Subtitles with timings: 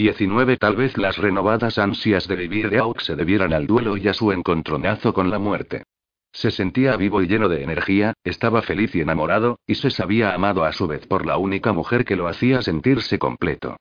[0.00, 4.08] 19 Tal vez las renovadas ansias de vivir de Auk se debieran al duelo y
[4.08, 5.82] a su encontronazo con la muerte.
[6.32, 10.64] Se sentía vivo y lleno de energía, estaba feliz y enamorado, y se sabía amado
[10.64, 13.76] a su vez por la única mujer que lo hacía sentirse completo.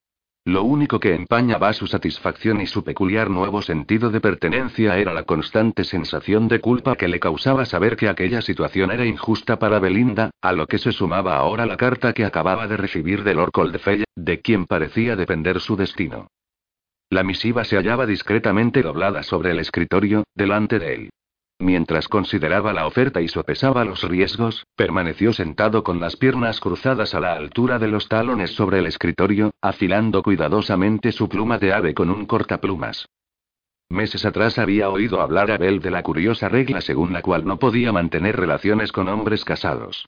[0.50, 5.22] Lo único que empañaba su satisfacción y su peculiar nuevo sentido de pertenencia era la
[5.22, 10.32] constante sensación de culpa que le causaba saber que aquella situación era injusta para Belinda,
[10.42, 14.06] a lo que se sumaba ahora la carta que acababa de recibir de Lord Coldfell,
[14.16, 16.30] de quien parecía depender su destino.
[17.12, 21.10] La misiva se hallaba discretamente doblada sobre el escritorio, delante de él.
[21.62, 27.20] Mientras consideraba la oferta y sopesaba los riesgos, permaneció sentado con las piernas cruzadas a
[27.20, 32.10] la altura de los talones sobre el escritorio, afilando cuidadosamente su pluma de ave con
[32.10, 33.10] un cortaplumas.
[33.90, 37.60] Meses atrás había oído hablar a Bell de la curiosa regla según la cual no
[37.60, 40.08] podía mantener relaciones con hombres casados.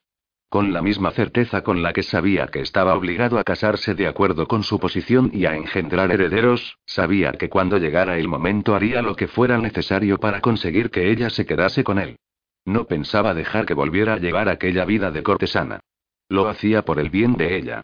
[0.51, 4.49] Con la misma certeza con la que sabía que estaba obligado a casarse de acuerdo
[4.49, 9.15] con su posición y a engendrar herederos, sabía que cuando llegara el momento haría lo
[9.15, 12.17] que fuera necesario para conseguir que ella se quedase con él.
[12.65, 15.79] No pensaba dejar que volviera a llevar aquella vida de cortesana.
[16.27, 17.81] Lo hacía por el bien de ella.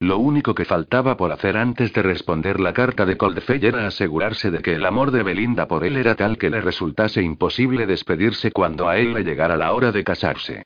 [0.00, 4.50] Lo único que faltaba por hacer antes de responder la carta de Coldfell era asegurarse
[4.50, 8.50] de que el amor de Belinda por él era tal que le resultase imposible despedirse
[8.50, 10.64] cuando a él le llegara la hora de casarse.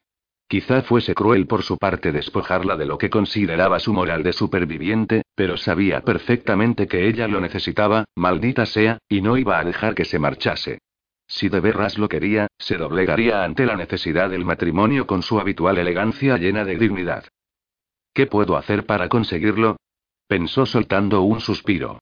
[0.51, 5.23] Quizá fuese cruel por su parte despojarla de lo que consideraba su moral de superviviente,
[5.37, 10.05] pero sabía perfectamente que ella lo necesitaba, maldita sea, y no iba a dejar que
[10.05, 10.81] se marchase.
[11.29, 15.79] Si de veras lo quería, se doblegaría ante la necesidad del matrimonio con su habitual
[15.79, 17.27] elegancia llena de dignidad.
[18.13, 19.77] ¿Qué puedo hacer para conseguirlo?
[20.27, 22.01] pensó soltando un suspiro.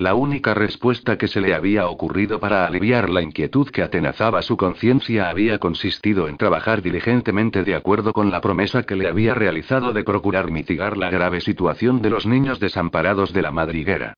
[0.00, 4.56] La única respuesta que se le había ocurrido para aliviar la inquietud que atenazaba su
[4.56, 9.92] conciencia había consistido en trabajar diligentemente de acuerdo con la promesa que le había realizado
[9.92, 14.14] de procurar mitigar la grave situación de los niños desamparados de la madriguera.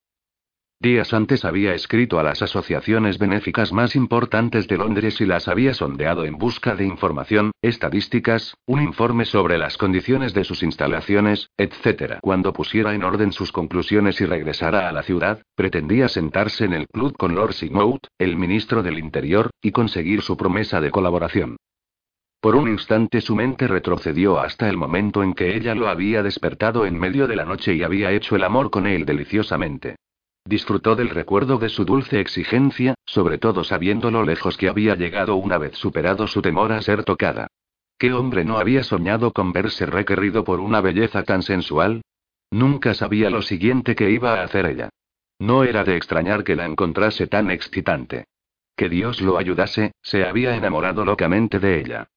[0.82, 5.74] Días antes había escrito a las asociaciones benéficas más importantes de Londres y las había
[5.74, 12.14] sondeado en busca de información, estadísticas, un informe sobre las condiciones de sus instalaciones, etc.
[12.20, 16.88] Cuando pusiera en orden sus conclusiones y regresara a la ciudad, pretendía sentarse en el
[16.88, 21.58] club con Lord Sigmouth, el ministro del Interior, y conseguir su promesa de colaboración.
[22.40, 26.86] Por un instante su mente retrocedió hasta el momento en que ella lo había despertado
[26.86, 29.94] en medio de la noche y había hecho el amor con él deliciosamente.
[30.44, 35.36] Disfrutó del recuerdo de su dulce exigencia, sobre todo sabiendo lo lejos que había llegado
[35.36, 37.46] una vez superado su temor a ser tocada.
[37.96, 42.02] ¿Qué hombre no había soñado con verse requerido por una belleza tan sensual?
[42.50, 44.90] Nunca sabía lo siguiente que iba a hacer ella.
[45.38, 48.24] No era de extrañar que la encontrase tan excitante.
[48.76, 52.08] Que Dios lo ayudase, se había enamorado locamente de ella.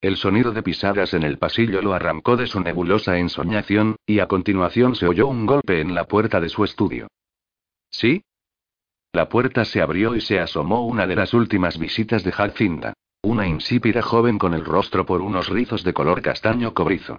[0.00, 4.26] El sonido de pisadas en el pasillo lo arrancó de su nebulosa ensoñación, y a
[4.26, 7.08] continuación se oyó un golpe en la puerta de su estudio.
[7.90, 8.22] ¿Sí?
[9.12, 12.92] La puerta se abrió y se asomó una de las últimas visitas de Jacinda.
[13.22, 17.18] Una insípida joven con el rostro por unos rizos de color castaño cobrizo.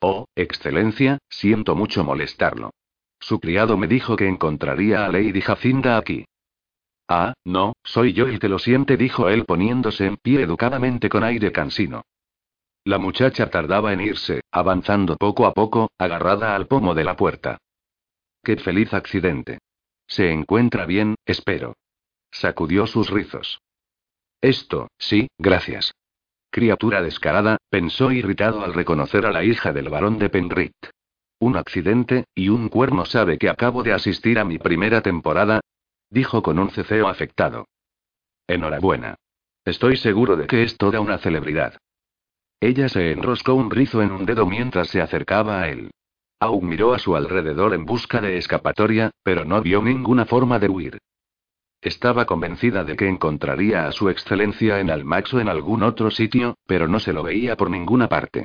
[0.00, 2.70] Oh, Excelencia, siento mucho molestarlo.
[3.18, 6.26] Su criado me dijo que encontraría a Lady Jacinda aquí.
[7.08, 11.24] Ah, no, soy yo el que lo siente, dijo él poniéndose en pie educadamente con
[11.24, 12.02] aire cansino.
[12.84, 17.58] La muchacha tardaba en irse, avanzando poco a poco, agarrada al pomo de la puerta.
[18.44, 19.58] Qué feliz accidente.
[20.06, 21.74] Se encuentra bien, espero.
[22.30, 23.60] Sacudió sus rizos.
[24.40, 25.92] Esto, sí, gracias.
[26.50, 30.90] Criatura descarada, pensó irritado al reconocer a la hija del barón de Penrith.
[31.38, 35.60] Un accidente, y un cuerno sabe que acabo de asistir a mi primera temporada,
[36.10, 37.66] dijo con un ceceo afectado.
[38.46, 39.16] Enhorabuena.
[39.64, 41.76] Estoy seguro de que es toda una celebridad.
[42.60, 45.90] Ella se enroscó un rizo en un dedo mientras se acercaba a él.
[46.38, 50.68] Aún miró a su alrededor en busca de escapatoria, pero no vio ninguna forma de
[50.68, 50.98] huir.
[51.80, 56.56] Estaba convencida de que encontraría a su excelencia en Almax o en algún otro sitio,
[56.66, 58.44] pero no se lo veía por ninguna parte.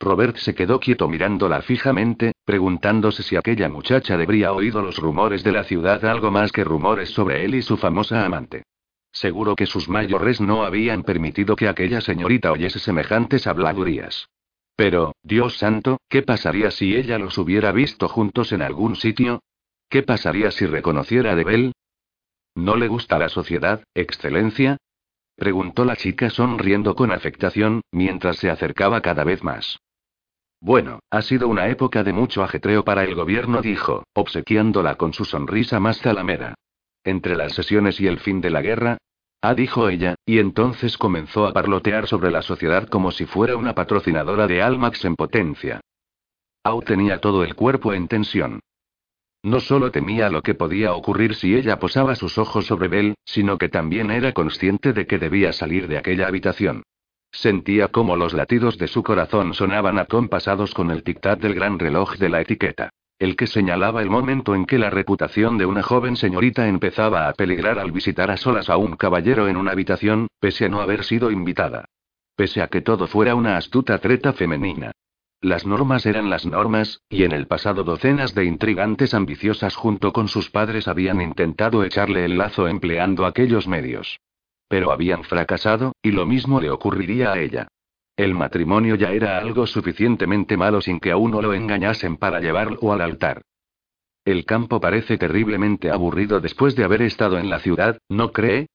[0.00, 5.52] Robert se quedó quieto mirándola fijamente, preguntándose si aquella muchacha habría oído los rumores de
[5.52, 8.64] la ciudad algo más que rumores sobre él y su famosa amante.
[9.10, 14.28] Seguro que sus mayores no habían permitido que aquella señorita oyese semejantes habladurías.
[14.78, 19.42] Pero, Dios santo, ¿qué pasaría si ella los hubiera visto juntos en algún sitio?
[19.90, 21.72] ¿Qué pasaría si reconociera a Debel?
[22.54, 24.76] ¿No le gusta la sociedad, excelencia?
[25.34, 29.80] preguntó la chica sonriendo con afectación, mientras se acercaba cada vez más.
[30.60, 35.24] Bueno, ha sido una época de mucho ajetreo para el gobierno, dijo, obsequiándola con su
[35.24, 36.54] sonrisa más zalamera.
[37.02, 38.98] Entre las sesiones y el fin de la guerra,
[39.40, 43.74] Ah, dijo ella, y entonces comenzó a parlotear sobre la sociedad como si fuera una
[43.74, 45.80] patrocinadora de Almax en potencia.
[46.64, 48.60] Au tenía todo el cuerpo en tensión.
[49.44, 53.58] No solo temía lo que podía ocurrir si ella posaba sus ojos sobre Bell, sino
[53.58, 56.82] que también era consciente de que debía salir de aquella habitación.
[57.30, 62.16] Sentía cómo los latidos de su corazón sonaban acompasados con el tic-tac del gran reloj
[62.16, 62.90] de la etiqueta.
[63.18, 67.32] El que señalaba el momento en que la reputación de una joven señorita empezaba a
[67.32, 71.02] peligrar al visitar a solas a un caballero en una habitación, pese a no haber
[71.02, 71.86] sido invitada.
[72.36, 74.92] Pese a que todo fuera una astuta treta femenina.
[75.40, 80.28] Las normas eran las normas, y en el pasado docenas de intrigantes ambiciosas junto con
[80.28, 84.20] sus padres habían intentado echarle el lazo empleando aquellos medios.
[84.68, 87.68] Pero habían fracasado, y lo mismo le ocurriría a ella.
[88.18, 92.92] El matrimonio ya era algo suficientemente malo sin que a uno lo engañasen para llevarlo
[92.92, 93.42] al altar.
[94.24, 98.66] El campo parece terriblemente aburrido después de haber estado en la ciudad, ¿no cree?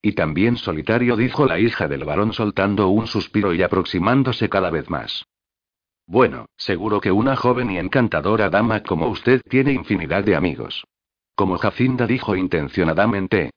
[0.00, 4.88] Y también solitario, dijo la hija del varón soltando un suspiro y aproximándose cada vez
[4.88, 5.26] más.
[6.06, 10.86] Bueno, seguro que una joven y encantadora dama como usted tiene infinidad de amigos.
[11.34, 13.50] Como Jacinda dijo intencionadamente.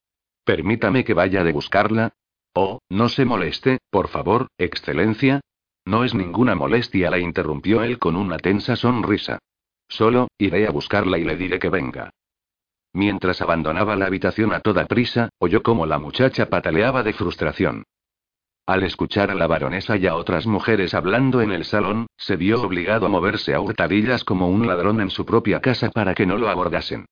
[0.43, 2.11] Permítame que vaya de buscarla.
[2.53, 5.41] Oh, no se moleste, por favor, excelencia.
[5.85, 9.39] No es ninguna molestia, la interrumpió él con una tensa sonrisa.
[9.87, 12.11] Solo, iré a buscarla y le diré que venga.
[12.93, 17.83] Mientras abandonaba la habitación a toda prisa, oyó como la muchacha pataleaba de frustración.
[18.65, 22.61] Al escuchar a la baronesa y a otras mujeres hablando en el salón, se vio
[22.61, 26.37] obligado a moverse a hurtadillas como un ladrón en su propia casa para que no
[26.37, 27.05] lo abordasen.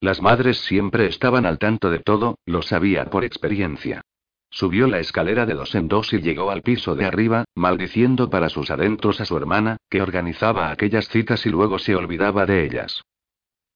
[0.00, 4.02] Las madres siempre estaban al tanto de todo, lo sabía por experiencia.
[4.54, 8.48] Subió la escalera de dos en dos y llegó al piso de arriba, maldiciendo para
[8.48, 13.02] sus adentros a su hermana, que organizaba aquellas citas y luego se olvidaba de ellas.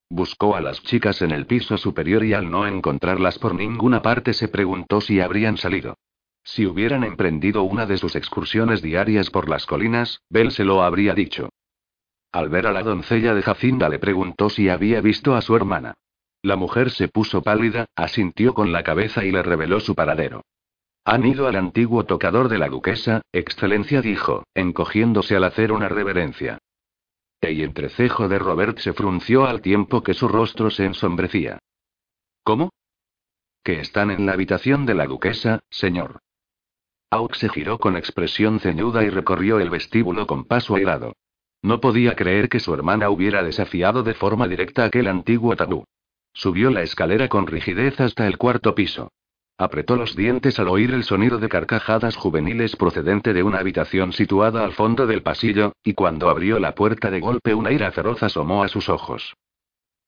[0.09, 4.33] Buscó a las chicas en el piso superior y al no encontrarlas por ninguna parte
[4.33, 5.97] se preguntó si habrían salido.
[6.45, 11.13] Si hubieran emprendido una de sus excursiones diarias por las colinas, Bell se lo habría
[11.13, 11.49] dicho.
[12.31, 15.95] Al ver a la doncella de Jacinda le preguntó si había visto a su hermana.
[16.41, 20.45] La mujer se puso pálida, asintió con la cabeza y le reveló su paradero.
[21.11, 26.59] Han ido al antiguo tocador de la duquesa, excelencia dijo, encogiéndose al hacer una reverencia.
[27.41, 31.61] El entrecejo de Robert se frunció al tiempo que su rostro se ensombrecía.
[32.45, 32.75] ¿Cómo?
[33.65, 36.19] Que están en la habitación de la duquesa, señor.
[37.09, 41.15] Auk se giró con expresión ceñuda y recorrió el vestíbulo con paso airado.
[41.63, 45.85] No podía creer que su hermana hubiera desafiado de forma directa aquel antiguo tabú.
[46.35, 49.11] Subió la escalera con rigidez hasta el cuarto piso.
[49.61, 54.63] Apretó los dientes al oír el sonido de carcajadas juveniles procedente de una habitación situada
[54.63, 58.63] al fondo del pasillo, y cuando abrió la puerta de golpe una ira feroz asomó
[58.63, 59.35] a sus ojos.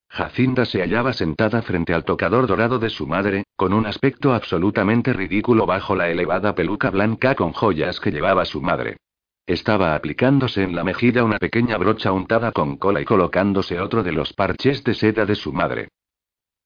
[0.08, 5.12] Jacinda se hallaba sentada frente al tocador dorado de su madre, con un aspecto absolutamente
[5.12, 8.98] ridículo bajo la elevada peluca blanca con joyas que llevaba su madre.
[9.46, 14.12] Estaba aplicándose en la mejilla una pequeña brocha untada con cola y colocándose otro de
[14.12, 15.88] los parches de seda de su madre.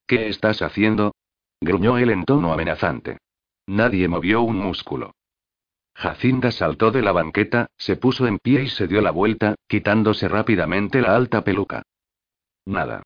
[0.06, 1.12] ¿Qué estás haciendo?
[1.64, 3.18] Gruñó él en tono amenazante.
[3.66, 5.12] Nadie movió un músculo.
[5.94, 10.28] Jacinda saltó de la banqueta, se puso en pie y se dio la vuelta, quitándose
[10.28, 11.82] rápidamente la alta peluca.
[12.66, 13.02] Nada.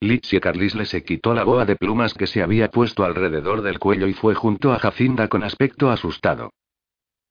[0.00, 4.06] Litzia Carlisle se quitó la boa de plumas que se había puesto alrededor del cuello
[4.06, 6.50] y fue junto a Jacinda con aspecto asustado.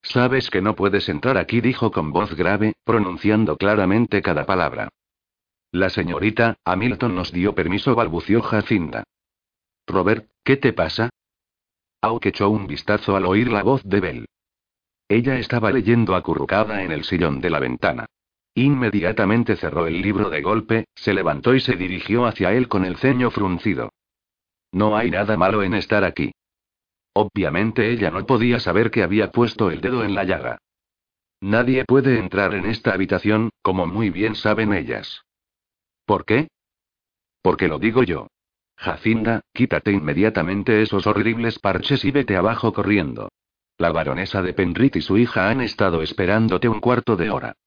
[0.03, 4.89] Sabes que no puedes entrar aquí, dijo con voz grave, pronunciando claramente cada palabra.
[5.71, 9.03] La señorita, Hamilton nos dio permiso, balbució Jacinda.
[9.89, 11.09] Robert, ¿qué te pasa?
[12.01, 14.25] Auk echó un vistazo al oír la voz de Bell.
[15.09, 18.05] Ella estaba leyendo acurrucada en el sillón de la ventana.
[18.53, 22.97] Inmediatamente cerró el libro de golpe, se levantó y se dirigió hacia él con el
[22.97, 23.91] ceño fruncido.
[24.71, 26.31] No hay nada malo en estar aquí.
[27.13, 30.59] Obviamente ella no podía saber que había puesto el dedo en la llaga.
[31.41, 35.23] Nadie puede entrar en esta habitación, como muy bien saben ellas.
[36.05, 36.49] ¿Por qué?
[37.41, 38.27] Porque lo digo yo.
[38.79, 43.29] Jacinda, quítate inmediatamente esos horribles parches y vete abajo corriendo.
[43.77, 47.57] La baronesa de Penrith y su hija han estado esperándote un cuarto de hora.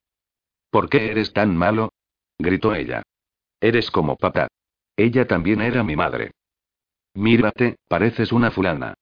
[0.71, 1.93] ¿Por qué eres tan malo?
[2.39, 3.03] gritó ella.
[3.61, 4.49] Eres como papá.
[4.97, 6.31] Ella también era mi madre.
[7.13, 8.95] Mírate, pareces una fulana.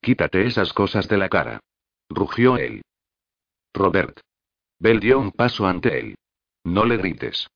[0.00, 1.60] Quítate esas cosas de la cara.
[2.08, 2.80] Rugió él.
[3.74, 4.20] Robert.
[4.78, 6.16] Bell dio un paso ante él.
[6.64, 7.46] No le grites.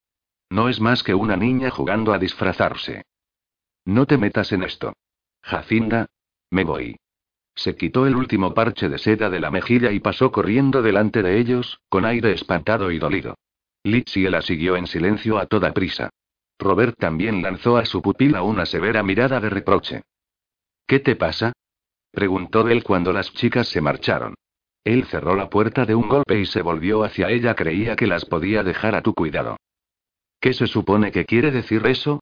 [0.51, 3.05] No es más que una niña jugando a disfrazarse.
[3.85, 4.95] No te metas en esto.
[5.43, 6.07] Jacinda.
[6.51, 6.97] Me voy.
[7.55, 11.39] Se quitó el último parche de seda de la mejilla y pasó corriendo delante de
[11.39, 13.37] ellos, con aire espantado y dolido.
[13.85, 16.11] Litzie la siguió en silencio a toda prisa.
[16.59, 20.03] Robert también lanzó a su pupila una severa mirada de reproche.
[20.87, 21.53] ¿Qué te pasa?
[22.13, 24.35] preguntó él cuando las chicas se marcharon.
[24.85, 27.55] Él cerró la puerta de un golpe y se volvió hacia ella.
[27.55, 29.57] Creía que las podía dejar a tu cuidado.
[30.41, 32.21] ¿Qué se supone que quiere decir eso?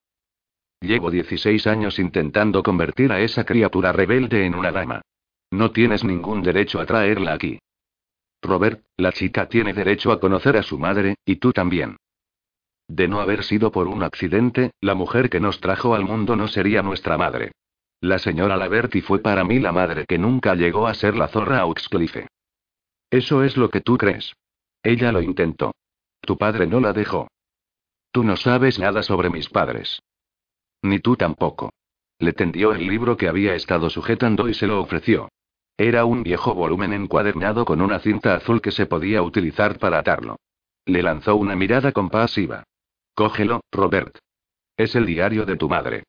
[0.81, 5.03] Llevo 16 años intentando convertir a esa criatura rebelde en una dama.
[5.51, 7.59] No tienes ningún derecho a traerla aquí.
[8.43, 11.97] Robert, la chica tiene derecho a conocer a su madre, y tú también.
[12.89, 16.49] De no haber sido por un accidente, la mujer que nos trajo al mundo no
[16.49, 17.53] sería nuestra madre.
[18.01, 21.61] La señora Laverty fue para mí la madre que nunca llegó a ser la zorra
[21.61, 22.27] Auxcliffe.
[23.11, 24.35] Eso es lo que tú crees.
[24.83, 25.75] Ella lo intentó.
[26.23, 27.29] Tu padre no la dejó.
[28.11, 30.01] Tú no sabes nada sobre mis padres.
[30.83, 31.73] Ni tú tampoco.
[32.19, 35.29] Le tendió el libro que había estado sujetando y se lo ofreció.
[35.77, 40.37] Era un viejo volumen encuadernado con una cinta azul que se podía utilizar para atarlo.
[40.85, 42.65] Le lanzó una mirada compasiva.
[43.15, 44.19] Cógelo, Robert.
[44.77, 46.05] Es el diario de tu madre.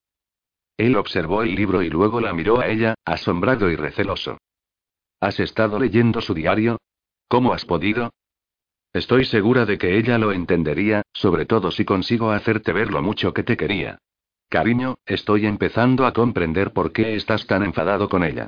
[0.78, 4.38] Él observó el libro y luego la miró a ella, asombrado y receloso.
[5.20, 6.80] ¿Has estado leyendo su diario?
[7.28, 8.12] ¿Cómo has podido?
[8.92, 13.34] Estoy segura de que ella lo entendería, sobre todo si consigo hacerte ver lo mucho
[13.34, 14.00] que te quería.
[14.52, 18.48] Cariño, estoy empezando a comprender por qué estás tan enfadado con ella.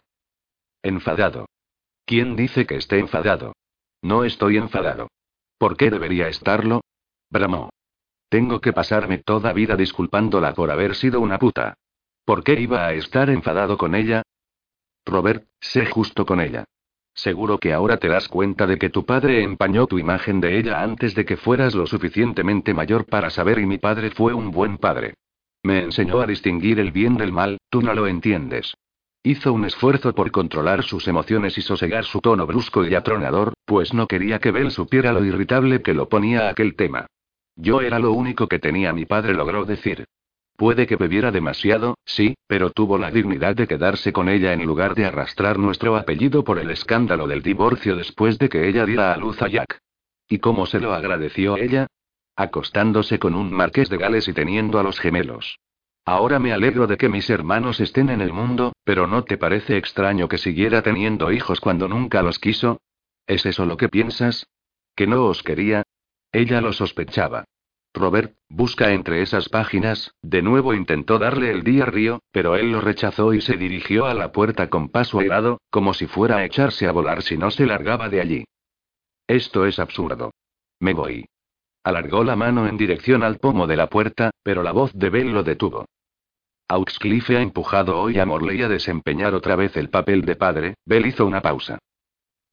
[0.82, 1.46] Enfadado.
[2.06, 3.54] ¿Quién dice que esté enfadado?
[4.02, 5.08] No estoy enfadado.
[5.58, 6.82] ¿Por qué debería estarlo?
[7.30, 7.70] Bramó.
[8.28, 11.76] Tengo que pasarme toda vida disculpándola por haber sido una puta.
[12.26, 14.24] ¿Por qué iba a estar enfadado con ella?
[15.06, 16.66] Robert, sé justo con ella.
[17.14, 20.82] Seguro que ahora te das cuenta de que tu padre empañó tu imagen de ella
[20.82, 24.78] antes de que fueras lo suficientemente mayor para saber y mi padre fue un buen
[24.78, 25.14] padre.
[25.64, 28.74] Me enseñó a distinguir el bien del mal, tú no lo entiendes.
[29.24, 33.94] Hizo un esfuerzo por controlar sus emociones y sosegar su tono brusco y atronador, pues
[33.94, 37.08] no quería que Bell supiera lo irritable que lo ponía aquel tema.
[37.56, 40.04] Yo era lo único que tenía, mi padre logró decir.
[40.58, 44.94] Puede que bebiera demasiado, sí, pero tuvo la dignidad de quedarse con ella en lugar
[44.96, 49.18] de arrastrar nuestro apellido por el escándalo del divorcio después de que ella diera a
[49.18, 49.80] luz a Jack.
[50.28, 51.88] ¿Y cómo se lo agradeció ella?
[52.36, 55.60] Acostándose con un marqués de Gales y teniendo a los gemelos.
[56.06, 59.78] Ahora me alegro de que mis hermanos estén en el mundo, pero ¿no te parece
[59.78, 62.82] extraño que siguiera teniendo hijos cuando nunca los quiso?
[63.26, 64.48] ¿Es eso lo que piensas?
[64.96, 65.84] ¿Que no os quería?
[66.32, 67.46] Ella lo sospechaba.
[67.94, 72.82] Robert, busca entre esas páginas, de nuevo intentó darle el día río, pero él lo
[72.82, 76.88] rechazó y se dirigió a la puerta con paso airado, como si fuera a echarse
[76.88, 78.46] a volar si no se largaba de allí.
[79.28, 80.32] Esto es absurdo.
[80.80, 81.28] Me voy.
[81.84, 85.34] Alargó la mano en dirección al pomo de la puerta, pero la voz de Bell
[85.34, 85.86] lo detuvo.
[86.70, 90.76] Auxcliffe ha empujado hoy a Morley a desempeñar otra vez el papel de padre.
[90.86, 91.80] Bell hizo una pausa.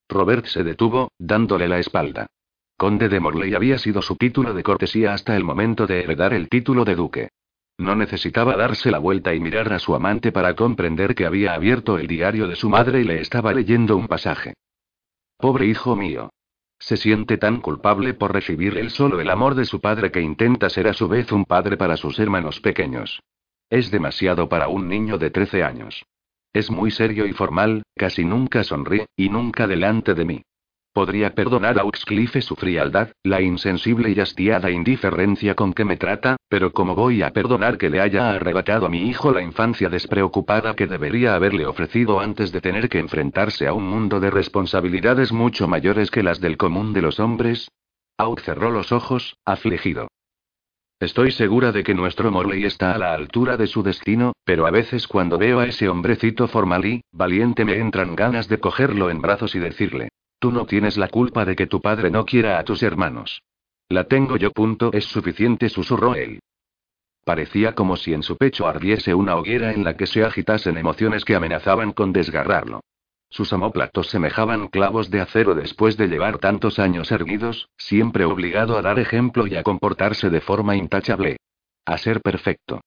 [0.09, 2.27] Robert se detuvo, dándole la espalda.
[2.77, 6.49] Conde de Morley había sido su título de cortesía hasta el momento de heredar el
[6.49, 7.29] título de duque.
[7.79, 11.99] No necesitaba darse la vuelta y mirar a su amante para comprender que había abierto
[11.99, 14.55] el diario de su madre y le estaba leyendo un pasaje.
[15.39, 16.31] Pobre hijo mío.
[16.81, 20.71] Se siente tan culpable por recibir él solo el amor de su padre que intenta
[20.71, 23.21] ser a su vez un padre para sus hermanos pequeños.
[23.69, 26.07] Es demasiado para un niño de 13 años.
[26.55, 30.43] Es muy serio y formal, casi nunca sonríe, y nunca delante de mí.
[30.93, 36.35] Podría perdonar a Uxcliffe su frialdad, la insensible y hastiada indiferencia con que me trata,
[36.49, 40.75] pero ¿cómo voy a perdonar que le haya arrebatado a mi hijo la infancia despreocupada
[40.75, 45.69] que debería haberle ofrecido antes de tener que enfrentarse a un mundo de responsabilidades mucho
[45.69, 47.71] mayores que las del común de los hombres?
[48.19, 50.09] Out cerró los ojos, afligido.
[50.99, 54.73] Estoy segura de que nuestro Morley está a la altura de su destino, pero a
[54.73, 59.23] veces cuando veo a ese hombrecito formal y valiente me entran ganas de cogerlo en
[59.23, 60.09] brazos y decirle,
[60.41, 63.43] Tú no tienes la culpa de que tu padre no quiera a tus hermanos.
[63.91, 66.41] La tengo yo, punto, es suficiente, susurró él.
[67.27, 71.27] Parecía como si en su pecho ardiese una hoguera en la que se agitasen emociones
[71.27, 72.81] que amenazaban con desgarrarlo.
[73.29, 78.83] Sus omóplatos semejaban clavos de acero después de llevar tantos años erguidos, siempre obligado a
[78.83, 81.37] dar ejemplo y a comportarse de forma intachable.
[81.85, 82.81] A ser perfecto.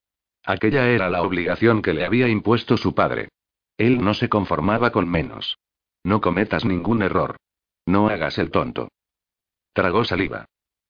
[0.44, 3.30] Aquella era la obligación que le había impuesto su padre.
[3.78, 5.58] Él no se conformaba con menos.
[6.04, 7.38] No cometas ningún error.
[7.86, 8.90] No hagas el tonto.
[9.74, 10.46] Tragó saliva.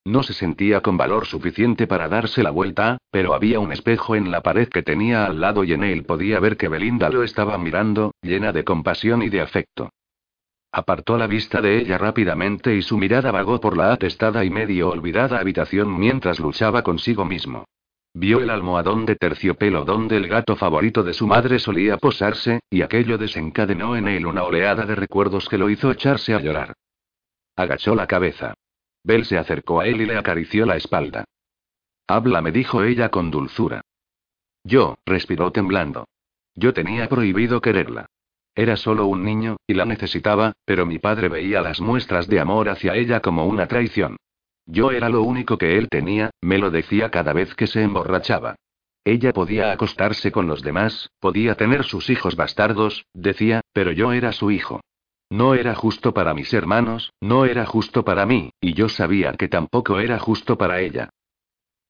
[0.06, 4.32] No se sentía con valor suficiente para darse la vuelta, pero había un espejo en
[4.32, 7.58] la pared que tenía al lado y en él podía ver que Belinda lo estaba
[7.58, 9.90] mirando, llena de compasión y de afecto.
[10.74, 14.90] Apartó la vista de ella rápidamente y su mirada vagó por la atestada y medio
[14.90, 17.66] olvidada habitación mientras luchaba consigo mismo.
[18.16, 22.84] Vio el almohadón de terciopelo donde el gato favorito de su madre solía posarse, y
[22.84, 26.74] aquello desencadenó en él una oleada de recuerdos que lo hizo echarse a llorar.
[27.56, 28.54] Agachó la cabeza.
[29.04, 31.26] Bell se acercó a él y le acarició la espalda.
[32.08, 33.82] Habla, me dijo ella con dulzura.
[34.64, 36.08] Yo, respiró temblando.
[36.56, 38.06] Yo tenía prohibido quererla.
[38.56, 42.70] Era solo un niño, y la necesitaba, pero mi padre veía las muestras de amor
[42.70, 44.18] hacia ella como una traición.
[44.66, 48.56] Yo era lo único que él tenía, me lo decía cada vez que se emborrachaba.
[49.06, 54.32] Ella podía acostarse con los demás, podía tener sus hijos bastardos, decía, pero yo era
[54.32, 54.82] su hijo.
[55.30, 59.50] No era justo para mis hermanos, no era justo para mí, y yo sabía que
[59.50, 61.10] tampoco era justo para ella.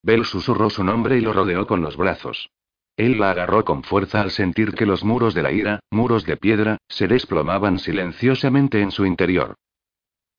[0.02, 2.50] Bell susurró su nombre y lo rodeó con los brazos.
[2.98, 6.38] Él la agarró con fuerza al sentir que los muros de la ira, muros de
[6.38, 9.56] piedra, se desplomaban silenciosamente en su interior.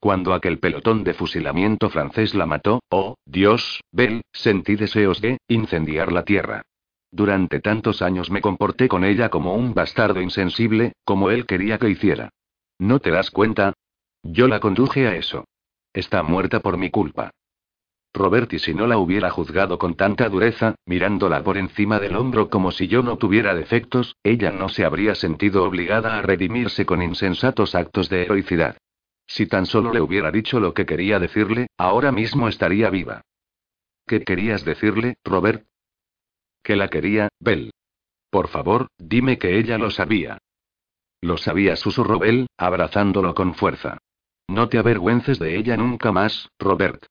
[0.04, 6.12] Cuando aquel pelotón de fusilamiento francés la mató, oh, Dios, Bell, sentí deseos de incendiar
[6.12, 6.60] la tierra.
[7.10, 11.88] Durante tantos años me comporté con ella como un bastardo insensible, como él quería que
[11.88, 12.28] hiciera.
[12.78, 13.72] ¿No te das cuenta?
[14.22, 15.46] Yo la conduje a eso.
[15.94, 17.30] Está muerta por mi culpa.
[18.12, 22.72] Roberti si no la hubiera juzgado con tanta dureza, mirándola por encima del hombro como
[22.72, 27.74] si yo no tuviera defectos, ella no se habría sentido obligada a redimirse con insensatos
[27.74, 28.76] actos de heroicidad.
[29.26, 33.22] Si tan solo le hubiera dicho lo que quería decirle, ahora mismo estaría viva.
[34.06, 35.66] ¿Qué querías decirle, Robert?
[36.62, 37.72] Que la quería, Bell.
[38.30, 40.38] Por favor, dime que ella lo sabía.
[41.20, 43.98] Lo sabía, susurró Bell, abrazándolo con fuerza.
[44.48, 47.06] No te avergüences de ella nunca más, Robert.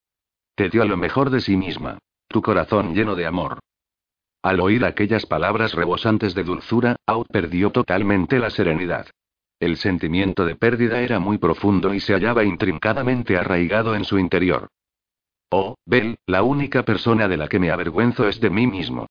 [0.55, 1.97] Te dio lo mejor de sí misma.
[2.27, 3.59] Tu corazón lleno de amor.
[4.43, 9.07] Al oír aquellas palabras rebosantes de dulzura, Out perdió totalmente la serenidad.
[9.63, 14.67] El sentimiento de pérdida era muy profundo y se hallaba intrincadamente arraigado en su interior.
[15.49, 19.07] Oh, Bell, la única persona de la que me avergüenzo es de mí mismo.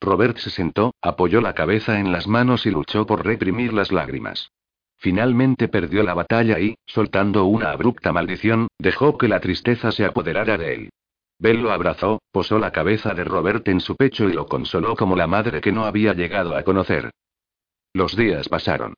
[0.00, 4.52] Robert se sentó, apoyó la cabeza en las manos y luchó por reprimir las lágrimas.
[4.96, 10.56] Finalmente perdió la batalla y, soltando una abrupta maldición, dejó que la tristeza se apoderara
[10.56, 10.90] de él.
[11.40, 15.16] Bell lo abrazó, posó la cabeza de Robert en su pecho y lo consoló como
[15.16, 17.10] la madre que no había llegado a conocer.
[17.92, 18.94] Los días pasaron.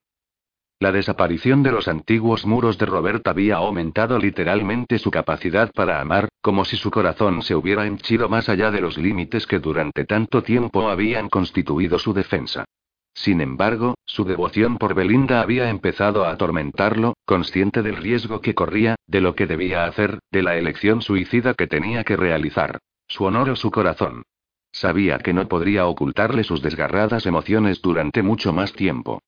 [0.78, 6.28] La desaparición de los antiguos muros de Robert había aumentado literalmente su capacidad para amar,
[6.42, 10.42] como si su corazón se hubiera henchido más allá de los límites que durante tanto
[10.42, 12.66] tiempo habían constituido su defensa.
[13.14, 18.96] Sin embargo, su devoción por Belinda había empezado a atormentarlo, consciente del riesgo que corría,
[19.06, 22.80] de lo que debía hacer, de la elección suicida que tenía que realizar.
[23.08, 24.24] Su honor o su corazón.
[24.72, 29.22] Sabía que no podría ocultarle sus desgarradas emociones durante mucho más tiempo.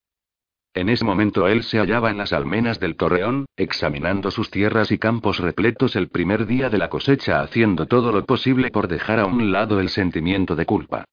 [0.75, 4.99] En ese momento él se hallaba en las almenas del torreón, examinando sus tierras y
[4.99, 9.27] campos repletos el primer día de la cosecha, haciendo todo lo posible por dejar a
[9.27, 11.05] un lado el sentimiento de culpa.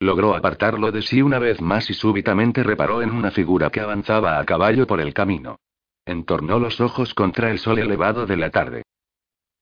[0.00, 4.38] Logró apartarlo de sí una vez más y súbitamente reparó en una figura que avanzaba
[4.38, 5.56] a caballo por el camino.
[6.04, 8.82] Entornó los ojos contra el sol elevado de la tarde.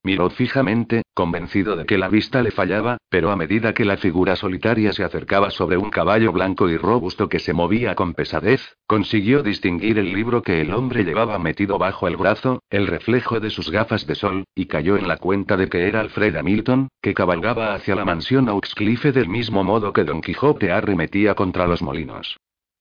[0.04, 4.34] Miró fijamente, convencido de que la vista le fallaba, pero a medida que la figura
[4.34, 9.44] solitaria se acercaba sobre un caballo blanco y robusto que se movía con pesadez, consiguió
[9.44, 13.70] distinguir el libro que el hombre llevaba metido bajo el brazo, el reflejo de sus
[13.70, 17.72] gafas de sol, y cayó en la cuenta de que era Alfred Hamilton, que cabalgaba
[17.72, 22.38] hacia la mansión Auxcliffe del mismo modo que Don Quijote arremetía contra los molinos.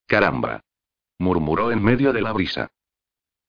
[0.07, 0.61] Caramba.
[1.19, 2.71] murmuró en medio de la brisa.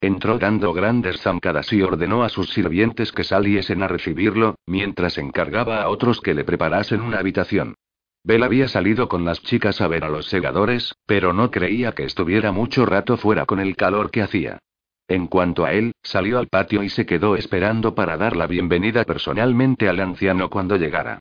[0.02, 5.80] Entró dando grandes zancadas y ordenó a sus sirvientes que saliesen a recibirlo, mientras encargaba
[5.80, 7.76] a otros que le preparasen una habitación.
[8.24, 12.02] Bell había salido con las chicas a ver a los segadores, pero no creía que
[12.02, 14.58] estuviera mucho rato fuera con el calor que hacía.
[15.06, 19.04] En cuanto a él, salió al patio y se quedó esperando para dar la bienvenida
[19.04, 21.20] personalmente al anciano cuando llegara.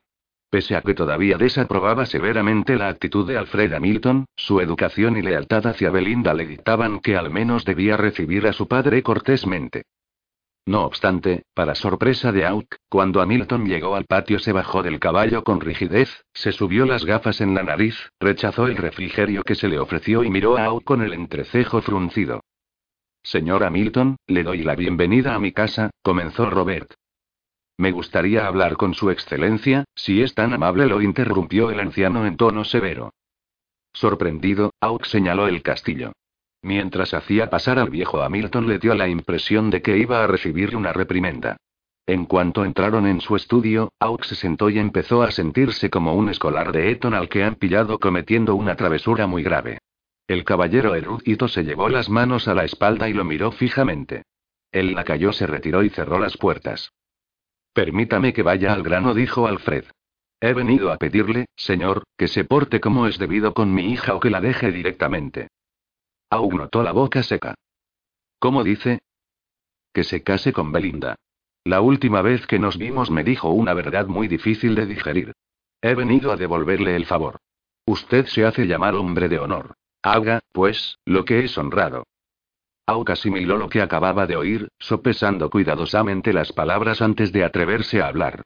[0.52, 5.66] Pese a que todavía desaprobaba severamente la actitud de Alfred Hamilton, su educación y lealtad
[5.66, 9.84] hacia Belinda le dictaban que al menos debía recibir a su padre cortésmente.
[10.66, 15.42] No obstante, para sorpresa de Auk, cuando Hamilton llegó al patio se bajó del caballo
[15.42, 19.78] con rigidez, se subió las gafas en la nariz, rechazó el refrigerio que se le
[19.78, 22.42] ofreció y miró a Auk con el entrecejo fruncido.
[23.22, 26.92] Señor Hamilton, le doy la bienvenida a mi casa, comenzó Robert.
[27.78, 32.36] Me gustaría hablar con su excelencia, si es tan amable, lo interrumpió el anciano en
[32.36, 33.12] tono severo.
[33.92, 36.12] Sorprendido, Auk señaló el castillo.
[36.62, 40.76] Mientras hacía pasar al viejo Hamilton le dio la impresión de que iba a recibir
[40.76, 41.56] una reprimenda.
[42.06, 46.28] En cuanto entraron en su estudio, Auk se sentó y empezó a sentirse como un
[46.28, 49.78] escolar de Eton al que han pillado cometiendo una travesura muy grave.
[50.26, 54.22] El caballero erudito se llevó las manos a la espalda y lo miró fijamente.
[54.70, 56.92] El lacayo se retiró y cerró las puertas.
[57.72, 59.84] Permítame que vaya al grano, dijo Alfred.
[60.40, 64.20] He venido a pedirle, señor, que se porte como es debido con mi hija o
[64.20, 65.48] que la deje directamente.
[66.30, 67.54] Aún notó la boca seca.
[68.38, 69.00] ¿Cómo dice?
[69.92, 71.16] Que se case con Belinda.
[71.64, 75.32] La última vez que nos vimos me dijo una verdad muy difícil de digerir.
[75.80, 77.38] He venido a devolverle el favor.
[77.86, 79.74] Usted se hace llamar hombre de honor.
[80.02, 82.04] Haga, pues, lo que es honrado.
[82.92, 88.08] Auk asimiló lo que acababa de oír, sopesando cuidadosamente las palabras antes de atreverse a
[88.08, 88.42] hablar.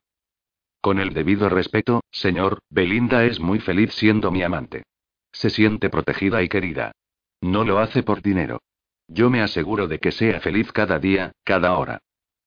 [0.80, 4.84] Con el debido respeto, señor, Belinda es muy feliz siendo mi amante.
[5.32, 6.92] Se siente protegida y querida.
[7.40, 8.60] No lo hace por dinero.
[9.08, 11.98] Yo me aseguro de que sea feliz cada día, cada hora.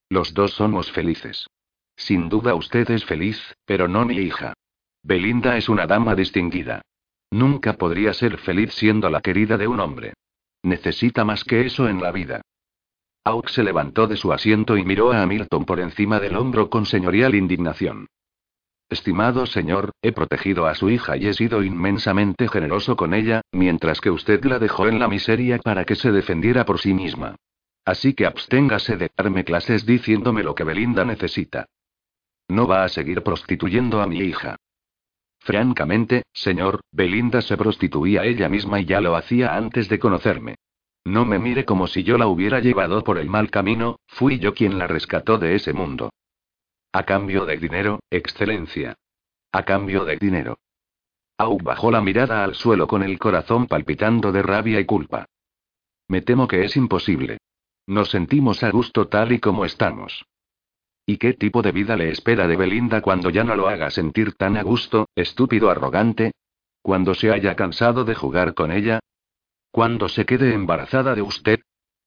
[0.10, 1.48] Los dos somos felices.
[1.98, 4.54] Sin duda usted es feliz, pero no mi hija.
[5.04, 6.82] Belinda es una dama distinguida.
[7.30, 10.14] Nunca podría ser feliz siendo la querida de un hombre.
[10.64, 12.42] Necesita más que eso en la vida.
[13.24, 16.86] Aux se levantó de su asiento y miró a Hamilton por encima del hombro con
[16.86, 18.08] señorial indignación.
[18.90, 24.02] Estimado señor, he protegido a su hija y he sido inmensamente generoso con ella, mientras
[24.02, 27.36] que usted la dejó en la miseria para que se defendiera por sí misma.
[27.86, 31.68] Así que absténgase de darme clases diciéndome lo que Belinda necesita.
[32.48, 34.58] No va a seguir prostituyendo a mi hija.
[35.40, 40.56] Francamente, señor, Belinda se prostituía ella misma y ya lo hacía antes de conocerme.
[41.06, 44.54] No me mire como si yo la hubiera llevado por el mal camino, fui yo
[44.54, 46.12] quien la rescató de ese mundo.
[46.92, 48.96] A cambio de dinero, excelencia.
[49.52, 50.60] A cambio de dinero.
[51.38, 55.26] Au bajó la mirada al suelo con el corazón palpitando de rabia y culpa.
[56.08, 57.38] Me temo que es imposible.
[57.88, 60.26] Nos sentimos a gusto tal y como estamos.
[61.10, 64.34] ¿Y qué tipo de vida le espera de Belinda cuando ya no lo haga sentir
[64.36, 66.34] tan a gusto, estúpido arrogante?
[66.84, 69.00] Cuando se haya cansado de jugar con ella.
[69.72, 71.62] ¿Cuándo se quede embarazada de usted?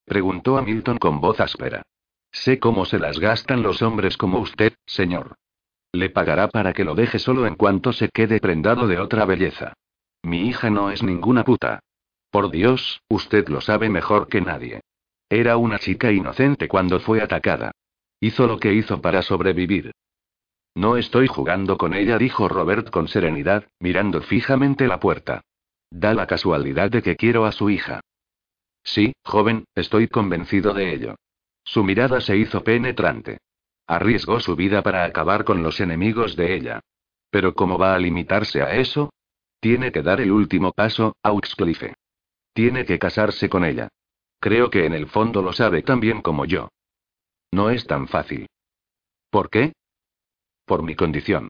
[0.04, 1.82] preguntó Hamilton con voz áspera.
[2.30, 5.34] Sé cómo se las gastan los hombres como usted, señor.
[5.90, 9.72] Le pagará para que lo deje solo en cuanto se quede prendado de otra belleza.
[10.22, 11.80] Mi hija no es ninguna puta.
[12.30, 14.80] Por Dios, usted lo sabe mejor que nadie.
[15.28, 17.72] Era una chica inocente cuando fue atacada.
[18.22, 19.90] Hizo lo que hizo para sobrevivir.
[20.76, 25.42] No estoy jugando con ella, dijo Robert con serenidad, mirando fijamente la puerta.
[25.90, 28.00] Da la casualidad de que quiero a su hija.
[28.85, 31.16] Sí, joven, estoy convencido de ello.
[31.64, 33.38] Su mirada se hizo penetrante.
[33.88, 36.80] Arriesgó su vida para acabar con los enemigos de ella.
[37.28, 39.12] Pero ¿cómo va a limitarse a eso?
[39.58, 41.96] Tiene que dar el último paso, Auxcliffe.
[42.52, 43.88] Tiene que casarse con ella.
[44.38, 46.68] Creo que en el fondo lo sabe tan bien como yo.
[47.52, 48.46] No es tan fácil.
[49.30, 49.72] ¿Por qué?
[50.64, 51.48] Por mi condición.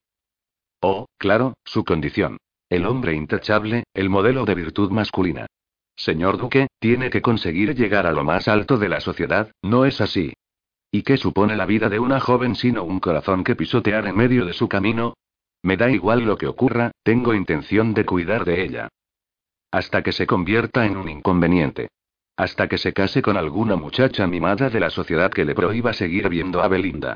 [0.80, 2.38] Oh, claro, su condición.
[2.68, 5.46] El hombre intachable, el modelo de virtud masculina.
[5.94, 10.00] Señor Duque, tiene que conseguir llegar a lo más alto de la sociedad, ¿no es
[10.00, 10.32] así?
[10.90, 14.44] ¿Y qué supone la vida de una joven sino un corazón que pisotear en medio
[14.44, 15.14] de su camino?
[15.62, 18.88] Me da igual lo que ocurra, tengo intención de cuidar de ella.
[19.70, 21.88] Hasta que se convierta en un inconveniente.
[22.42, 26.28] Hasta que se case con alguna muchacha mimada de la sociedad que le prohíba seguir
[26.28, 27.14] viendo a Belinda.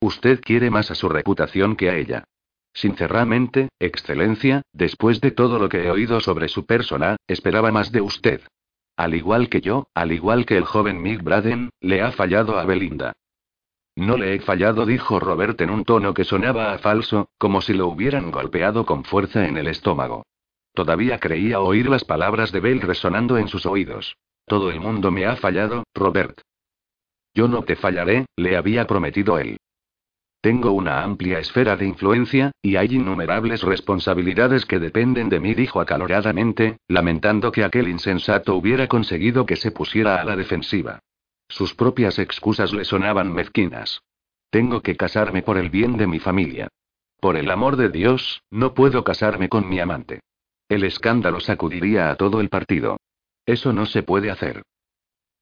[0.00, 2.22] Usted quiere más a su reputación que a ella.
[2.72, 8.02] Sinceramente, Excelencia, después de todo lo que he oído sobre su persona, esperaba más de
[8.02, 8.42] usted.
[8.96, 12.64] Al igual que yo, al igual que el joven Mick Braden, le ha fallado a
[12.64, 13.14] Belinda.
[13.96, 17.74] No le he fallado, dijo Robert en un tono que sonaba a falso, como si
[17.74, 20.24] lo hubieran golpeado con fuerza en el estómago.
[20.72, 24.16] Todavía creía oír las palabras de Bell resonando en sus oídos.
[24.48, 26.40] Todo el mundo me ha fallado, Robert.
[27.34, 29.58] Yo no te fallaré, le había prometido él.
[30.40, 35.80] Tengo una amplia esfera de influencia, y hay innumerables responsabilidades que dependen de mí, dijo
[35.80, 41.00] acaloradamente, lamentando que aquel insensato hubiera conseguido que se pusiera a la defensiva.
[41.48, 44.00] Sus propias excusas le sonaban mezquinas.
[44.48, 46.68] Tengo que casarme por el bien de mi familia.
[47.20, 50.20] Por el amor de Dios, no puedo casarme con mi amante.
[50.70, 52.96] El escándalo sacudiría a todo el partido.
[53.48, 54.62] Eso no se puede hacer.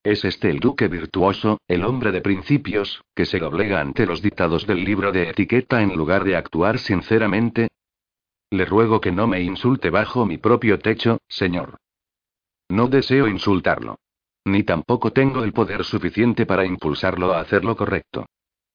[0.05, 4.65] ¿Es este el duque virtuoso, el hombre de principios, que se doblega ante los dictados
[4.65, 7.67] del libro de etiqueta en lugar de actuar sinceramente?
[8.53, 11.79] Le ruego que no me insulte bajo mi propio techo, señor.
[12.69, 13.99] No deseo insultarlo.
[14.45, 18.27] Ni tampoco tengo el poder suficiente para impulsarlo a hacer lo correcto.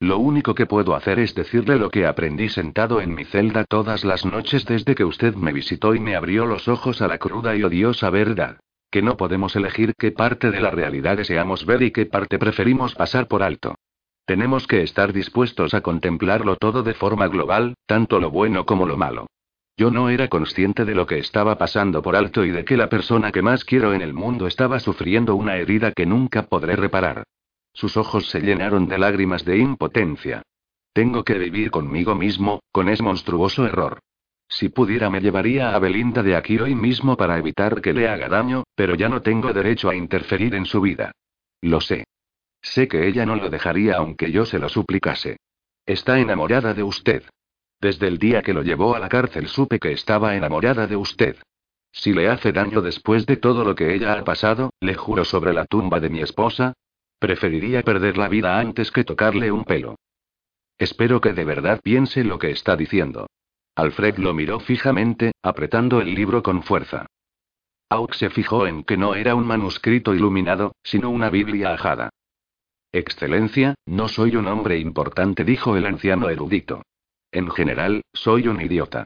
[0.02, 4.04] Lo único que puedo hacer es decirle lo que aprendí sentado en mi celda todas
[4.04, 7.56] las noches desde que usted me visitó y me abrió los ojos a la cruda
[7.56, 8.60] y odiosa verdad
[8.92, 12.94] que no podemos elegir qué parte de la realidad deseamos ver y qué parte preferimos
[12.94, 13.76] pasar por alto.
[14.26, 18.98] Tenemos que estar dispuestos a contemplarlo todo de forma global, tanto lo bueno como lo
[18.98, 19.28] malo.
[19.78, 22.90] Yo no era consciente de lo que estaba pasando por alto y de que la
[22.90, 27.24] persona que más quiero en el mundo estaba sufriendo una herida que nunca podré reparar.
[27.74, 30.44] Sus ojos se llenaron de lágrimas de impotencia.
[30.94, 34.00] Tengo que vivir conmigo mismo, con ese monstruoso error.
[34.52, 38.28] Si pudiera me llevaría a Belinda de aquí hoy mismo para evitar que le haga
[38.28, 41.14] daño, pero ya no tengo derecho a interferir en su vida.
[41.62, 42.04] Lo sé.
[42.62, 45.38] Sé que ella no lo dejaría aunque yo se lo suplicase.
[45.86, 47.24] Está enamorada de usted.
[47.80, 51.38] Desde el día que lo llevó a la cárcel supe que estaba enamorada de usted.
[51.94, 55.54] Si le hace daño después de todo lo que ella ha pasado, le juro sobre
[55.54, 56.74] la tumba de mi esposa,
[57.20, 59.96] preferiría perder la vida antes que tocarle un pelo.
[60.78, 63.28] Espero que de verdad piense lo que está diciendo.
[63.82, 67.08] Alfred lo miró fijamente, apretando el libro con fuerza.
[67.90, 72.12] Aux se fijó en que no era un manuscrito iluminado, sino una Biblia ajada.
[72.92, 76.84] Excelencia, no soy un hombre importante, dijo el anciano erudito.
[77.32, 79.06] En general, soy un idiota.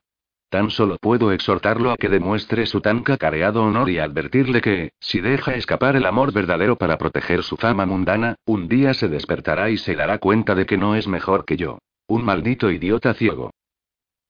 [0.49, 5.21] Tan solo puedo exhortarlo a que demuestre su tan cacareado honor y advertirle que, si
[5.21, 9.77] deja escapar el amor verdadero para proteger su fama mundana, un día se despertará y
[9.77, 11.77] se dará cuenta de que no es mejor que yo.
[12.07, 13.51] Un maldito idiota ciego.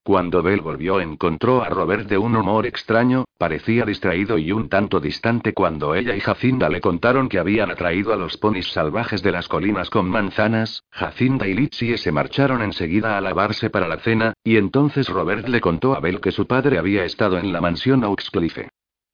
[0.05, 4.99] Cuando Bell volvió encontró a Robert de un humor extraño, parecía distraído y un tanto
[4.99, 9.31] distante cuando ella y Jacinda le contaron que habían atraído a los ponis salvajes de
[9.31, 14.33] las colinas con manzanas, Jacinda y Litsie se marcharon enseguida a lavarse para la cena,
[14.43, 18.03] y entonces Robert le contó a Bell que su padre había estado en la mansión
[18.03, 18.69] Oxcliffe.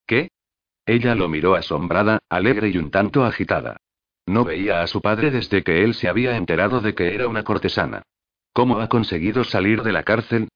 [0.06, 0.28] ¿Qué?
[0.86, 3.78] Ella lo miró asombrada, alegre y un tanto agitada.
[4.26, 7.44] No veía a su padre desde que él se había enterado de que era una
[7.44, 8.02] cortesana.
[8.52, 10.50] ¿Cómo ha conseguido salir de la cárcel?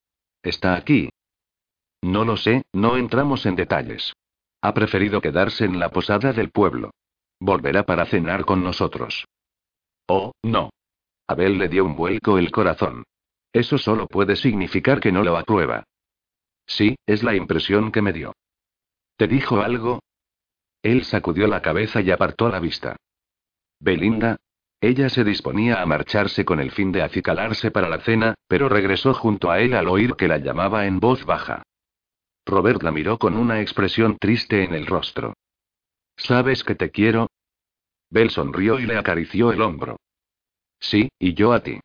[0.46, 1.08] Está aquí.
[2.02, 4.12] No lo sé, no entramos en detalles.
[4.62, 6.92] Ha preferido quedarse en la posada del pueblo.
[7.40, 9.24] Volverá para cenar con nosotros.
[10.06, 10.70] Oh, no.
[11.26, 13.02] Abel le dio un vuelco el corazón.
[13.52, 15.82] Eso solo puede significar que no lo aprueba.
[16.64, 18.32] Sí, es la impresión que me dio.
[19.16, 19.98] ¿Te dijo algo?
[20.80, 22.94] Él sacudió la cabeza y apartó la vista.
[23.80, 24.36] Belinda,
[24.86, 29.14] ella se disponía a marcharse con el fin de acicalarse para la cena, pero regresó
[29.14, 31.62] junto a él al oír que la llamaba en voz baja.
[32.44, 35.34] Robert la miró con una expresión triste en el rostro.
[36.16, 37.28] ¿Sabes que te quiero?
[38.10, 39.96] Bell sonrió y le acarició el hombro.
[40.78, 41.80] Sí, y yo a ti.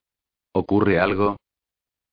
[0.54, 1.38] ¿Ocurre algo?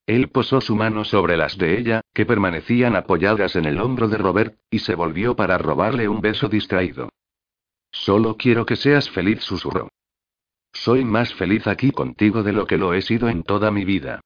[0.06, 4.16] Él posó su mano sobre las de ella, que permanecían apoyadas en el hombro de
[4.16, 7.10] Robert, y se volvió para robarle un beso distraído.
[7.90, 9.88] Solo quiero que seas feliz, susurró.
[10.72, 14.20] Soy más feliz aquí contigo de lo que lo he sido en toda mi vida.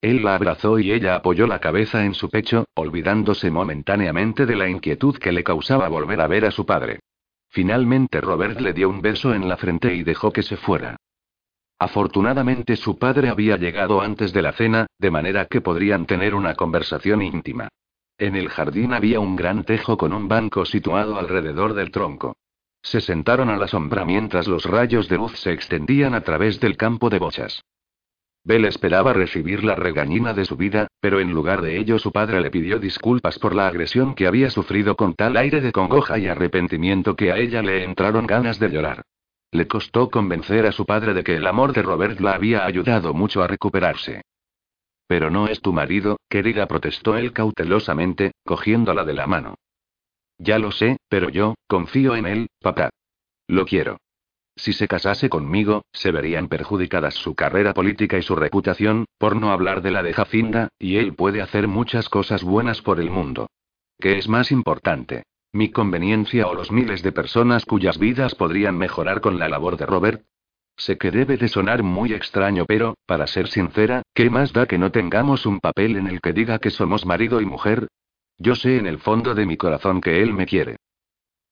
[0.00, 4.68] Él la abrazó y ella apoyó la cabeza en su pecho, olvidándose momentáneamente de la
[4.68, 7.00] inquietud que le causaba volver a ver a su padre.
[7.48, 10.96] Finalmente Robert le dio un beso en la frente y dejó que se fuera.
[11.78, 16.54] Afortunadamente su padre había llegado antes de la cena, de manera que podrían tener una
[16.54, 17.68] conversación íntima.
[18.18, 22.34] En el jardín había un gran tejo con un banco situado alrededor del tronco.
[22.86, 26.76] Se sentaron a la sombra mientras los rayos de luz se extendían a través del
[26.76, 27.64] campo de bochas.
[28.44, 32.40] Bell esperaba recibir la regañina de su vida, pero en lugar de ello su padre
[32.40, 36.28] le pidió disculpas por la agresión que había sufrido con tal aire de congoja y
[36.28, 39.02] arrepentimiento que a ella le entraron ganas de llorar.
[39.50, 43.14] Le costó convencer a su padre de que el amor de Robert la había ayudado
[43.14, 44.22] mucho a recuperarse.
[45.08, 49.56] Pero no es tu marido, querida, protestó él cautelosamente, cogiéndola de la mano.
[50.38, 52.90] Ya lo sé, pero yo, confío en él, papá.
[53.48, 53.98] Lo quiero.
[54.56, 59.50] Si se casase conmigo, se verían perjudicadas su carrera política y su reputación, por no
[59.50, 63.48] hablar de la de Jacinda, y él puede hacer muchas cosas buenas por el mundo.
[63.98, 65.24] ¿Qué es más importante?
[65.52, 69.86] ¿Mi conveniencia o los miles de personas cuyas vidas podrían mejorar con la labor de
[69.86, 70.22] Robert?
[70.76, 74.76] Sé que debe de sonar muy extraño, pero, para ser sincera, ¿qué más da que
[74.76, 77.88] no tengamos un papel en el que diga que somos marido y mujer?
[78.38, 80.76] Yo sé en el fondo de mi corazón que él me quiere.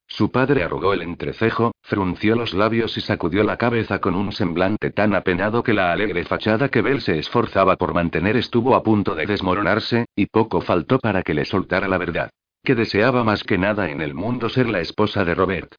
[0.07, 4.91] Su padre arrugó el entrecejo, frunció los labios y sacudió la cabeza con un semblante
[4.91, 9.15] tan apenado que la alegre fachada que Bell se esforzaba por mantener estuvo a punto
[9.15, 12.31] de desmoronarse, y poco faltó para que le soltara la verdad.
[12.63, 15.75] Que deseaba más que nada en el mundo ser la esposa de Robert.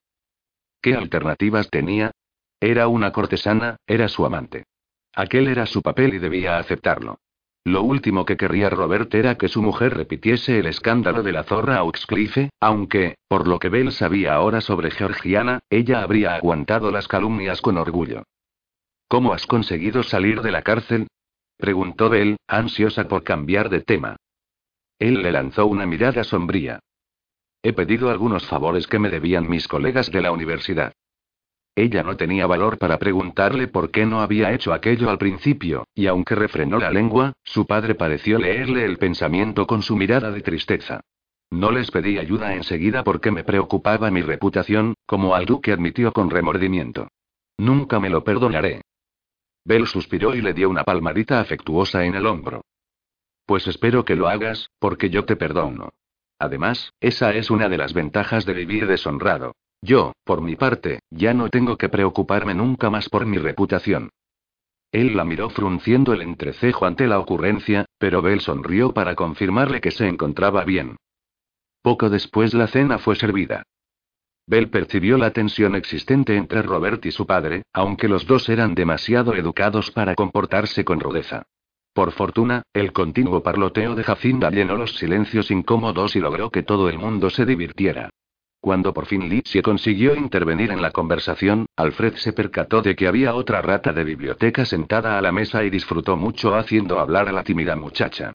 [0.81, 2.11] ¿Qué alternativas tenía?
[2.59, 4.65] Era una cortesana, era su amante.
[5.13, 7.19] Aquel era su papel y debía aceptarlo.
[7.67, 11.83] Lo último que querría Robert era que su mujer repitiese el escándalo de la zorra
[11.83, 17.61] Oxcliffe, aunque, por lo que Bell sabía ahora sobre Georgiana, ella habría aguantado las calumnias
[17.61, 18.21] con orgullo.
[19.07, 21.07] ¿Cómo has conseguido salir de la cárcel?
[21.57, 24.17] preguntó Bell, ansiosa por cambiar de tema.
[24.99, 26.79] Él le lanzó una mirada sombría.
[27.63, 30.93] He pedido algunos favores que me debían mis colegas de la universidad.
[31.75, 36.07] Ella no tenía valor para preguntarle por qué no había hecho aquello al principio, y
[36.07, 41.01] aunque refrenó la lengua, su padre pareció leerle el pensamiento con su mirada de tristeza.
[41.51, 46.29] No les pedí ayuda enseguida porque me preocupaba mi reputación, como algo que admitió con
[46.29, 47.09] remordimiento.
[47.57, 48.81] Nunca me lo perdonaré.
[49.65, 52.61] Bell suspiró y le dio una palmadita afectuosa en el hombro.
[53.45, 55.89] Pues espero que lo hagas, porque yo te perdono.
[56.39, 59.55] Además, esa es una de las ventajas de vivir deshonrado.
[59.81, 64.09] Yo, por mi parte, ya no tengo que preocuparme nunca más por mi reputación.
[64.91, 69.91] Él la miró frunciendo el entrecejo ante la ocurrencia, pero Bell sonrió para confirmarle que
[69.91, 70.95] se encontraba bien.
[71.81, 73.63] Poco después la cena fue servida.
[74.47, 79.35] Bell percibió la tensión existente entre Robert y su padre, aunque los dos eran demasiado
[79.35, 81.43] educados para comportarse con rudeza.
[81.93, 86.89] Por fortuna, el continuo parloteo de Jacinda llenó los silencios incómodos y logró que todo
[86.89, 88.11] el mundo se divirtiera.
[88.65, 93.35] Cuando por fin Lizzie consiguió intervenir en la conversación, Alfred se percató de que había
[93.35, 97.43] otra rata de biblioteca sentada a la mesa y disfrutó mucho haciendo hablar a la
[97.43, 98.33] tímida muchacha.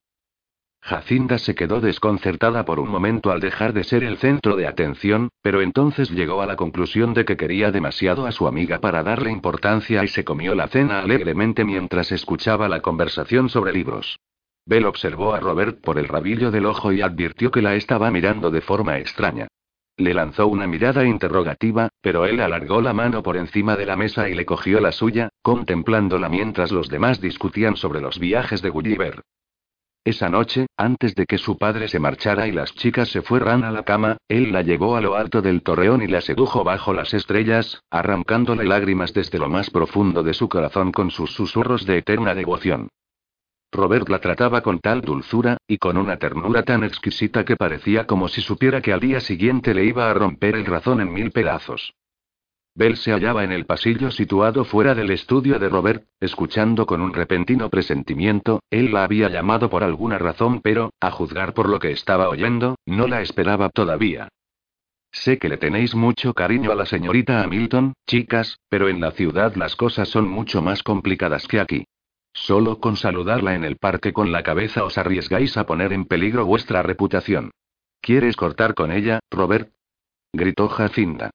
[0.83, 5.31] Jacinda se quedó desconcertada por un momento al dejar de ser el centro de atención,
[5.43, 9.33] pero entonces llegó a la conclusión de que quería demasiado a su amiga para darle
[9.33, 14.21] importancia y se comió la cena alegremente mientras escuchaba la conversación sobre libros.
[14.65, 18.53] Bell observó a Robert por el rabillo del ojo y advirtió que la estaba mirando
[18.53, 19.49] de forma extraña.
[20.01, 24.31] Le lanzó una mirada interrogativa, pero él alargó la mano por encima de la mesa
[24.31, 29.21] y le cogió la suya, contemplándola mientras los demás discutían sobre los viajes de Gulliver.
[30.03, 33.71] Esa noche, antes de que su padre se marchara y las chicas se fueran a
[33.71, 37.13] la cama, él la llevó a lo alto del torreón y la sedujo bajo las
[37.13, 42.35] estrellas, arrancándole lágrimas desde lo más profundo de su corazón con sus susurros de eterna
[42.35, 42.89] devoción.
[43.73, 48.29] Robert la trataba con tal dulzura, y con una ternura tan exquisita que parecía como
[48.29, 51.95] si supiera que al día siguiente le iba a romper el razón en mil pedazos.
[52.75, 57.13] Bell se hallaba en el pasillo situado fuera del estudio de Robert, escuchando con un
[57.13, 61.91] repentino presentimiento, él la había llamado por alguna razón, pero, a juzgar por lo que
[61.91, 64.29] estaba oyendo, no la esperaba todavía.
[65.13, 69.55] Sé que le tenéis mucho cariño a la señorita Hamilton, chicas, pero en la ciudad
[69.57, 71.85] las cosas son mucho más complicadas que aquí.
[72.33, 76.47] Solo con saludarla en el parque con la cabeza os arriesgáis a poner en peligro
[76.47, 77.51] vuestra reputación.
[78.01, 79.73] ¿Quieres cortar con ella, Robert?
[80.33, 81.31] gritó Jacinda.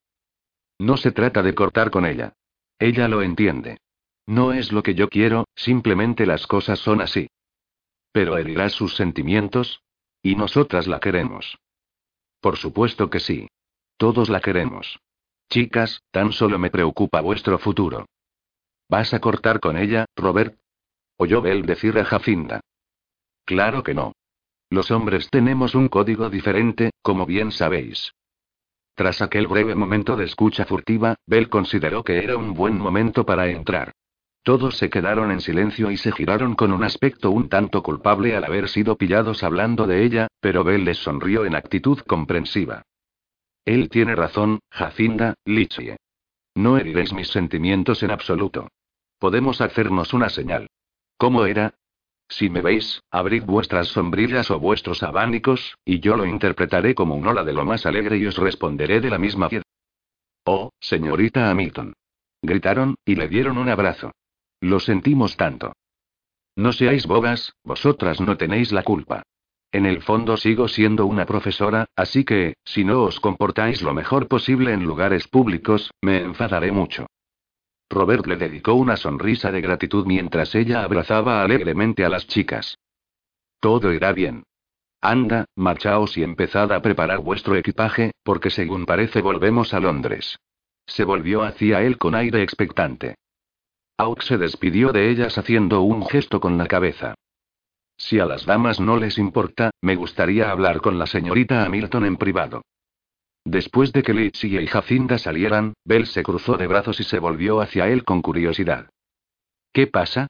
[0.79, 2.34] No se trata de cortar con ella.
[2.79, 3.77] Ella lo entiende.
[4.25, 7.27] No es lo que yo quiero, simplemente las cosas son así.
[8.12, 9.81] Pero herirás sus sentimientos?
[10.23, 11.58] Y nosotras la queremos.
[12.41, 13.47] Por supuesto que sí.
[13.97, 14.99] Todos la queremos.
[15.49, 18.08] Chicas, tan solo me preocupa vuestro futuro.
[18.89, 20.58] ¿Vas a cortar con ella, Robert?
[21.17, 22.62] Oyó Bell decir a Jacinda.
[23.45, 24.13] Claro que no.
[24.69, 28.12] Los hombres tenemos un código diferente, como bien sabéis.
[28.95, 33.47] Tras aquel breve momento de escucha furtiva, Bell consideró que era un buen momento para
[33.47, 33.91] entrar.
[34.43, 38.43] Todos se quedaron en silencio y se giraron con un aspecto un tanto culpable al
[38.43, 42.84] haber sido pillados hablando de ella, pero Bell les sonrió en actitud comprensiva.
[43.65, 45.97] Él tiene razón, Jacinda, Lichie.
[46.54, 48.67] No heriréis mis sentimientos en absoluto.
[49.17, 50.67] Podemos hacernos una señal.
[51.17, 51.75] ¿Cómo era?
[52.28, 57.28] Si me veis, abrid vuestras sombrillas o vuestros abanicos, y yo lo interpretaré como un
[57.28, 59.65] hola de lo más alegre y os responderé de la misma piedra.
[60.45, 61.93] Oh, señorita Hamilton.
[62.41, 64.12] Gritaron, y le dieron un abrazo.
[64.60, 65.73] Lo sentimos tanto.
[66.56, 69.23] No seáis bogas, vosotras no tenéis la culpa.
[69.71, 74.28] En el fondo sigo siendo una profesora, así que, si no os comportáis lo mejor
[74.28, 77.08] posible en lugares públicos, me enfadaré mucho.
[77.89, 82.78] Robert le dedicó una sonrisa de gratitud mientras ella abrazaba alegremente a las chicas.
[83.60, 84.43] Todo irá bien.
[85.02, 90.39] Anda, marchaos y empezad a preparar vuestro equipaje, porque según parece volvemos a Londres.
[90.88, 93.15] Se volvió hacia él con aire expectante.
[93.98, 97.15] Auk se despidió de ellas haciendo un gesto con la cabeza.
[97.98, 102.17] Si a las damas no les importa, me gustaría hablar con la señorita Hamilton en
[102.17, 102.62] privado.
[103.45, 107.62] Después de que Litsi y Jacinda salieran, Bell se cruzó de brazos y se volvió
[107.62, 108.89] hacia él con curiosidad.
[109.71, 110.27] ¿Qué pasa?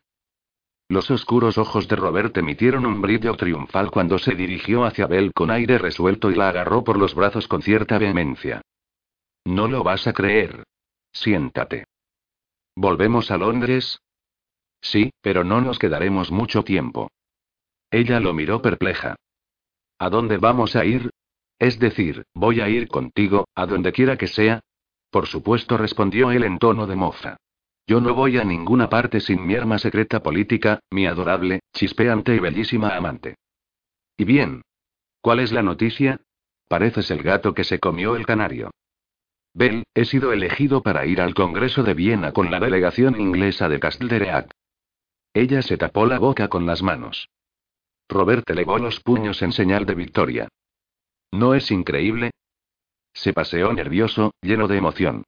[0.89, 5.49] Los oscuros ojos de Robert emitieron un brillo triunfal cuando se dirigió hacia Bell con
[5.49, 8.61] aire resuelto y la agarró por los brazos con cierta vehemencia.
[9.45, 10.63] No lo vas a creer.
[11.11, 11.85] Siéntate.
[12.75, 13.99] ¿Volvemos a Londres?
[14.81, 17.09] Sí, pero no nos quedaremos mucho tiempo.
[17.89, 19.15] Ella lo miró perpleja.
[19.97, 21.09] ¿A dónde vamos a ir?
[21.59, 24.61] Es decir, voy a ir contigo, a donde quiera que sea.
[25.09, 27.37] Por supuesto, respondió él en tono de moza.
[27.87, 32.39] Yo no voy a ninguna parte sin mi arma secreta política, mi adorable, chispeante y
[32.39, 33.35] bellísima amante.
[34.17, 34.63] ¿Y bien?
[35.21, 36.19] ¿Cuál es la noticia?
[36.67, 38.71] Pareces el gato que se comió el canario.
[39.53, 43.79] Bell, he sido elegido para ir al Congreso de Viena con la delegación inglesa de
[43.79, 44.49] Castlereagh.
[45.33, 47.29] Ella se tapó la boca con las manos.
[48.09, 50.47] Robert elevó los puños en señal de victoria.
[51.31, 52.31] ¿No es increíble?
[53.13, 55.23] Se paseó nervioso, lleno de emoción.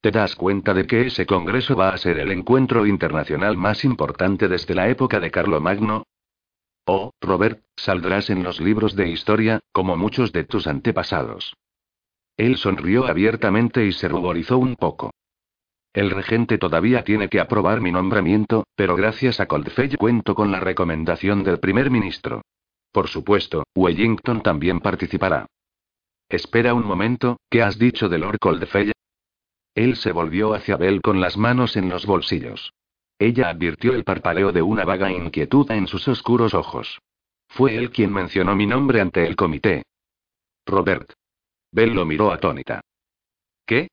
[0.00, 4.46] ¿Te das cuenta de que ese congreso va a ser el encuentro internacional más importante
[4.46, 6.04] desde la época de Carlomagno?
[6.86, 11.54] Oh, Robert, saldrás en los libros de historia, como muchos de tus antepasados.
[12.36, 15.10] Él sonrió abiertamente y se ruborizó un poco.
[15.92, 20.60] El regente todavía tiene que aprobar mi nombramiento, pero gracias a Coldfell cuento con la
[20.60, 22.42] recomendación del primer ministro.
[22.92, 25.46] Por supuesto, Wellington también participará.
[26.28, 28.92] Espera un momento, ¿qué has dicho de Lord Coldfell?
[29.74, 32.72] Él se volvió hacia Bell con las manos en los bolsillos.
[33.18, 37.00] Ella advirtió el parpaleo de una vaga inquietud en sus oscuros ojos.
[37.48, 39.84] Fue él quien mencionó mi nombre ante el comité.
[40.66, 41.12] Robert.
[41.72, 42.80] Bell lo miró atónita.
[43.64, 43.88] ¿Qué?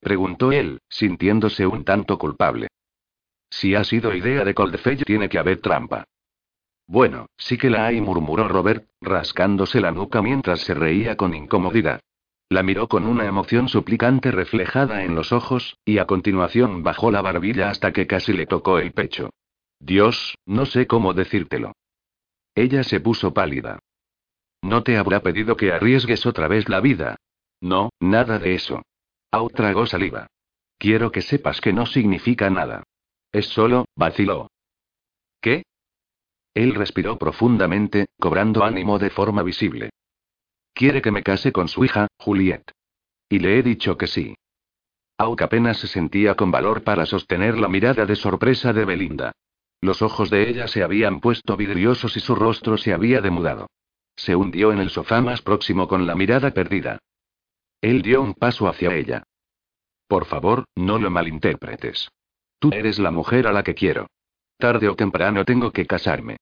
[0.00, 2.68] preguntó él, sintiéndose un tanto culpable.
[3.50, 6.04] Si ha sido idea de Coldfell, tiene que haber trampa.
[6.86, 12.00] Bueno, sí que la hay, murmuró Robert, rascándose la nuca mientras se reía con incomodidad.
[12.48, 17.22] La miró con una emoción suplicante reflejada en los ojos, y a continuación bajó la
[17.22, 19.30] barbilla hasta que casi le tocó el pecho.
[19.78, 21.72] Dios, no sé cómo decírtelo.
[22.54, 23.78] Ella se puso pálida.
[24.60, 27.16] No te habrá pedido que arriesgues otra vez la vida.
[27.60, 28.82] No, nada de eso.
[29.30, 30.26] Au tragó saliva.
[30.78, 32.82] Quiero que sepas que no significa nada.
[33.32, 34.50] Es solo, vaciló.
[35.40, 35.62] ¿Qué?
[36.54, 39.90] Él respiró profundamente, cobrando ánimo de forma visible.
[40.74, 42.70] Quiere que me case con su hija, Juliet.
[43.28, 44.34] Y le he dicho que sí.
[45.18, 49.32] Auk apenas se sentía con valor para sostener la mirada de sorpresa de Belinda.
[49.80, 53.68] Los ojos de ella se habían puesto vidriosos y su rostro se había demudado.
[54.16, 56.98] Se hundió en el sofá más próximo con la mirada perdida.
[57.80, 59.24] Él dio un paso hacia ella.
[60.06, 62.10] Por favor, no lo malinterpretes.
[62.58, 64.08] Tú eres la mujer a la que quiero.
[64.62, 66.36] Tarde o temprano tengo que casarme.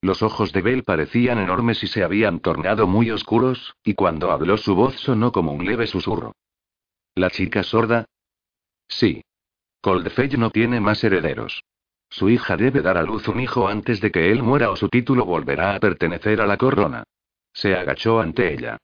[0.00, 4.56] Los ojos de Bell parecían enormes y se habían tornado muy oscuros, y cuando habló
[4.56, 6.32] su voz sonó como un leve susurro.
[7.14, 8.06] ¿La chica sorda?
[8.88, 9.22] Sí.
[9.82, 11.62] Coldfell no tiene más herederos.
[12.08, 14.88] Su hija debe dar a luz un hijo antes de que él muera o su
[14.88, 17.04] título volverá a pertenecer a la corona.
[17.52, 18.78] Se agachó ante ella.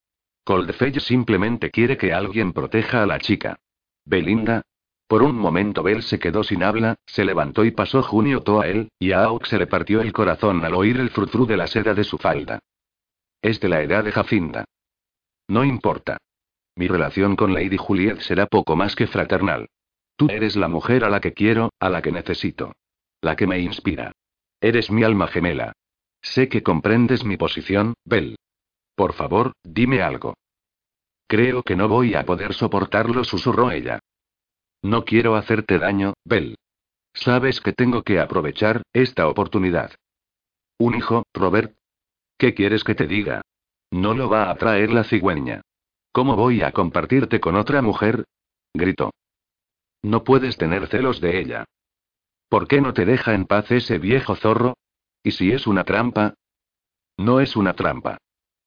[0.44, 3.58] Coldfell simplemente quiere que alguien proteja a la chica.
[4.04, 4.66] Belinda,
[5.10, 8.68] por un momento Bell se quedó sin habla, se levantó y pasó Junio todo a
[8.68, 11.66] él, y a Auk se le partió el corazón al oír el frufru de la
[11.66, 12.60] seda de su falda.
[13.42, 14.66] Es de la edad de Jacinda.
[15.48, 16.18] No importa.
[16.76, 19.66] Mi relación con Lady Juliet será poco más que fraternal.
[20.14, 22.72] Tú eres la mujer a la que quiero, a la que necesito.
[23.20, 24.12] La que me inspira.
[24.60, 25.72] Eres mi alma gemela.
[26.22, 28.36] Sé que comprendes mi posición, Bell.
[28.94, 30.34] Por favor, dime algo.
[31.26, 33.98] Creo que no voy a poder soportarlo, susurró ella.
[34.82, 36.56] No quiero hacerte daño, Bell.
[37.12, 39.92] Sabes que tengo que aprovechar esta oportunidad.
[40.78, 41.76] ¿Un hijo, Robert?
[42.38, 43.42] ¿Qué quieres que te diga?
[43.90, 45.62] No lo va a traer la cigüeña.
[46.12, 48.24] ¿Cómo voy a compartirte con otra mujer?
[48.72, 49.10] gritó.
[50.02, 51.64] No puedes tener celos de ella.
[52.48, 54.74] ¿Por qué no te deja en paz ese viejo zorro?
[55.22, 56.34] ¿Y si es una trampa?
[57.18, 58.18] No es una trampa.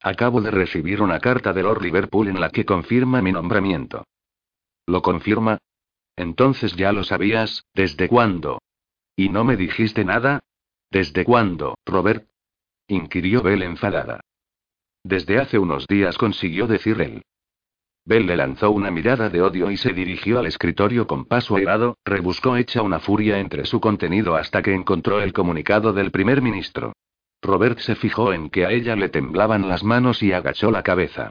[0.01, 4.05] Acabo de recibir una carta de Lord Liverpool en la que confirma mi nombramiento.
[4.85, 5.57] ¿Lo confirma?
[6.15, 8.59] Entonces ya lo sabías, ¿desde cuándo?
[9.15, 10.39] ¿Y no me dijiste nada?
[10.91, 12.27] ¿Desde cuándo, Robert?
[12.87, 14.21] inquirió Bell enfadada.
[15.03, 17.23] Desde hace unos días consiguió decir él.
[18.05, 21.97] Bell le lanzó una mirada de odio y se dirigió al escritorio con paso airado,
[22.03, 26.93] rebuscó hecha una furia entre su contenido hasta que encontró el comunicado del primer ministro.
[27.41, 31.29] Robert se fijó en que a ella le temblaban las manos y agachó la cabeza.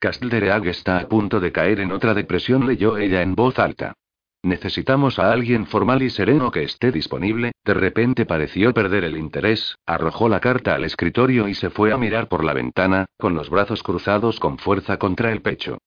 [0.00, 3.94] Castlereagh está a punto de caer en otra depresión, leyó ella en voz alta.
[4.42, 7.52] Necesitamos a alguien formal y sereno que esté disponible.
[7.64, 11.96] De repente pareció perder el interés, arrojó la carta al escritorio y se fue a
[11.96, 15.78] mirar por la ventana, con los brazos cruzados con fuerza contra el pecho.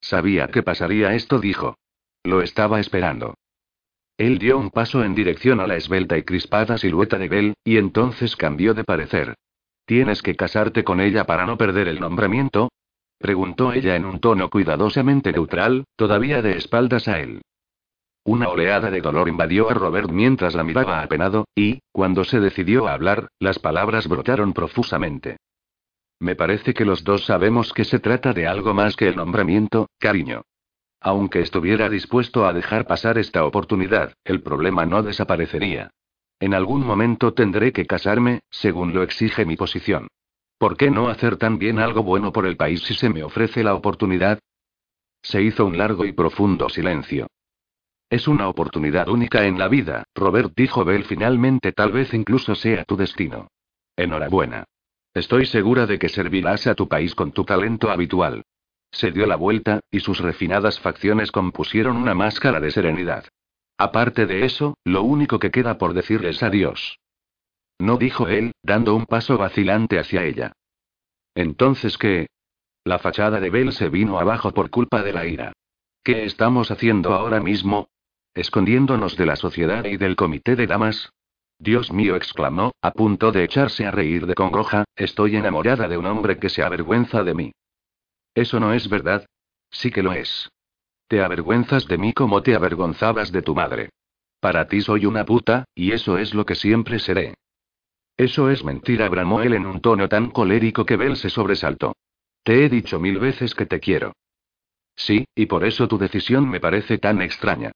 [0.00, 1.76] Sabía que pasaría esto, dijo.
[2.24, 3.34] Lo estaba esperando.
[4.16, 7.76] Él dio un paso en dirección a la esbelta y crispada silueta de Bell, y
[7.76, 9.36] entonces cambió de parecer.
[9.86, 12.68] Tienes que casarte con ella para no perder el nombramiento,
[13.18, 17.42] Preguntó ella en un tono cuidadosamente neutral, todavía de espaldas a él.
[18.24, 22.86] Una oleada de dolor invadió a Robert mientras la miraba apenado, y, cuando se decidió
[22.86, 25.38] a hablar, las palabras brotaron profusamente.
[26.20, 29.88] Me parece que los dos sabemos que se trata de algo más que el nombramiento,
[29.98, 30.42] cariño.
[31.00, 35.90] Aunque estuviera dispuesto a dejar pasar esta oportunidad, el problema no desaparecería.
[36.40, 40.08] En algún momento tendré que casarme, según lo exige mi posición.
[40.58, 43.74] ¿Por qué no hacer también algo bueno por el país si se me ofrece la
[43.74, 44.40] oportunidad?
[45.22, 47.28] Se hizo un largo y profundo silencio.
[48.10, 52.84] Es una oportunidad única en la vida, Robert dijo Bell finalmente, tal vez incluso sea
[52.84, 53.48] tu destino.
[53.96, 54.64] Enhorabuena.
[55.14, 58.42] Estoy segura de que servirás a tu país con tu talento habitual.
[58.90, 63.26] Se dio la vuelta, y sus refinadas facciones compusieron una máscara de serenidad.
[63.76, 66.98] Aparte de eso, lo único que queda por decirles adiós.
[67.78, 70.52] No dijo él, dando un paso vacilante hacia ella.
[71.34, 72.28] Entonces, ¿qué?
[72.84, 75.52] La fachada de Bell se vino abajo por culpa de la ira.
[76.02, 77.88] ¿Qué estamos haciendo ahora mismo?
[78.34, 81.10] ¿Escondiéndonos de la sociedad y del comité de damas?
[81.58, 86.06] Dios mío, exclamó, a punto de echarse a reír de congoja, estoy enamorada de un
[86.06, 87.52] hombre que se avergüenza de mí.
[88.34, 89.26] Eso no es verdad.
[89.70, 90.50] Sí que lo es.
[91.08, 93.90] Te avergüenzas de mí como te avergonzabas de tu madre.
[94.40, 97.34] Para ti soy una puta, y eso es lo que siempre seré.
[98.18, 101.94] Eso es mentira, bramó él en un tono tan colérico que Bell se sobresaltó.
[102.42, 104.12] Te he dicho mil veces que te quiero.
[104.96, 107.70] Sí, y por eso tu decisión me parece tan extraña.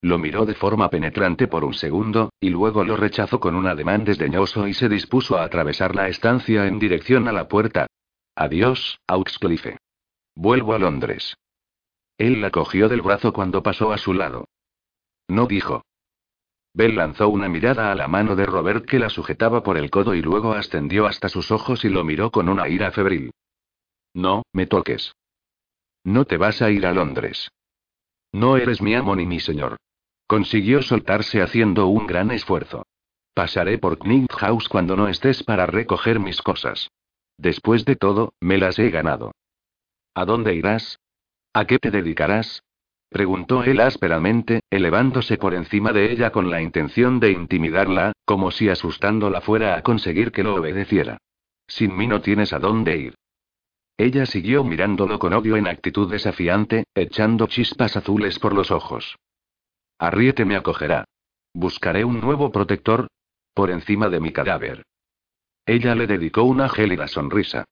[0.00, 4.04] Lo miró de forma penetrante por un segundo, y luego lo rechazó con un ademán
[4.04, 7.88] desdeñoso y se dispuso a atravesar la estancia en dirección a la puerta.
[8.36, 9.78] Adiós, Auxcliffe.
[10.36, 11.36] Vuelvo a Londres.
[12.18, 14.46] Él la cogió del brazo cuando pasó a su lado.
[15.26, 15.82] No dijo.
[16.78, 20.14] Bell lanzó una mirada a la mano de Robert que la sujetaba por el codo
[20.14, 23.32] y luego ascendió hasta sus ojos y lo miró con una ira febril.
[24.14, 25.12] No, me toques.
[26.04, 27.50] No te vas a ir a Londres.
[28.30, 29.76] No eres mi amo ni mi señor.
[30.28, 32.86] Consiguió soltarse haciendo un gran esfuerzo.
[33.34, 36.92] Pasaré por Knight House cuando no estés para recoger mis cosas.
[37.38, 39.32] Después de todo, me las he ganado.
[40.14, 41.00] ¿A dónde irás?
[41.52, 42.62] ¿A qué te dedicarás?
[43.10, 48.68] Preguntó él ásperamente, elevándose por encima de ella con la intención de intimidarla, como si
[48.68, 51.18] asustándola fuera a conseguir que lo obedeciera.
[51.66, 53.14] Sin mí no tienes a dónde ir.
[53.96, 59.16] Ella siguió mirándolo con odio en actitud desafiante, echando chispas azules por los ojos.
[59.98, 61.04] Arriete me acogerá.
[61.52, 63.08] Buscaré un nuevo protector.
[63.54, 64.84] Por encima de mi cadáver.
[65.66, 67.64] Ella le dedicó una gélida sonrisa.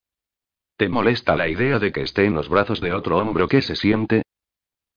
[0.76, 3.76] ¿Te molesta la idea de que esté en los brazos de otro hombro que se
[3.76, 4.22] siente?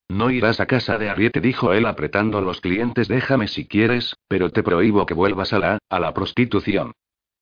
[0.10, 3.08] No irás a casa de Ariete, dijo él apretando los clientes.
[3.08, 6.94] Déjame si quieres, pero te prohíbo que vuelvas a la, a la prostitución.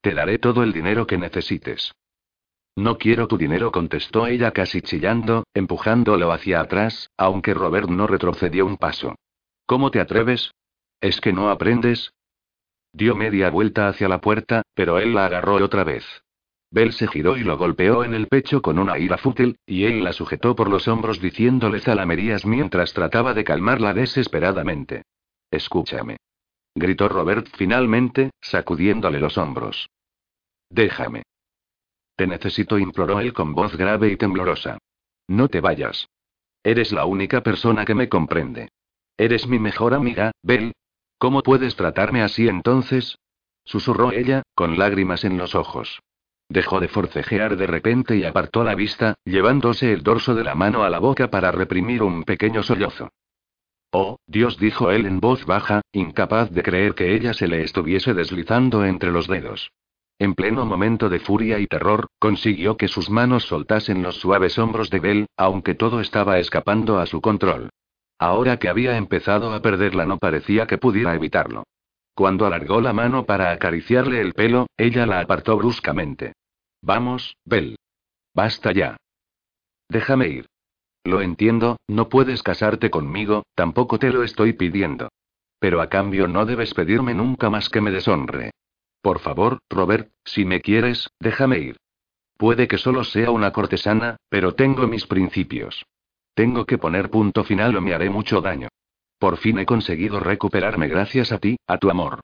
[0.01, 1.93] Te daré todo el dinero que necesites.
[2.75, 8.65] No quiero tu dinero, contestó ella casi chillando, empujándolo hacia atrás, aunque Robert no retrocedió
[8.65, 9.15] un paso.
[9.65, 10.51] ¿Cómo te atreves?
[11.01, 12.11] ¿Es que no aprendes?
[12.93, 16.05] Dio media vuelta hacia la puerta, pero él la agarró otra vez.
[16.69, 20.03] Bell se giró y lo golpeó en el pecho con una ira fútil, y él
[20.03, 25.03] la sujetó por los hombros diciéndole zalamerías mientras trataba de calmarla desesperadamente.
[25.49, 26.17] Escúchame.
[26.75, 29.89] Gritó Robert finalmente, sacudiéndole los hombros.
[30.69, 31.23] Déjame.
[32.15, 34.77] Te necesito, imploró él con voz grave y temblorosa.
[35.27, 36.07] No te vayas.
[36.63, 38.69] Eres la única persona que me comprende.
[39.17, 40.73] Eres mi mejor amiga, Bell.
[41.17, 43.17] ¿Cómo puedes tratarme así entonces?
[43.63, 46.01] Susurró ella, con lágrimas en los ojos.
[46.49, 50.83] Dejó de forcejear de repente y apartó la vista, llevándose el dorso de la mano
[50.83, 53.09] a la boca para reprimir un pequeño sollozo.
[53.91, 58.13] Oh, Dios, dijo él en voz baja, incapaz de creer que ella se le estuviese
[58.13, 59.71] deslizando entre los dedos.
[60.19, 64.89] En pleno momento de furia y terror, consiguió que sus manos soltasen los suaves hombros
[64.89, 67.69] de Bell, aunque todo estaba escapando a su control.
[68.17, 71.65] Ahora que había empezado a perderla no parecía que pudiera evitarlo.
[72.17, 76.33] Cuando alargó la mano para acariciarle el pelo, ella la apartó bruscamente.
[76.81, 77.77] Vamos, Bell.
[78.33, 78.97] Basta ya.
[79.87, 80.47] Déjame ir.
[81.03, 85.09] Lo entiendo, no puedes casarte conmigo, tampoco te lo estoy pidiendo.
[85.59, 88.49] Pero a cambio no debes pedirme nunca más que me deshonre.
[89.03, 91.77] Por favor, Robert, si me quieres, déjame ir.
[92.35, 95.85] Puede que solo sea una cortesana, pero tengo mis principios.
[96.33, 98.69] Tengo que poner punto final o me haré mucho daño.
[99.19, 102.19] Por fin he conseguido recuperarme gracias a ti, a tu amor.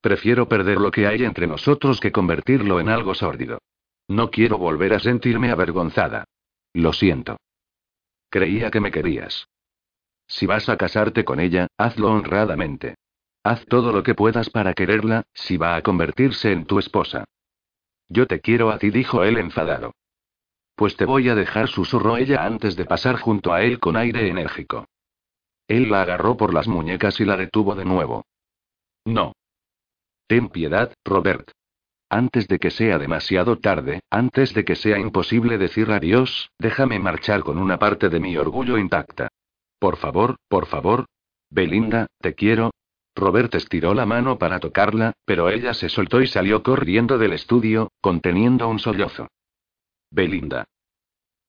[0.00, 3.58] Prefiero perder lo que hay entre nosotros que convertirlo en algo sórdido.
[4.06, 6.24] No quiero volver a sentirme avergonzada.
[6.72, 7.36] Lo siento.
[8.30, 9.48] Creía que me querías.
[10.26, 12.94] Si vas a casarte con ella, hazlo honradamente.
[13.42, 17.24] Haz todo lo que puedas para quererla, si va a convertirse en tu esposa.
[18.08, 19.92] Yo te quiero a ti, dijo él enfadado.
[20.74, 24.28] Pues te voy a dejar, susurró ella antes de pasar junto a él con aire
[24.28, 24.86] enérgico.
[25.68, 28.24] Él la agarró por las muñecas y la detuvo de nuevo.
[29.04, 29.34] No.
[30.26, 31.52] Ten piedad, Robert.
[32.10, 37.42] Antes de que sea demasiado tarde, antes de que sea imposible decir adiós, déjame marchar
[37.42, 39.28] con una parte de mi orgullo intacta.
[39.78, 41.04] Por favor, por favor.
[41.50, 42.70] Belinda, te quiero.
[43.14, 47.90] Robert estiró la mano para tocarla, pero ella se soltó y salió corriendo del estudio,
[48.00, 49.28] conteniendo un sollozo.
[50.10, 50.64] Belinda.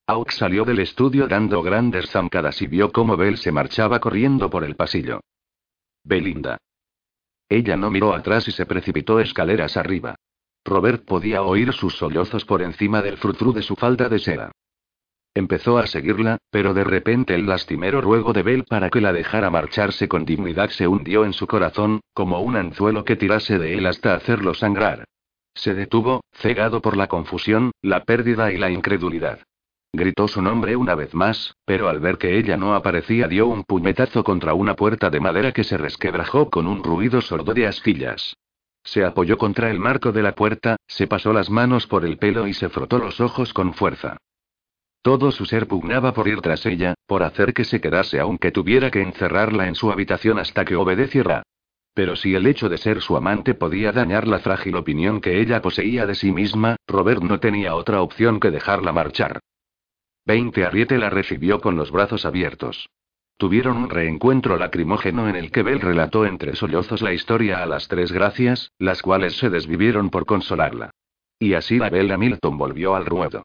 [0.10, 4.64] Aux salió del estudio dando grandes zancadas y vio cómo Bell se marchaba corriendo por
[4.64, 5.22] el pasillo.
[6.04, 6.58] Belinda.
[7.48, 10.16] Ella no miró atrás y se precipitó escaleras arriba.
[10.66, 14.52] Robert podía oír sus sollozos por encima del frutru de su falda de seda.
[15.36, 19.52] Empezó a seguirla, pero de repente el lastimero ruego de Bell para que la dejara
[19.52, 23.86] marcharse con dignidad se hundió en su corazón, como un anzuelo que tirase de él
[23.86, 25.04] hasta hacerlo sangrar.
[25.54, 29.42] Se detuvo, cegado por la confusión, la pérdida y la incredulidad.
[29.92, 33.64] Gritó su nombre una vez más, pero al ver que ella no aparecía dio un
[33.64, 38.36] puñetazo contra una puerta de madera que se resquebrajó con un ruido sordo de astillas.
[38.84, 42.48] Se apoyó contra el marco de la puerta, se pasó las manos por el pelo
[42.48, 44.18] y se frotó los ojos con fuerza.
[45.02, 48.92] Todo su ser pugnaba por ir tras ella, por hacer que se quedase aunque tuviera
[48.92, 51.44] que encerrarla en su habitación hasta que obedeciera.
[51.96, 55.62] Pero si el hecho de ser su amante podía dañar la frágil opinión que ella
[55.62, 59.40] poseía de sí misma, Robert no tenía otra opción que dejarla marchar.
[60.30, 62.88] Veinte Arriete la recibió con los brazos abiertos.
[63.38, 67.88] Tuvieron un reencuentro lacrimógeno en el que Bell relató entre sollozos la historia a las
[67.88, 70.92] tres gracias, las cuales se desvivieron por consolarla.
[71.40, 73.42] Y así la Bella Milton volvió al ruedo.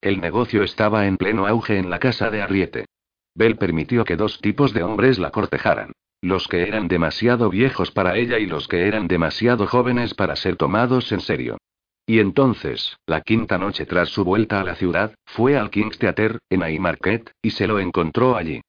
[0.00, 2.84] El negocio estaba en pleno auge en la casa de Arriete.
[3.34, 5.90] Bell permitió que dos tipos de hombres la cortejaran.
[6.20, 10.54] Los que eran demasiado viejos para ella y los que eran demasiado jóvenes para ser
[10.54, 11.58] tomados en serio.
[12.08, 16.38] Y entonces, la quinta noche tras su vuelta a la ciudad, fue al King's Theatre,
[16.48, 18.62] en Haymarket, y se lo encontró allí.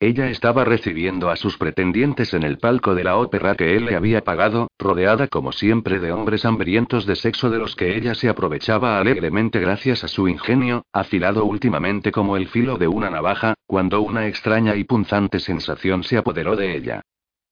[0.00, 3.96] Ella estaba recibiendo a sus pretendientes en el palco de la ópera que él le
[3.96, 8.30] había pagado, rodeada como siempre de hombres hambrientos de sexo de los que ella se
[8.30, 14.00] aprovechaba alegremente gracias a su ingenio, afilado últimamente como el filo de una navaja, cuando
[14.00, 17.02] una extraña y punzante sensación se apoderó de ella.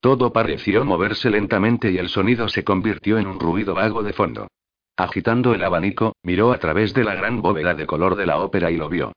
[0.01, 4.49] Todo pareció moverse lentamente y el sonido se convirtió en un ruido vago de fondo.
[4.97, 8.71] Agitando el abanico, miró a través de la gran bóveda de color de la ópera
[8.71, 9.13] y lo vio.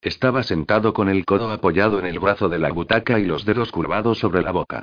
[0.00, 3.72] Estaba sentado con el codo apoyado en el brazo de la butaca y los dedos
[3.72, 4.82] curvados sobre la boca.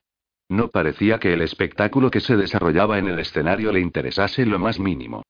[0.49, 4.79] No parecía que el espectáculo que se desarrollaba en el escenario le interesase lo más
[4.79, 5.23] mínimo.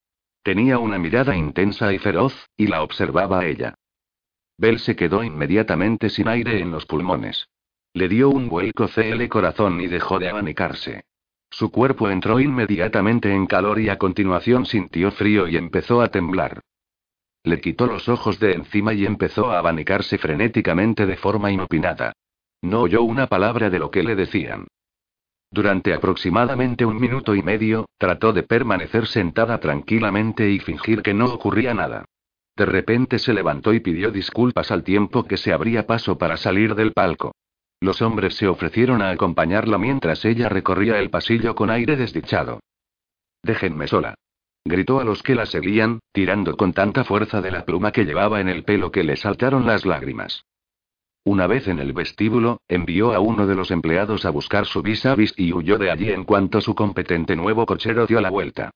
[0.43, 3.75] Tenía una mirada intensa y feroz, y la observaba a ella.
[4.57, 7.47] Bell se quedó inmediatamente sin aire en los pulmones.
[7.93, 11.05] Le dio un vuelco CL corazón y dejó de abanicarse.
[11.55, 16.59] Su cuerpo entró inmediatamente en calor y a continuación sintió frío y empezó a temblar.
[17.45, 22.11] Le quitó los ojos de encima y empezó a abanicarse frenéticamente de forma inopinada.
[22.61, 24.67] No oyó una palabra de lo que le decían.
[25.49, 31.27] Durante aproximadamente un minuto y medio, trató de permanecer sentada tranquilamente y fingir que no
[31.27, 32.03] ocurría nada.
[32.57, 36.75] De repente se levantó y pidió disculpas al tiempo que se abría paso para salir
[36.75, 37.31] del palco.
[37.79, 42.59] Los hombres se ofrecieron a acompañarla mientras ella recorría el pasillo con aire desdichado.
[43.43, 44.15] Déjenme sola
[44.65, 48.41] gritó a los que la seguían, tirando con tanta fuerza de la pluma que llevaba
[48.41, 50.45] en el pelo que le saltaron las lágrimas.
[51.23, 55.05] Una vez en el vestíbulo, envió a uno de los empleados a buscar su vis
[55.05, 58.71] a vis y huyó de allí en cuanto su competente nuevo cochero dio la vuelta.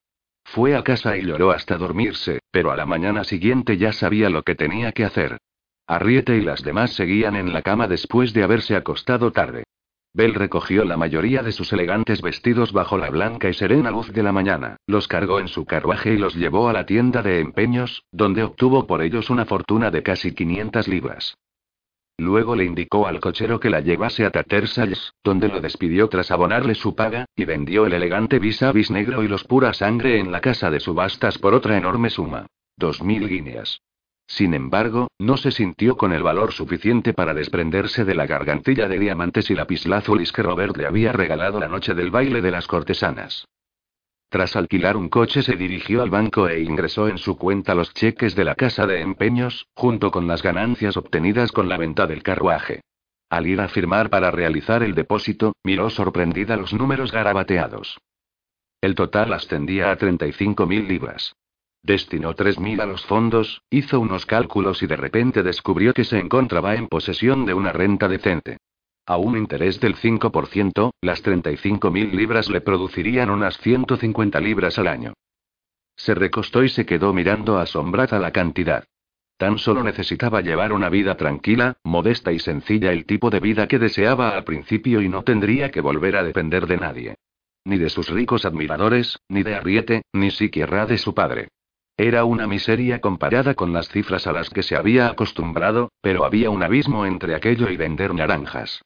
[0.45, 4.43] Fue a casa y lloró hasta dormirse, pero a la mañana siguiente ya sabía lo
[4.43, 5.37] que tenía que hacer.
[5.89, 9.63] Arriete y las demás seguían en la cama después de haberse acostado tarde.
[10.13, 14.21] Bell recogió la mayoría de sus elegantes vestidos bajo la blanca y serena luz de
[14.21, 18.03] la mañana, los cargó en su carruaje y los llevó a la tienda de empeños,
[18.11, 21.37] donde obtuvo por ellos una fortuna de casi 500 libras.
[22.19, 26.75] Luego le indicó al cochero que la llevase a Tattersall's, donde lo despidió tras abonarle
[26.75, 30.31] su paga, y vendió el elegante vis a vis negro y los pura sangre en
[30.31, 32.45] la casa de subastas por otra enorme suma.
[32.77, 33.81] Dos mil guineas.
[34.29, 38.99] Sin embargo, no se sintió con el valor suficiente para desprenderse de la gargantilla de
[38.99, 43.47] diamantes y lapislazulis que Robert le había regalado la noche del baile de las cortesanas.
[44.29, 48.35] Tras alquilar un coche se dirigió al banco e ingresó en su cuenta los cheques
[48.35, 52.81] de la casa de empeños, junto con las ganancias obtenidas con la venta del carruaje.
[53.31, 57.97] Al ir a firmar para realizar el depósito, miró sorprendida los números garabateados.
[58.79, 61.33] El total ascendía a 35.000 libras.
[61.89, 66.75] Destinó 3.000 a los fondos, hizo unos cálculos y de repente descubrió que se encontraba
[66.75, 68.59] en posesión de una renta decente.
[69.07, 75.13] A un interés del 5%, las 35.000 libras le producirían unas 150 libras al año.
[75.95, 78.83] Se recostó y se quedó mirando asombrada la cantidad.
[79.37, 83.79] Tan solo necesitaba llevar una vida tranquila, modesta y sencilla, el tipo de vida que
[83.79, 87.15] deseaba al principio y no tendría que volver a depender de nadie.
[87.65, 91.47] Ni de sus ricos admiradores, ni de Arriete, ni siquiera de su padre.
[91.99, 96.49] Era una miseria comparada con las cifras a las que se había acostumbrado, pero había
[96.49, 98.81] un abismo entre aquello y vender naranjas.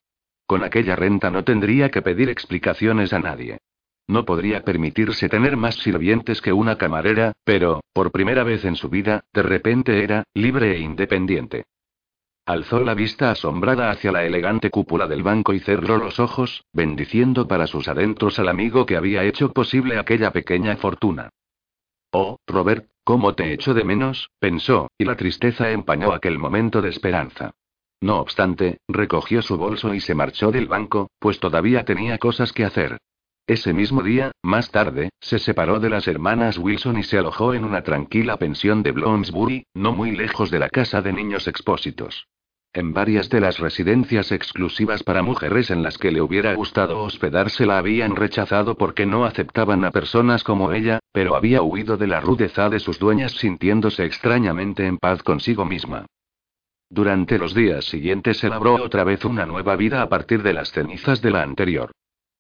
[0.48, 3.60] Con aquella renta no tendría que pedir explicaciones a nadie.
[4.08, 8.90] No podría permitirse tener más sirvientes que una camarera, pero, por primera vez en su
[8.90, 11.66] vida, de repente era, libre e independiente.
[12.48, 17.48] Alzó la vista asombrada hacia la elegante cúpula del banco y cerró los ojos, bendiciendo
[17.48, 21.30] para sus adentros al amigo que había hecho posible aquella pequeña fortuna.
[22.16, 26.90] Oh, Robert, cómo te echo de menos, pensó, y la tristeza empañó aquel momento de
[26.90, 27.52] esperanza.
[28.02, 32.66] No obstante, recogió su bolso y se marchó del banco, pues todavía tenía cosas que
[32.66, 32.98] hacer.
[33.48, 37.66] Ese mismo día, más tarde, se separó de las hermanas Wilson y se alojó en
[37.66, 42.28] una tranquila pensión de Bloomsbury, no muy lejos de la casa de niños expósitos.
[42.76, 47.68] En varias de las residencias exclusivas para mujeres en las que le hubiera gustado hospedarse
[47.68, 52.20] la habían rechazado porque no aceptaban a personas como ella, pero había huido de la
[52.20, 56.08] rudeza de sus dueñas sintiéndose extrañamente en paz consigo misma.
[56.90, 60.72] Durante los días siguientes se labró otra vez una nueva vida a partir de las
[60.72, 61.92] cenizas de la anterior.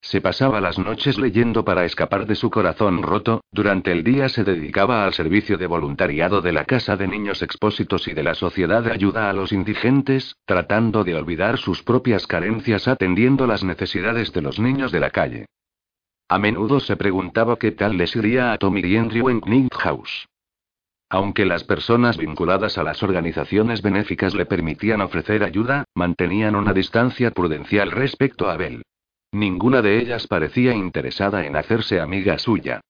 [0.03, 4.43] Se pasaba las noches leyendo para escapar de su corazón roto, durante el día se
[4.43, 8.83] dedicaba al servicio de voluntariado de la Casa de Niños Expósitos y de la Sociedad
[8.83, 14.41] de Ayuda a los Indigentes, tratando de olvidar sus propias carencias atendiendo las necesidades de
[14.41, 15.45] los niños de la calle.
[16.27, 20.27] A menudo se preguntaba qué tal les iría a Tommy y Andrew en House.
[21.09, 27.31] Aunque las personas vinculadas a las organizaciones benéficas le permitían ofrecer ayuda, mantenían una distancia
[27.31, 28.83] prudencial respecto a Bell.
[29.33, 32.81] Ninguna de ellas parecía interesada en hacerse amiga suya.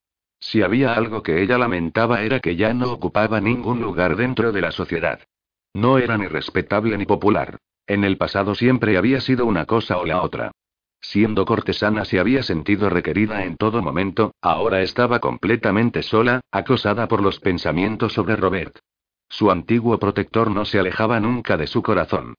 [0.42, 4.60] Si había algo que ella lamentaba era que ya no ocupaba ningún lugar dentro de
[4.60, 5.22] la sociedad.
[5.74, 7.60] No era ni respetable ni popular.
[7.88, 10.52] En el pasado siempre había sido una cosa o la otra.
[11.00, 17.22] Siendo cortesana se había sentido requerida en todo momento, ahora estaba completamente sola, acosada por
[17.22, 18.80] los pensamientos sobre Robert.
[19.30, 22.36] Su antiguo protector no se alejaba nunca de su corazón.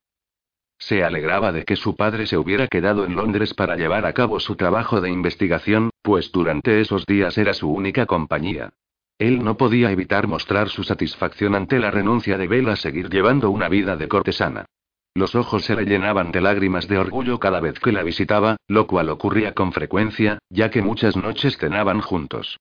[0.79, 4.41] Se alegraba de que su padre se hubiera quedado en Londres para llevar a cabo
[4.41, 8.73] su trabajo de investigación, pues durante esos días era su única compañía.
[9.19, 13.51] Él no podía evitar mostrar su satisfacción ante la renuncia de Bella a seguir llevando
[13.51, 14.67] una vida de cortesana.
[15.15, 18.89] Los ojos se le llenaban de lágrimas de orgullo cada vez que la visitaba, lo
[18.89, 22.59] cual ocurría con frecuencia, ya que muchas noches cenaban juntos.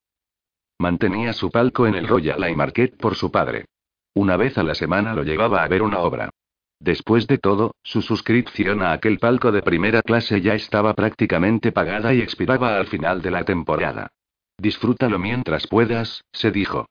[0.78, 3.66] Mantenía su palco en el Royal Market por su padre.
[4.14, 6.30] Una vez a la semana lo llevaba a ver una obra.
[6.84, 12.13] Después de todo, su suscripción a aquel palco de primera clase ya estaba prácticamente pagada
[12.13, 14.09] y expiraba al final de la temporada.
[14.57, 16.89] Disfrútalo mientras puedas, se dijo.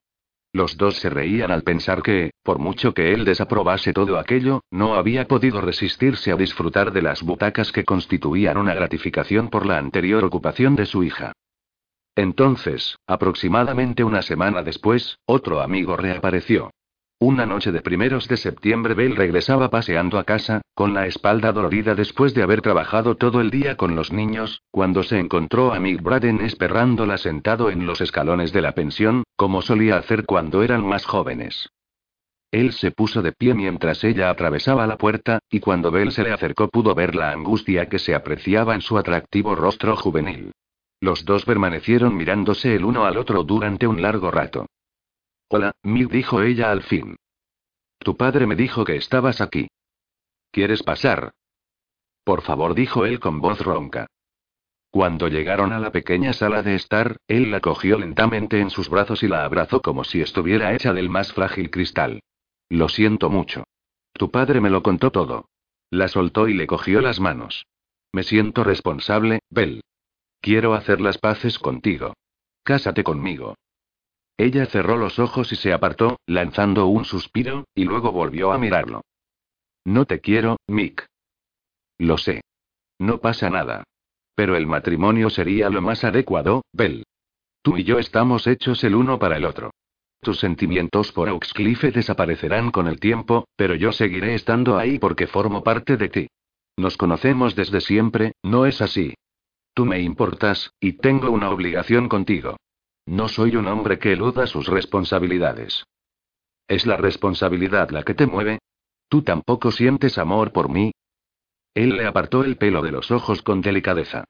[0.55, 4.95] Los dos se reían al pensar que, por mucho que él desaprobase todo aquello, no
[4.95, 10.25] había podido resistirse a disfrutar de las butacas que constituían una gratificación por la anterior
[10.25, 11.33] ocupación de su hija.
[12.17, 16.71] Entonces, aproximadamente una semana después, otro amigo reapareció.
[17.23, 21.95] Una noche de primeros de septiembre Bell regresaba paseando a casa, con la espalda dolorida
[21.95, 26.03] después de haber trabajado todo el día con los niños, cuando se encontró a Mick
[26.03, 31.07] Braden esperándola sentado en los escalones de la pensión, como solía hacer cuando eran más
[31.07, 31.69] jóvenes.
[32.51, 36.33] Él se puso de pie mientras ella atravesaba la puerta, y cuando Bell se le
[36.33, 40.51] acercó pudo ver la angustia que se apreciaba en su atractivo rostro juvenil.
[41.01, 44.67] Los dos permanecieron mirándose el uno al otro durante un largo rato.
[45.55, 47.17] Hola, Mick dijo ella al fin.
[47.99, 49.69] Tu padre me dijo que estabas aquí.
[50.51, 51.33] ¿Quieres pasar?
[52.25, 54.07] Por favor, dijo él con voz ronca.
[54.91, 59.23] Cuando llegaron a la pequeña sala de estar, él la cogió lentamente en sus brazos
[59.23, 62.23] y la abrazó como si estuviera hecha del más frágil cristal.
[62.71, 63.65] Lo siento mucho.
[64.15, 65.51] Tu padre me lo contó todo.
[65.91, 67.67] La soltó y le cogió las manos.
[68.11, 69.83] Me siento responsable, Bell.
[70.41, 72.15] Quiero hacer las paces contigo.
[72.63, 73.57] Cásate conmigo.
[74.37, 79.03] Ella cerró los ojos y se apartó, lanzando un suspiro, y luego volvió a mirarlo.
[79.85, 81.07] No te quiero, Mick.
[81.99, 82.43] Lo sé.
[82.99, 83.85] No pasa nada.
[84.35, 87.05] Pero el matrimonio sería lo más adecuado, Bell.
[87.63, 89.71] Tú y yo estamos hechos el uno para el otro.
[90.21, 95.63] Tus sentimientos por Oxcliffe desaparecerán con el tiempo, pero yo seguiré estando ahí porque formo
[95.63, 96.29] parte de ti.
[96.77, 99.15] Nos conocemos desde siempre, ¿no es así?
[99.75, 102.57] Tú me importas, y tengo una obligación contigo.
[103.07, 105.85] No soy un hombre que eluda sus responsabilidades.
[106.69, 108.59] ¿Es la responsabilidad la que te mueve?
[109.09, 110.93] ¿Tú tampoco sientes amor por mí?
[111.75, 114.25] Él le apartó el pelo de los ojos con delicadeza.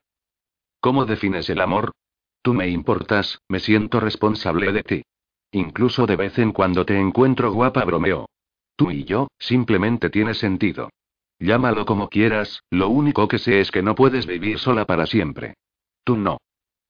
[0.79, 1.91] ¿Cómo defines el amor?
[2.41, 5.03] Tú me importas, me siento responsable de ti.
[5.51, 8.27] Incluso de vez en cuando te encuentro guapa, bromeo.
[8.75, 10.89] Tú y yo, simplemente tiene sentido.
[11.39, 15.53] Llámalo como quieras, lo único que sé es que no puedes vivir sola para siempre.
[16.03, 16.39] Tú no.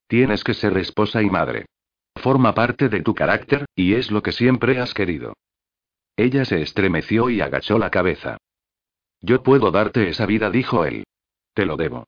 [0.07, 1.65] Tienes que ser esposa y madre.
[2.23, 5.33] Forma parte de tu carácter, y es lo que siempre has querido.
[6.15, 8.37] Ella se estremeció y agachó la cabeza.
[9.19, 11.03] Yo puedo darte esa vida, dijo él.
[11.53, 12.07] Te lo debo.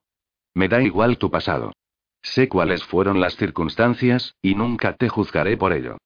[0.53, 1.73] Me da igual tu pasado.
[2.21, 5.97] Sé cuáles fueron las circunstancias, y nunca te juzgaré por ello.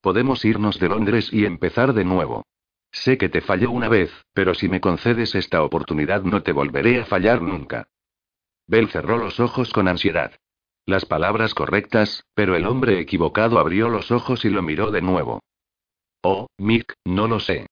[0.00, 2.46] Podemos irnos de Londres y empezar de nuevo.
[2.90, 7.02] Sé que te fallé una vez, pero si me concedes esta oportunidad no te volveré
[7.02, 7.86] a fallar nunca.
[8.66, 10.32] Bell cerró los ojos con ansiedad.
[10.88, 15.42] Las palabras correctas, pero el hombre equivocado abrió los ojos y lo miró de nuevo.
[16.22, 17.66] Oh, Mick, no lo sé.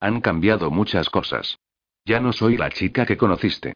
[0.00, 1.58] Han cambiado muchas cosas.
[2.06, 3.74] Ya no soy la chica que conociste.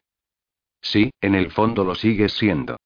[0.81, 2.77] Sí, en el fondo lo sigues siendo.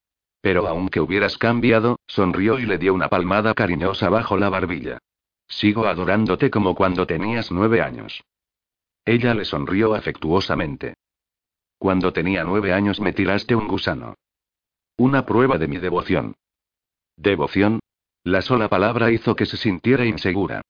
[0.42, 4.98] Pero aunque hubieras cambiado, sonrió y le dio una palmada cariñosa bajo la barbilla.
[5.48, 8.22] Sigo adorándote como cuando tenías nueve años.
[9.06, 10.96] Ella le sonrió afectuosamente.
[11.78, 14.16] Cuando tenía nueve años me tiraste un gusano.
[14.98, 16.36] Una prueba de mi devoción.
[17.18, 17.80] ¿Devoción?
[18.24, 20.62] La sola palabra hizo que se sintiera insegura.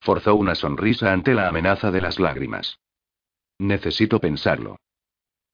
[0.00, 2.78] Forzó una sonrisa ante la amenaza de las lágrimas.
[3.58, 4.76] Necesito pensarlo.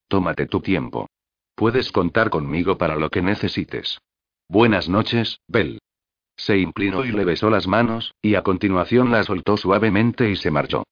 [0.07, 1.07] Tómate tu tiempo.
[1.55, 3.99] Puedes contar conmigo para lo que necesites.
[4.47, 5.79] Buenas noches, Bell.
[6.35, 10.51] Se inclinó y le besó las manos, y a continuación la soltó suavemente y se
[10.51, 10.83] marchó.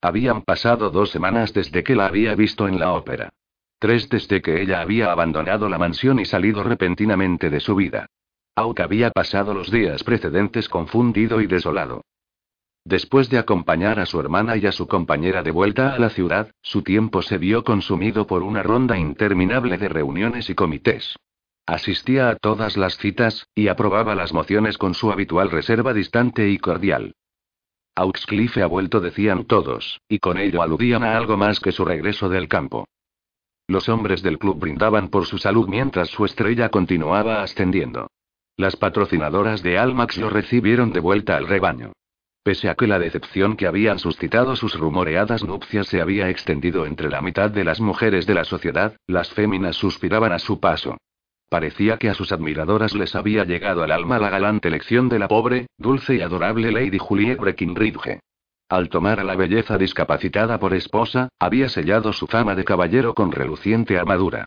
[0.00, 3.30] Habían pasado dos semanas desde que la había visto en la ópera.
[3.84, 8.06] Tres desde que ella había abandonado la mansión y salido repentinamente de su vida.
[8.56, 12.00] Auk había pasado los días precedentes confundido y desolado.
[12.86, 16.50] Después de acompañar a su hermana y a su compañera de vuelta a la ciudad,
[16.62, 21.16] su tiempo se vio consumido por una ronda interminable de reuniones y comités.
[21.66, 26.56] Asistía a todas las citas, y aprobaba las mociones con su habitual reserva distante y
[26.56, 27.16] cordial.
[27.96, 32.30] Auxcliffe ha vuelto, decían todos, y con ello aludían a algo más que su regreso
[32.30, 32.86] del campo.
[33.66, 38.08] Los hombres del club brindaban por su salud mientras su estrella continuaba ascendiendo.
[38.56, 41.92] Las patrocinadoras de Almax lo recibieron de vuelta al rebaño.
[42.44, 47.08] Pese a que la decepción que habían suscitado sus rumoreadas nupcias se había extendido entre
[47.08, 50.98] la mitad de las mujeres de la sociedad, las féminas suspiraban a su paso.
[51.48, 55.28] Parecía que a sus admiradoras les había llegado al alma la galante elección de la
[55.28, 58.20] pobre, dulce y adorable Lady Juliet Breckinridge.
[58.68, 63.30] Al tomar a la belleza discapacitada por esposa, había sellado su fama de caballero con
[63.30, 64.46] reluciente armadura.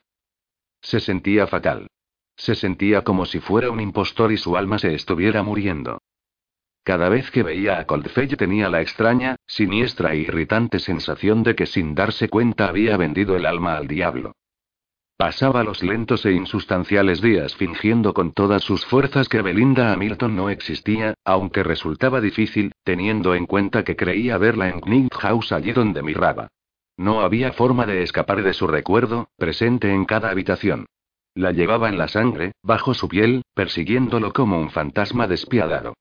[0.82, 1.88] Se sentía fatal.
[2.36, 6.00] Se sentía como si fuera un impostor y su alma se estuviera muriendo.
[6.84, 11.66] Cada vez que veía a Coldfell tenía la extraña, siniestra e irritante sensación de que
[11.66, 14.34] sin darse cuenta había vendido el alma al diablo.
[15.18, 20.52] Pasaba los lentos e insustanciales días fingiendo con todas sus fuerzas que Belinda Hamilton no
[20.52, 26.04] existía, aunque resultaba difícil, teniendo en cuenta que creía verla en Knight House allí donde
[26.04, 26.50] miraba.
[26.98, 30.86] No había forma de escapar de su recuerdo, presente en cada habitación.
[31.34, 35.96] La llevaba en la sangre, bajo su piel, persiguiéndolo como un fantasma despiadado.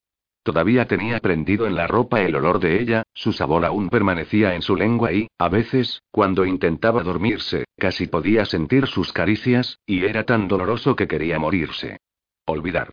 [0.46, 4.62] Todavía tenía prendido en la ropa el olor de ella, su sabor aún permanecía en
[4.62, 10.22] su lengua y, a veces, cuando intentaba dormirse, casi podía sentir sus caricias, y era
[10.22, 11.98] tan doloroso que quería morirse.
[12.44, 12.92] Olvidar.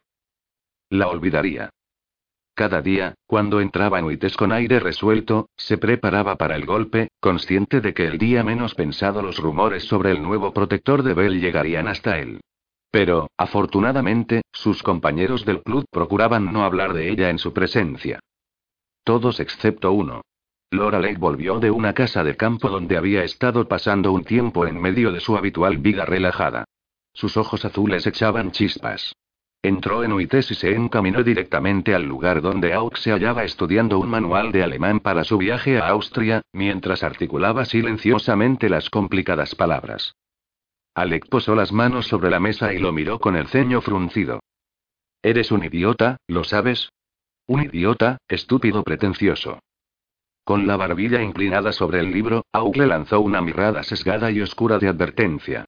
[0.89, 1.69] La olvidaría.
[2.55, 7.81] Cada día, cuando entraba en Uites con aire resuelto, se preparaba para el golpe, consciente
[7.81, 11.87] de que el día menos pensado los rumores sobre el nuevo protector de Bell llegarían
[11.87, 12.41] hasta él.
[12.93, 18.19] Pero, afortunadamente, sus compañeros del club procuraban no hablar de ella en su presencia.
[19.03, 20.21] Todos excepto uno.
[20.69, 24.79] Laura Lake volvió de una casa de campo donde había estado pasando un tiempo en
[24.79, 26.65] medio de su habitual vida relajada.
[27.13, 29.15] Sus ojos azules echaban chispas.
[29.63, 34.09] Entró en UITES y se encaminó directamente al lugar donde Auk se hallaba estudiando un
[34.09, 40.13] manual de alemán para su viaje a Austria, mientras articulaba silenciosamente las complicadas palabras.
[40.95, 44.41] Alec posó las manos sobre la mesa y lo miró con el ceño fruncido.
[45.23, 46.89] Eres un idiota, ¿lo sabes?
[47.47, 49.59] Un idiota, estúpido pretencioso.
[50.43, 54.77] Con la barbilla inclinada sobre el libro, Auk le lanzó una mirada sesgada y oscura
[54.77, 55.65] de advertencia.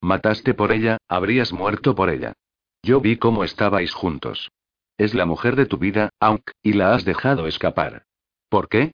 [0.00, 2.34] Mataste por ella, habrías muerto por ella.
[2.82, 4.50] Yo vi cómo estabais juntos.
[4.98, 8.04] Es la mujer de tu vida, Auk, y la has dejado escapar.
[8.48, 8.92] ¿Por qué?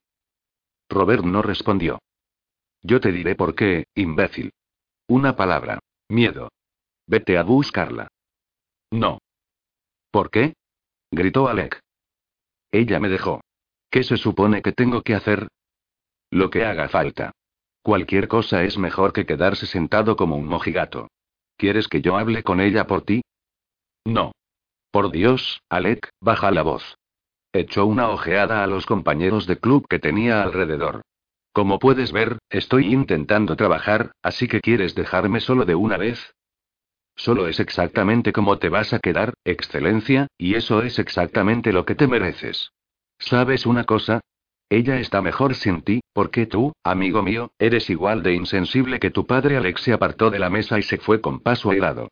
[0.89, 2.01] Robert no respondió.
[2.83, 4.53] Yo te diré por qué, imbécil.
[5.13, 5.79] Una palabra.
[6.09, 6.49] Miedo.
[7.07, 8.09] Vete a buscarla.
[8.91, 9.19] No.
[10.11, 10.55] ¿Por qué?
[11.11, 11.79] gritó Alec.
[12.71, 13.43] Ella me dejó.
[13.91, 15.49] ¿Qué se supone que tengo que hacer?
[16.31, 17.33] Lo que haga falta.
[17.83, 21.09] Cualquier cosa es mejor que quedarse sentado como un mojigato.
[21.59, 23.21] ¿Quieres que yo hable con ella por ti?
[24.07, 24.33] No.
[24.91, 26.97] Por Dios, Alec, baja la voz.
[27.53, 31.03] Echó una ojeada a los compañeros de club que tenía alrededor.
[31.53, 36.35] Como puedes ver, estoy intentando trabajar, así que quieres dejarme solo de una vez.
[37.15, 41.95] Solo es exactamente como te vas a quedar, excelencia, y eso es exactamente lo que
[41.95, 42.73] te mereces.
[43.19, 44.21] ¿Sabes una cosa?
[44.71, 49.27] Ella está mejor sin ti, porque tú, amigo mío, eres igual de insensible que tu
[49.27, 52.09] padre Alex se apartó de la mesa y se fue con paso airado.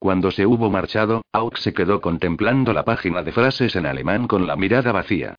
[0.00, 4.48] Cuando se hubo marchado, Auk se quedó contemplando la página de frases en alemán con
[4.48, 5.36] la mirada vacía.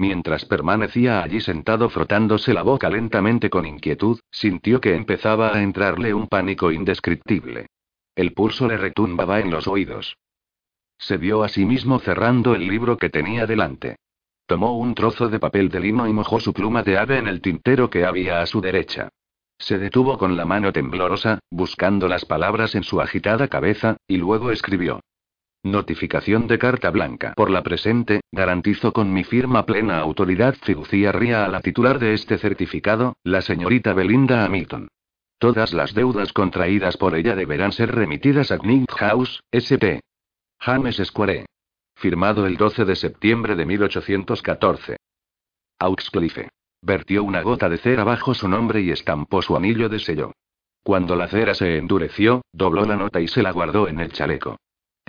[0.00, 6.14] Mientras permanecía allí sentado frotándose la boca lentamente con inquietud, sintió que empezaba a entrarle
[6.14, 7.66] un pánico indescriptible.
[8.16, 10.16] El pulso le retumbaba en los oídos.
[10.96, 13.96] Se vio a sí mismo cerrando el libro que tenía delante.
[14.46, 17.42] Tomó un trozo de papel de lino y mojó su pluma de ave en el
[17.42, 19.10] tintero que había a su derecha.
[19.58, 24.50] Se detuvo con la mano temblorosa, buscando las palabras en su agitada cabeza, y luego
[24.50, 25.02] escribió.
[25.62, 27.34] Notificación de carta blanca.
[27.36, 32.38] Por la presente, garantizo con mi firma plena autoridad fiduciaria a la titular de este
[32.38, 34.88] certificado, la señorita Belinda Hamilton.
[35.38, 40.00] Todas las deudas contraídas por ella deberán ser remitidas a Knight House, St.
[40.60, 41.44] James Square.
[41.94, 44.96] Firmado el 12 de septiembre de 1814.
[45.78, 46.48] Auxcliffe.
[46.80, 50.32] Vertió una gota de cera bajo su nombre y estampó su anillo de sello.
[50.82, 54.56] Cuando la cera se endureció, dobló la nota y se la guardó en el chaleco.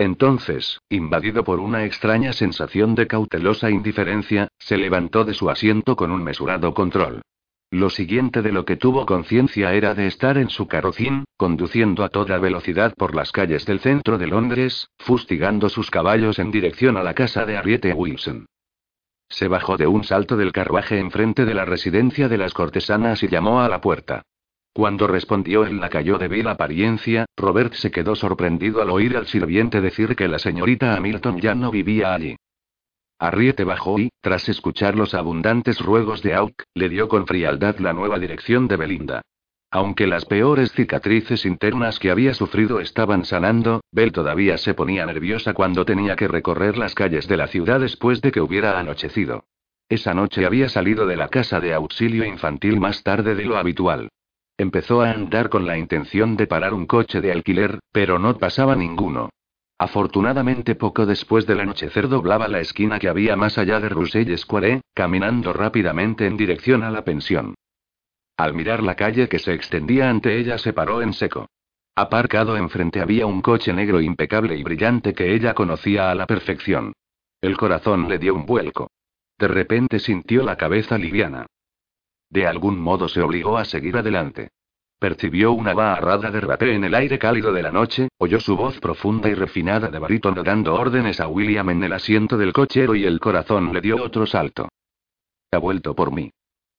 [0.02, 6.10] Entonces, invadido por una extraña sensación de cautelosa indiferencia, se levantó de su asiento con
[6.10, 7.22] un mesurado control.
[7.70, 12.08] Lo siguiente de lo que tuvo conciencia era de estar en su carrocín, conduciendo a
[12.08, 17.04] toda velocidad por las calles del centro de Londres, fustigando sus caballos en dirección a
[17.04, 18.46] la casa de Ariete Wilson.
[19.28, 23.28] Se bajó de un salto del carruaje enfrente de la residencia de las cortesanas y
[23.28, 24.22] llamó a la puerta.
[24.74, 29.82] Cuando respondió el lacayo de vil apariencia, Robert se quedó sorprendido al oír al sirviente
[29.82, 32.36] decir que la señorita Hamilton ya no vivía allí.
[33.18, 37.92] Arriete bajó y, tras escuchar los abundantes ruegos de Auk, le dio con frialdad la
[37.92, 39.22] nueva dirección de Belinda.
[39.70, 45.54] Aunque las peores cicatrices internas que había sufrido estaban sanando, Bell todavía se ponía nerviosa
[45.54, 49.44] cuando tenía que recorrer las calles de la ciudad después de que hubiera anochecido.
[49.88, 54.08] Esa noche había salido de la casa de auxilio infantil más tarde de lo habitual.
[54.58, 58.76] Empezó a andar con la intención de parar un coche de alquiler, pero no pasaba
[58.76, 59.30] ninguno.
[59.78, 64.82] Afortunadamente poco después del anochecer doblaba la esquina que había más allá de Roussel Square,
[64.94, 67.54] caminando rápidamente en dirección a la pensión.
[68.36, 71.48] Al mirar la calle que se extendía ante ella se paró en seco.
[71.94, 76.92] Aparcado enfrente había un coche negro impecable y brillante que ella conocía a la perfección.
[77.40, 78.88] El corazón le dio un vuelco.
[79.38, 81.46] De repente sintió la cabeza liviana.
[82.32, 84.52] De algún modo se obligó a seguir adelante.
[84.98, 88.80] Percibió una barrada de rapé en el aire cálido de la noche, oyó su voz
[88.80, 93.04] profunda y refinada de barítono dando órdenes a William en el asiento del cochero y
[93.04, 94.70] el corazón le dio otro salto.
[95.52, 96.30] Ha vuelto por mí.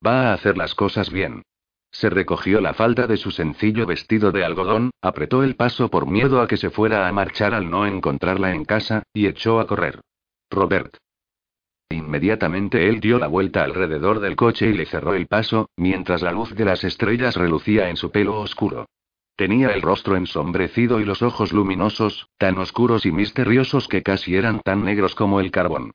[0.04, 1.44] Va a hacer las cosas bien.
[1.92, 6.42] Se recogió la falda de su sencillo vestido de algodón, apretó el paso por miedo
[6.42, 10.02] a que se fuera a marchar al no encontrarla en casa, y echó a correr.
[10.50, 10.98] Robert.
[11.94, 16.32] Inmediatamente él dio la vuelta alrededor del coche y le cerró el paso, mientras la
[16.32, 18.88] luz de las estrellas relucía en su pelo oscuro.
[19.36, 24.62] Tenía el rostro ensombrecido y los ojos luminosos, tan oscuros y misteriosos que casi eran
[24.62, 25.92] tan negros como el carbón.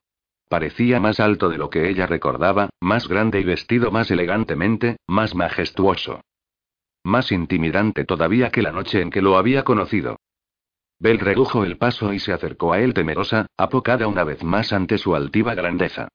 [0.49, 5.34] Parecía más alto de lo que ella recordaba, más grande y vestido más elegantemente, más
[5.34, 6.20] majestuoso.
[7.05, 10.16] Más intimidante todavía que la noche en que lo había conocido.
[11.01, 14.99] Bell redujo el paso y se acercó a él temerosa, apocada una vez más ante
[14.99, 16.09] su altiva grandeza.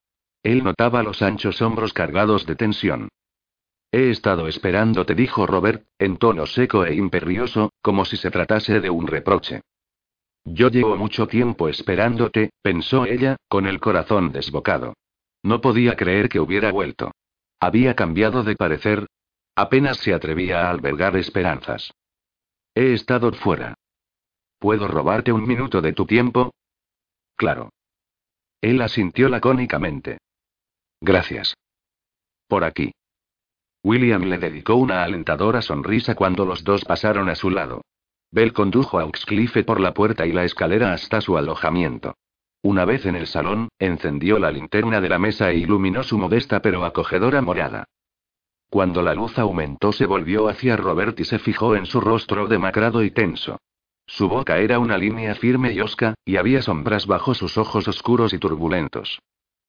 [0.43, 3.09] Él notaba los anchos hombros cargados de tensión.
[3.91, 8.89] He estado esperándote, dijo Robert, en tono seco e imperioso, como si se tratase de
[8.89, 9.61] un reproche.
[10.45, 14.95] Yo llevo mucho tiempo esperándote, pensó ella, con el corazón desbocado.
[15.43, 17.11] No podía creer que hubiera vuelto.
[17.59, 19.07] Había cambiado de parecer.
[19.55, 21.93] Apenas se atrevía a albergar esperanzas.
[22.75, 23.75] He estado fuera.
[24.63, 26.53] ¿Puedo robarte un minuto de tu tiempo?
[27.35, 27.73] Claro.
[28.61, 30.19] Él asintió lacónicamente.
[31.01, 31.53] Gracias.
[32.47, 32.93] Por aquí.
[33.83, 37.81] William le dedicó una alentadora sonrisa cuando los dos pasaron a su lado.
[38.31, 42.15] Bell condujo a Oxcliffe por la puerta y la escalera hasta su alojamiento.
[42.61, 46.61] Una vez en el salón, encendió la linterna de la mesa e iluminó su modesta
[46.61, 47.83] pero acogedora morada.
[48.69, 53.03] Cuando la luz aumentó se volvió hacia Robert y se fijó en su rostro demacrado
[53.03, 53.59] y tenso.
[54.05, 58.33] Su boca era una línea firme y osca, y había sombras bajo sus ojos oscuros
[58.33, 59.19] y turbulentos.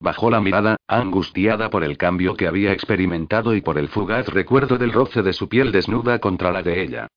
[0.01, 4.77] Bajó la mirada, angustiada por el cambio que había experimentado y por el fugaz recuerdo
[4.77, 7.09] del roce de su piel desnuda contra la de ella.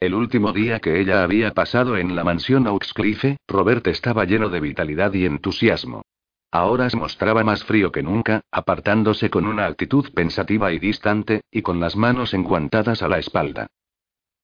[0.00, 4.60] El último día que ella había pasado en la mansión Oxcliffe, Robert estaba lleno de
[4.60, 6.02] vitalidad y entusiasmo.
[6.50, 11.62] Ahora se mostraba más frío que nunca, apartándose con una actitud pensativa y distante, y
[11.62, 13.66] con las manos enguantadas a la espalda.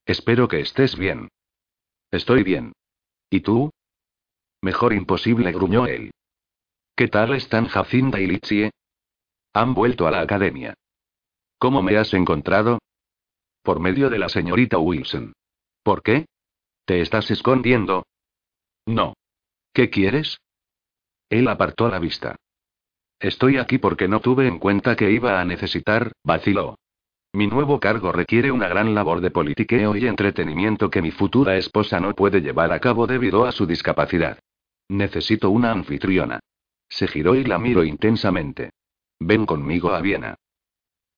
[0.06, 1.28] Espero que estés bien.
[2.10, 2.72] Estoy bien.
[3.30, 3.70] ¿Y tú?
[4.62, 6.10] Mejor imposible, gruñó él.
[6.96, 8.70] ¿Qué tal están Jacinda y Litsie?
[9.52, 10.74] Han vuelto a la academia.
[11.58, 12.78] ¿Cómo me has encontrado?
[13.62, 15.32] Por medio de la señorita Wilson.
[15.82, 16.26] ¿Por qué?
[16.84, 18.04] ¿Te estás escondiendo?
[18.86, 19.14] No.
[19.72, 20.38] ¿Qué quieres?
[21.28, 22.36] Él apartó la vista.
[23.20, 26.76] Estoy aquí porque no tuve en cuenta que iba a necesitar, vaciló.
[27.32, 32.00] Mi nuevo cargo requiere una gran labor de politiqueo y entretenimiento que mi futura esposa
[32.00, 34.40] no puede llevar a cabo debido a su discapacidad.
[34.88, 36.40] Necesito una anfitriona.
[36.88, 38.70] Se giró y la miró intensamente.
[39.20, 40.34] Ven conmigo a Viena.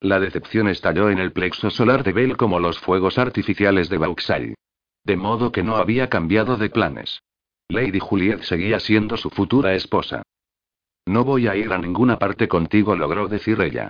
[0.00, 4.54] La decepción estalló en el plexo solar de Bell como los fuegos artificiales de Vauxhall.
[5.04, 7.22] De modo que no había cambiado de planes.
[7.68, 10.22] Lady Juliet seguía siendo su futura esposa.
[11.06, 13.88] No voy a ir a ninguna parte contigo, logró decir ella.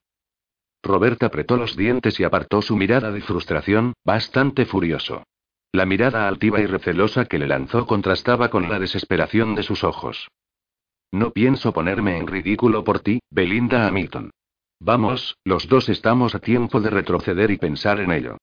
[0.83, 5.23] Robert apretó los dientes y apartó su mirada de frustración, bastante furioso.
[5.73, 10.29] La mirada altiva y recelosa que le lanzó contrastaba con la desesperación de sus ojos.
[11.13, 14.31] No pienso ponerme en ridículo por ti, Belinda Hamilton.
[14.81, 18.39] Vamos, los dos estamos a tiempo de retroceder y pensar en ello.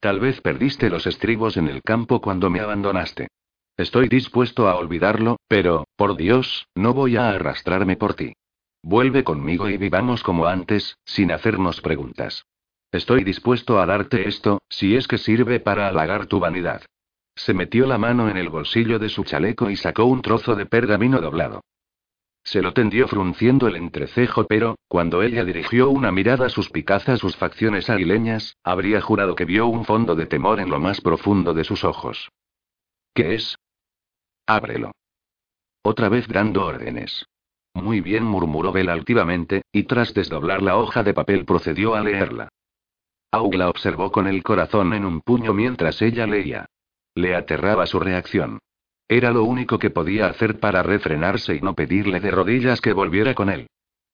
[0.00, 3.28] Tal vez perdiste los estribos en el campo cuando me abandonaste.
[3.76, 8.34] Estoy dispuesto a olvidarlo, pero, por Dios, no voy a arrastrarme por ti.
[8.86, 12.44] Vuelve conmigo y vivamos como antes, sin hacernos preguntas.
[12.92, 16.82] Estoy dispuesto a darte esto, si es que sirve para halagar tu vanidad.
[17.34, 20.66] Se metió la mano en el bolsillo de su chaleco y sacó un trozo de
[20.66, 21.62] pergamino doblado.
[22.44, 27.38] Se lo tendió frunciendo el entrecejo, pero, cuando ella dirigió una mirada suspicaz a sus
[27.38, 31.64] facciones aguileñas, habría jurado que vio un fondo de temor en lo más profundo de
[31.64, 32.28] sus ojos.
[33.14, 33.56] ¿Qué es?
[34.46, 34.92] Ábrelo.
[35.82, 37.24] Otra vez dando órdenes.
[37.74, 42.48] Muy bien, murmuró Bell altivamente, y tras desdoblar la hoja de papel procedió a leerla.
[43.32, 46.66] Augla observó con el corazón en un puño mientras ella leía.
[47.16, 48.60] Le aterraba su reacción.
[49.08, 53.34] Era lo único que podía hacer para refrenarse y no pedirle de rodillas que volviera
[53.34, 53.66] con él.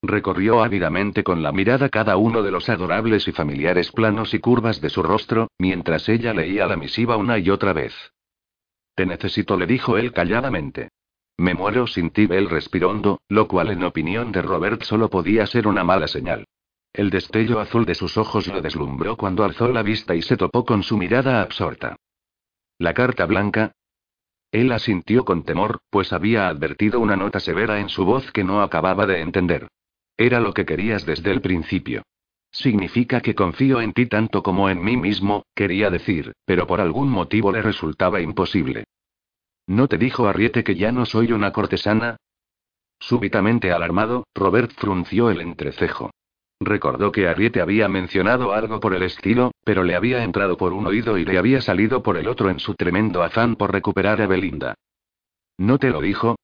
[0.02, 4.80] Recorrió ávidamente con la mirada cada uno de los adorables y familiares planos y curvas
[4.80, 7.94] de su rostro, mientras ella leía la misiva una y otra vez.
[8.94, 10.88] Te necesito, le dijo él calladamente.
[11.40, 15.46] Me muero sin ti, él respiró hondo, lo cual en opinión de Robert solo podía
[15.46, 16.44] ser una mala señal.
[16.92, 20.66] El destello azul de sus ojos lo deslumbró cuando alzó la vista y se topó
[20.66, 21.96] con su mirada absorta.
[22.76, 23.72] La carta blanca.
[24.52, 28.60] Él asintió con temor, pues había advertido una nota severa en su voz que no
[28.60, 29.68] acababa de entender.
[30.18, 32.02] Era lo que querías desde el principio.
[32.52, 37.08] Significa que confío en ti tanto como en mí mismo, quería decir, pero por algún
[37.08, 38.84] motivo le resultaba imposible.
[39.70, 42.16] ¿No te dijo Arriete que ya no soy una cortesana?
[42.98, 46.10] Súbitamente alarmado, Robert frunció el entrecejo.
[46.58, 50.88] Recordó que Arriete había mencionado algo por el estilo, pero le había entrado por un
[50.88, 54.26] oído y le había salido por el otro en su tremendo afán por recuperar a
[54.26, 54.74] Belinda.
[55.56, 56.34] ¿No te lo dijo?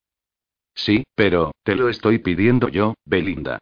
[0.77, 3.59] Sí, pero, te lo estoy pidiendo yo, Belinda.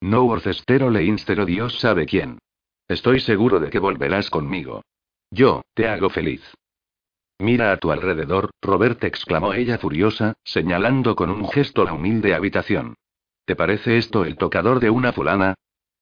[0.00, 2.38] No Worcester Leinster Dios sabe quién.
[2.86, 4.82] Estoy seguro de que volverás conmigo.
[5.32, 6.44] Yo, te hago feliz.
[7.40, 12.96] Mira a tu alrededor, Robert exclamó ella furiosa, señalando con un gesto la humilde habitación.
[13.46, 15.54] ¿Te parece esto el tocador de una fulana?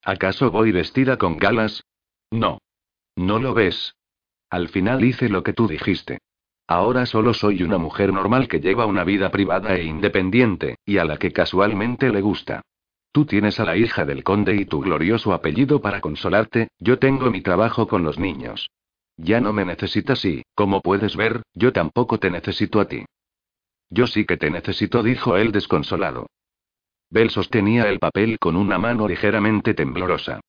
[0.03, 1.85] ¿Acaso voy vestida con galas?
[2.33, 2.59] No.
[3.15, 3.95] ¿No lo ves?
[4.51, 6.19] Al final hice lo que tú dijiste.
[6.67, 11.05] Ahora solo soy una mujer normal que lleva una vida privada e independiente, y a
[11.05, 12.63] la que casualmente le gusta.
[13.13, 17.31] Tú tienes a la hija del conde y tu glorioso apellido para consolarte, yo tengo
[17.31, 18.71] mi trabajo con los niños.
[19.19, 23.05] Ya no me necesitas y, como puedes ver, yo tampoco te necesito a ti.
[23.91, 26.29] Yo sí que te necesito, dijo él desconsolado.
[27.11, 30.41] Bell sostenía el papel con una mano ligeramente temblorosa.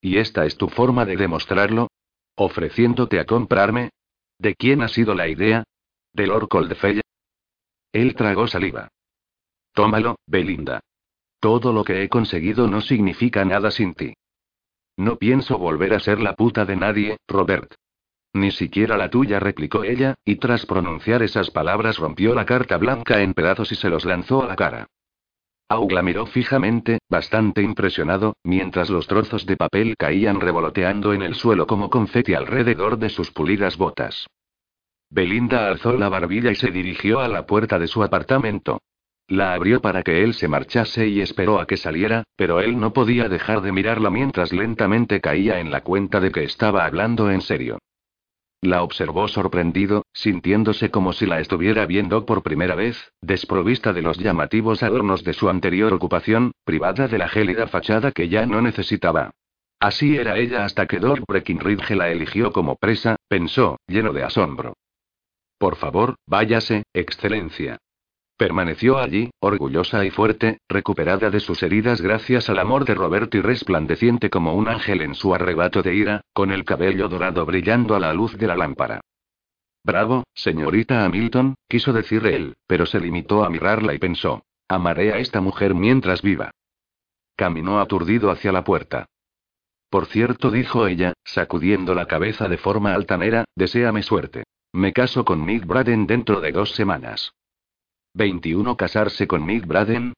[0.00, 1.88] ¿Y esta es tu forma de demostrarlo?
[2.34, 3.90] ¿Ofreciéndote a comprarme?
[4.38, 5.64] ¿De quién ha sido la idea?
[6.12, 6.48] ¿De Lord?
[7.92, 8.88] Él tragó saliva.
[9.72, 10.80] Tómalo, Belinda.
[11.40, 14.14] Todo lo que he conseguido no significa nada sin ti.
[14.98, 17.74] No pienso volver a ser la puta de nadie, Robert.
[18.36, 23.22] Ni siquiera la tuya, replicó ella, y tras pronunciar esas palabras rompió la carta blanca
[23.22, 24.88] en pedazos y se los lanzó a la cara.
[25.70, 31.66] Augla miró fijamente, bastante impresionado, mientras los trozos de papel caían revoloteando en el suelo
[31.66, 34.26] como confeti alrededor de sus pulidas botas.
[35.08, 38.82] Belinda alzó la barbilla y se dirigió a la puerta de su apartamento.
[39.28, 42.92] La abrió para que él se marchase y esperó a que saliera, pero él no
[42.92, 47.40] podía dejar de mirarla mientras lentamente caía en la cuenta de que estaba hablando en
[47.40, 47.78] serio.
[48.66, 54.18] La observó sorprendido, sintiéndose como si la estuviera viendo por primera vez, desprovista de los
[54.18, 59.30] llamativos adornos de su anterior ocupación, privada de la gélida fachada que ya no necesitaba.
[59.78, 64.74] Así era ella hasta que Lord Breckinridge la eligió como presa, pensó, lleno de asombro.
[65.58, 67.78] Por favor, váyase, excelencia.
[68.36, 73.40] Permaneció allí, orgullosa y fuerte, recuperada de sus heridas gracias al amor de Robert y
[73.40, 78.00] resplandeciente como un ángel en su arrebato de ira, con el cabello dorado brillando a
[78.00, 79.00] la luz de la lámpara.
[79.84, 85.18] Bravo, señorita Hamilton, quiso decir él, pero se limitó a mirarla y pensó, amaré a
[85.18, 86.50] esta mujer mientras viva.
[87.36, 89.06] Caminó aturdido hacia la puerta.
[89.88, 94.44] Por cierto, dijo ella, sacudiendo la cabeza de forma altanera, deséame suerte.
[94.72, 97.32] Me caso con Nick Braden dentro de dos semanas.
[98.16, 100.14] 21 casarse con Mick Braden.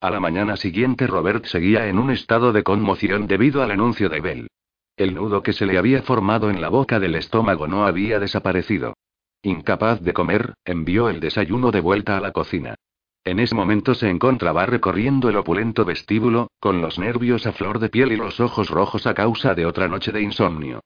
[0.00, 4.20] A la mañana siguiente Robert seguía en un estado de conmoción debido al anuncio de
[4.22, 4.48] Bell.
[4.96, 8.94] El nudo que se le había formado en la boca del estómago no había desaparecido.
[9.42, 12.74] Incapaz de comer, envió el desayuno de vuelta a la cocina.
[13.22, 17.90] En ese momento se encontraba recorriendo el opulento vestíbulo, con los nervios a flor de
[17.90, 20.80] piel y los ojos rojos a causa de otra noche de insomnio.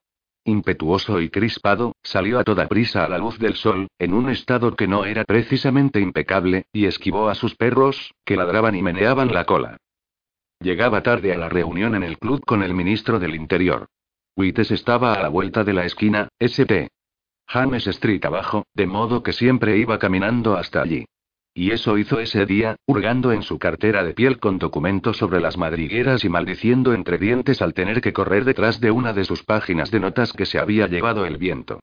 [0.47, 4.75] Impetuoso y crispado, salió a toda prisa a la luz del sol, en un estado
[4.75, 9.45] que no era precisamente impecable, y esquivó a sus perros, que ladraban y meneaban la
[9.45, 9.77] cola.
[10.59, 13.87] Llegaba tarde a la reunión en el club con el ministro del Interior.
[14.37, 16.89] Wittes estaba a la vuelta de la esquina, St.
[17.47, 21.05] James Street abajo, de modo que siempre iba caminando hasta allí.
[21.57, 25.57] Y eso hizo ese día, hurgando en su cartera de piel con documentos sobre las
[25.57, 29.89] madrigueras y maldiciendo entre dientes al tener que correr detrás de una de sus páginas
[29.89, 31.79] de notas que se había llevado el viento.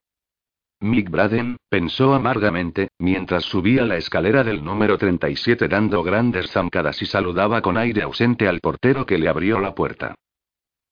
[0.80, 7.06] Mick Braden, pensó amargamente, mientras subía la escalera del número 37 dando grandes zancadas y
[7.06, 10.14] saludaba con aire ausente al portero que le abrió la puerta.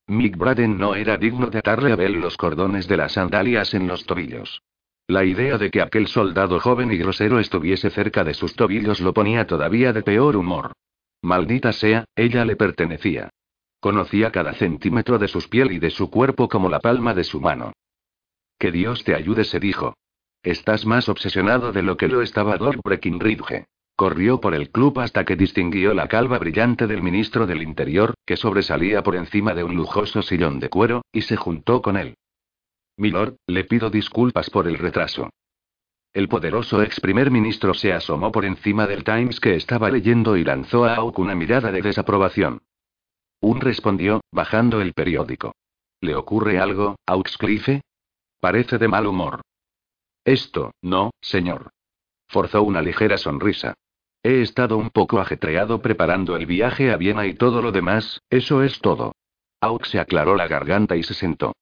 [0.07, 3.87] Mick Braden no era digno de atarle a Bell los cordones de las sandalias en
[3.87, 4.63] los tobillos.
[5.11, 9.13] La idea de que aquel soldado joven y grosero estuviese cerca de sus tobillos lo
[9.13, 10.71] ponía todavía de peor humor.
[11.21, 13.29] Maldita sea, ella le pertenecía.
[13.81, 17.41] Conocía cada centímetro de su piel y de su cuerpo como la palma de su
[17.41, 17.73] mano.
[18.57, 19.97] Que Dios te ayude, se dijo.
[20.43, 23.65] Estás más obsesionado de lo que lo estaba Dor Breckinridge.
[23.97, 28.37] Corrió por el club hasta que distinguió la calva brillante del ministro del Interior, que
[28.37, 32.15] sobresalía por encima de un lujoso sillón de cuero, y se juntó con él.
[33.01, 35.31] Milord, le pido disculpas por el retraso.
[36.13, 40.43] El poderoso ex primer ministro se asomó por encima del Times que estaba leyendo y
[40.43, 42.61] lanzó a Auk una mirada de desaprobación.
[43.39, 45.55] Un respondió, bajando el periódico.
[45.99, 47.81] ¿Le ocurre algo, Auxcliffe?
[48.39, 49.41] Parece de mal humor.
[50.23, 51.71] Esto, no, señor.
[52.27, 53.73] Forzó una ligera sonrisa.
[54.21, 58.61] He estado un poco ajetreado preparando el viaje a Viena y todo lo demás, eso
[58.61, 59.15] es todo.
[59.59, 61.53] Auk se aclaró la garganta y se sentó.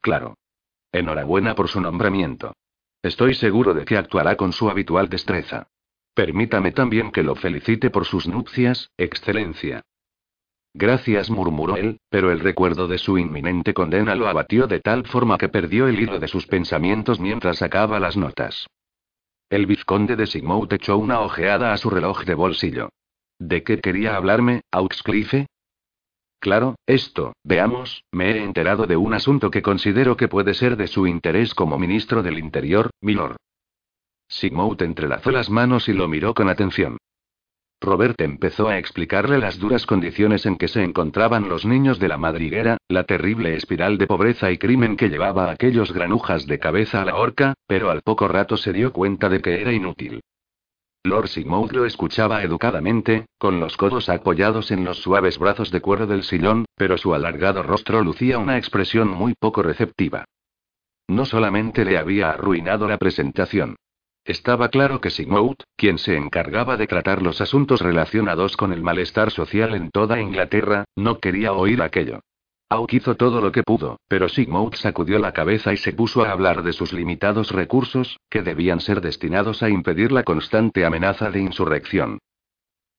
[0.00, 0.36] Claro.
[0.94, 2.54] Enhorabuena por su nombramiento.
[3.02, 5.66] Estoy seguro de que actuará con su habitual destreza.
[6.14, 9.82] Permítame también que lo felicite por sus nupcias, Excelencia.
[10.72, 15.36] Gracias, murmuró él, pero el recuerdo de su inminente condena lo abatió de tal forma
[15.36, 18.68] que perdió el hilo de sus pensamientos mientras sacaba las notas.
[19.50, 22.90] El vizconde de Sigmouth echó una ojeada a su reloj de bolsillo.
[23.40, 25.48] ¿De qué quería hablarme, Auxcliffe?
[26.44, 30.88] Claro, esto, veamos, me he enterado de un asunto que considero que puede ser de
[30.88, 33.36] su interés como ministro del Interior, milord.
[34.28, 36.98] Sigmouth entrelazó las manos y lo miró con atención.
[37.80, 42.18] Robert empezó a explicarle las duras condiciones en que se encontraban los niños de la
[42.18, 47.00] madriguera, la terrible espiral de pobreza y crimen que llevaba a aquellos granujas de cabeza
[47.00, 50.20] a la horca, pero al poco rato se dio cuenta de que era inútil.
[51.06, 56.06] Lord Sigmund lo escuchaba educadamente, con los codos apoyados en los suaves brazos de cuero
[56.06, 60.24] del sillón, pero su alargado rostro lucía una expresión muy poco receptiva.
[61.06, 63.76] No solamente le había arruinado la presentación.
[64.24, 69.30] Estaba claro que Sigmund, quien se encargaba de tratar los asuntos relacionados con el malestar
[69.30, 72.20] social en toda Inglaterra, no quería oír aquello.
[72.70, 76.30] Auk hizo todo lo que pudo, pero Sigmund sacudió la cabeza y se puso a
[76.30, 81.40] hablar de sus limitados recursos, que debían ser destinados a impedir la constante amenaza de
[81.40, 82.18] insurrección.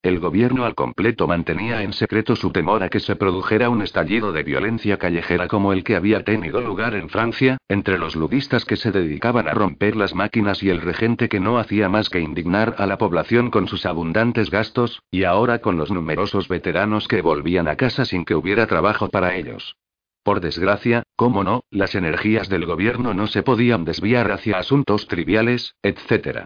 [0.06, 4.32] El gobierno al completo mantenía en secreto su temor a que se produjera un estallido
[4.34, 8.76] de violencia callejera como el que había tenido lugar en Francia, entre los ludistas que
[8.76, 12.76] se dedicaban a romper las máquinas y el regente que no hacía más que indignar
[12.77, 17.68] a la población con sus abundantes gastos, y ahora con los numerosos veteranos que volvían
[17.68, 19.76] a casa sin que hubiera trabajo para ellos.
[20.22, 25.73] Por desgracia, cómo no, las energías del gobierno no se podían desviar hacia asuntos triviales,
[25.82, 26.45] etc.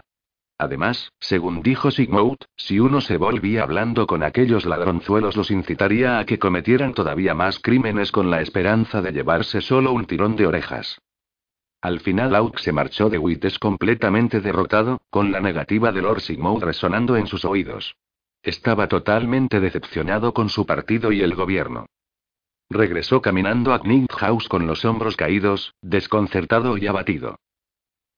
[0.60, 6.26] Además, según dijo Sigmund, si uno se volvía hablando con aquellos ladronzuelos los incitaría a
[6.26, 11.00] que cometieran todavía más crímenes con la esperanza de llevarse solo un tirón de orejas.
[11.80, 16.62] Al final Auk se marchó de Wittes completamente derrotado, con la negativa de Lord Sigmund
[16.62, 17.96] resonando en sus oídos.
[18.42, 21.86] Estaba totalmente decepcionado con su partido y el gobierno.
[22.68, 27.38] Regresó caminando a Knight House con los hombros caídos, desconcertado y abatido.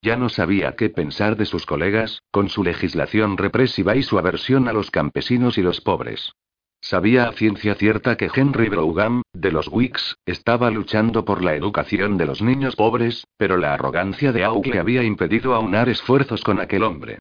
[0.05, 4.67] Ya no sabía qué pensar de sus colegas, con su legislación represiva y su aversión
[4.67, 6.33] a los campesinos y los pobres.
[6.81, 12.19] Sabía a ciencia cierta que Henry Brougham, de los Whigs, estaba luchando por la educación
[12.19, 16.61] de los niños pobres, pero la arrogancia de Aug le había impedido aunar esfuerzos con
[16.61, 17.19] aquel hombre.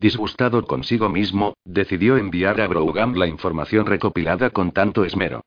[0.00, 5.42] Disgustado consigo mismo, decidió enviar a Brougham la información recopilada con tanto esmero.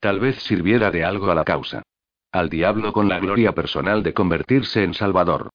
[0.00, 1.82] Tal vez sirviera de algo a la causa.
[2.32, 5.50] Al diablo con la gloria personal de convertirse en Salvador.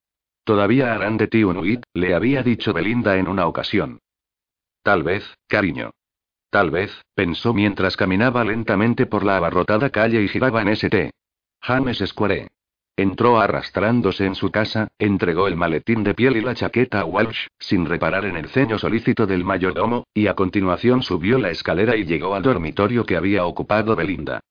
[0.45, 3.99] Todavía harán de ti un huit, le había dicho Belinda en una ocasión.
[4.83, 5.89] Tal vez, cariño.
[6.51, 11.09] Tal vez, pensó mientras caminaba lentamente por la abarrotada calle y giraba en St.
[11.61, 12.49] James Square.
[12.95, 17.47] Entró arrastrándose en su casa, entregó el maletín de piel y la chaqueta a Walsh,
[17.57, 22.05] sin reparar en el ceño solícito del mayordomo, y a continuación subió la escalera y
[22.05, 24.41] llegó al dormitorio que había ocupado Belinda.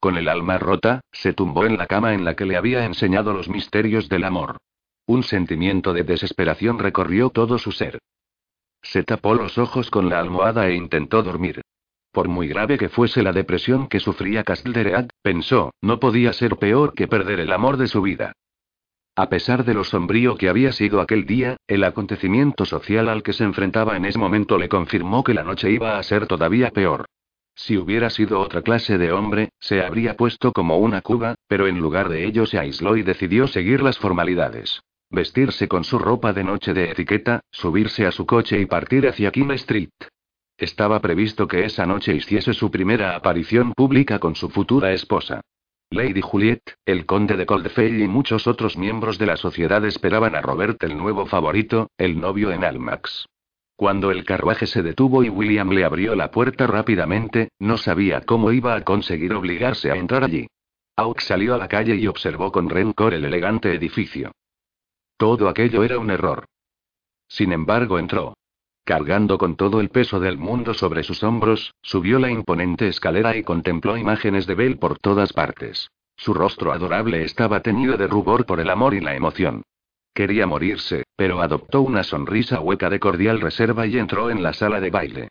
[0.00, 3.32] Con el alma rota, se tumbó en la cama en la que le había enseñado
[3.32, 4.58] los misterios del amor.
[5.06, 7.98] Un sentimiento de desesperación recorrió todo su ser.
[8.80, 11.60] Se tapó los ojos con la almohada e intentó dormir.
[12.10, 16.94] Por muy grave que fuese la depresión que sufría Castlereagh, pensó, no podía ser peor
[16.94, 18.32] que perder el amor de su vida.
[19.14, 23.32] A pesar de lo sombrío que había sido aquel día, el acontecimiento social al que
[23.32, 27.04] se enfrentaba en ese momento le confirmó que la noche iba a ser todavía peor.
[27.54, 31.78] Si hubiera sido otra clase de hombre, se habría puesto como una cuba, pero en
[31.78, 34.80] lugar de ello se aisló y decidió seguir las formalidades.
[35.10, 39.30] Vestirse con su ropa de noche de etiqueta, subirse a su coche y partir hacia
[39.30, 39.90] King Street.
[40.56, 45.40] Estaba previsto que esa noche hiciese su primera aparición pública con su futura esposa.
[45.90, 50.42] Lady Juliet, el conde de Coldfell y muchos otros miembros de la sociedad esperaban a
[50.42, 53.26] Robert el nuevo favorito, el novio en Almax.
[53.76, 58.52] Cuando el carruaje se detuvo y William le abrió la puerta rápidamente, no sabía cómo
[58.52, 60.46] iba a conseguir obligarse a entrar allí.
[60.96, 64.32] Aux salió a la calle y observó con rencor el elegante edificio.
[65.16, 66.46] Todo aquello era un error.
[67.28, 68.34] Sin embargo, entró.
[68.84, 73.42] Cargando con todo el peso del mundo sobre sus hombros, subió la imponente escalera y
[73.42, 75.88] contempló imágenes de Belle por todas partes.
[76.16, 79.62] Su rostro adorable estaba teñido de rubor por el amor y la emoción.
[80.12, 84.80] Quería morirse, pero adoptó una sonrisa hueca de cordial reserva y entró en la sala
[84.80, 85.28] de baile.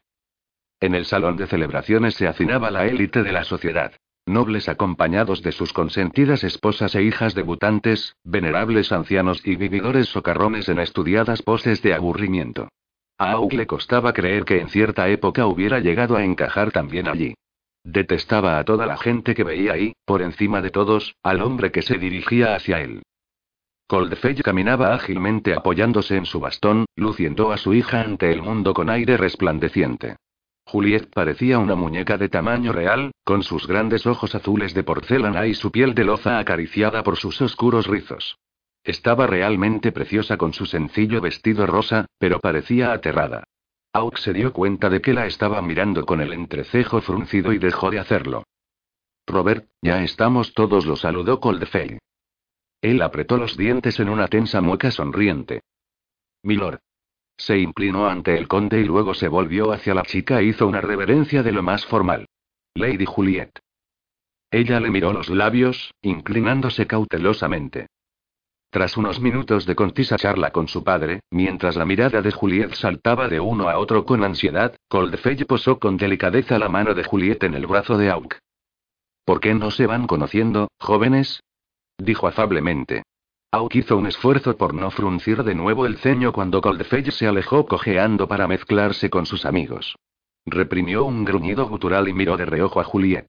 [0.80, 3.94] En el salón de celebraciones se hacinaba la élite de la sociedad.
[4.26, 10.80] Nobles acompañados de sus consentidas esposas e hijas debutantes, venerables ancianos y vividores socarrones en
[10.80, 12.70] estudiadas poses de aburrimiento.
[13.18, 17.36] A Aug le costaba creer que en cierta época hubiera llegado a encajar también allí.
[17.84, 21.82] Detestaba a toda la gente que veía ahí, por encima de todos, al hombre que
[21.82, 23.04] se dirigía hacia él.
[23.88, 28.90] Coldfell caminaba ágilmente apoyándose en su bastón, luciendo a su hija ante el mundo con
[28.90, 30.16] aire resplandeciente.
[30.66, 35.54] Juliet parecía una muñeca de tamaño real, con sus grandes ojos azules de porcelana y
[35.54, 38.38] su piel de loza acariciada por sus oscuros rizos.
[38.84, 43.44] Estaba realmente preciosa con su sencillo vestido rosa, pero parecía aterrada.
[43.94, 47.92] Aux se dio cuenta de que la estaba mirando con el entrecejo fruncido y dejó
[47.92, 48.44] de hacerlo.
[49.28, 52.00] Robert, ya estamos todos, lo saludó Coldfell.
[52.82, 55.62] Él apretó los dientes en una tensa mueca sonriente.
[56.44, 56.80] Milord.
[57.38, 60.82] Se inclinó ante el conde y luego se volvió hacia la chica e hizo una
[60.82, 62.28] reverencia de lo más formal.
[62.76, 63.60] Lady Juliet.
[64.52, 67.88] Ella le miró los labios, inclinándose cautelosamente.
[68.74, 73.28] Tras unos minutos de contisa charla con su padre, mientras la mirada de Juliet saltaba
[73.28, 77.54] de uno a otro con ansiedad, Coldfell posó con delicadeza la mano de Juliet en
[77.54, 78.38] el brazo de Auk.
[79.26, 81.44] ¿Por qué no se van conociendo, jóvenes?
[82.00, 83.04] dijo afablemente.
[83.54, 87.68] Auk hizo un esfuerzo por no fruncir de nuevo el ceño cuando Coldfell se alejó
[87.68, 89.96] cojeando para mezclarse con sus amigos.
[90.44, 93.28] Reprimió un gruñido gutural y miró de reojo a Juliet.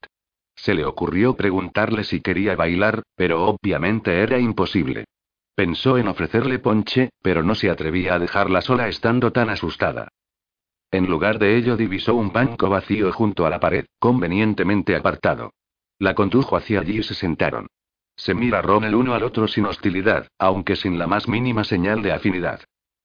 [0.56, 5.05] Se le ocurrió preguntarle si quería bailar, pero obviamente era imposible.
[5.55, 10.09] Pensó en ofrecerle ponche, pero no se atrevía a dejarla sola estando tan asustada.
[10.90, 15.52] En lugar de ello divisó un banco vacío junto a la pared, convenientemente apartado.
[15.98, 17.66] La condujo hacia allí y se sentaron.
[18.16, 22.12] Se miraron el uno al otro sin hostilidad, aunque sin la más mínima señal de
[22.12, 22.61] afinidad.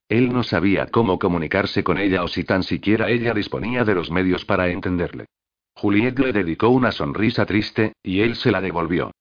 [0.07, 4.09] Él no sabía cómo comunicarse con ella o si tan siquiera ella disponía de los
[4.09, 5.25] medios para entenderle.
[5.75, 9.11] Juliet le dedicó una sonrisa triste, y él se la devolvió.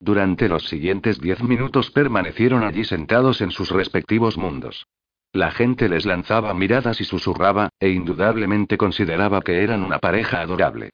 [0.00, 4.86] Durante los siguientes diez minutos permanecieron allí sentados en sus respectivos mundos.
[5.32, 10.90] La gente les lanzaba miradas y susurraba, e indudablemente consideraba que eran una pareja adorable.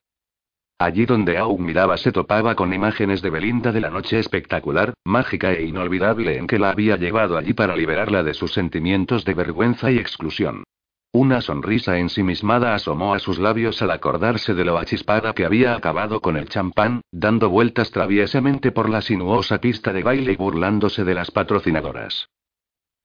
[0.84, 5.50] Allí donde Aug miraba se topaba con imágenes de Belinda de la noche espectacular, mágica
[5.54, 9.90] e inolvidable en que la había llevado allí para liberarla de sus sentimientos de vergüenza
[9.90, 10.64] y exclusión.
[11.10, 16.20] Una sonrisa ensimismada asomó a sus labios al acordarse de lo achispada que había acabado
[16.20, 21.14] con el champán, dando vueltas traviesamente por la sinuosa pista de baile y burlándose de
[21.14, 22.28] las patrocinadoras.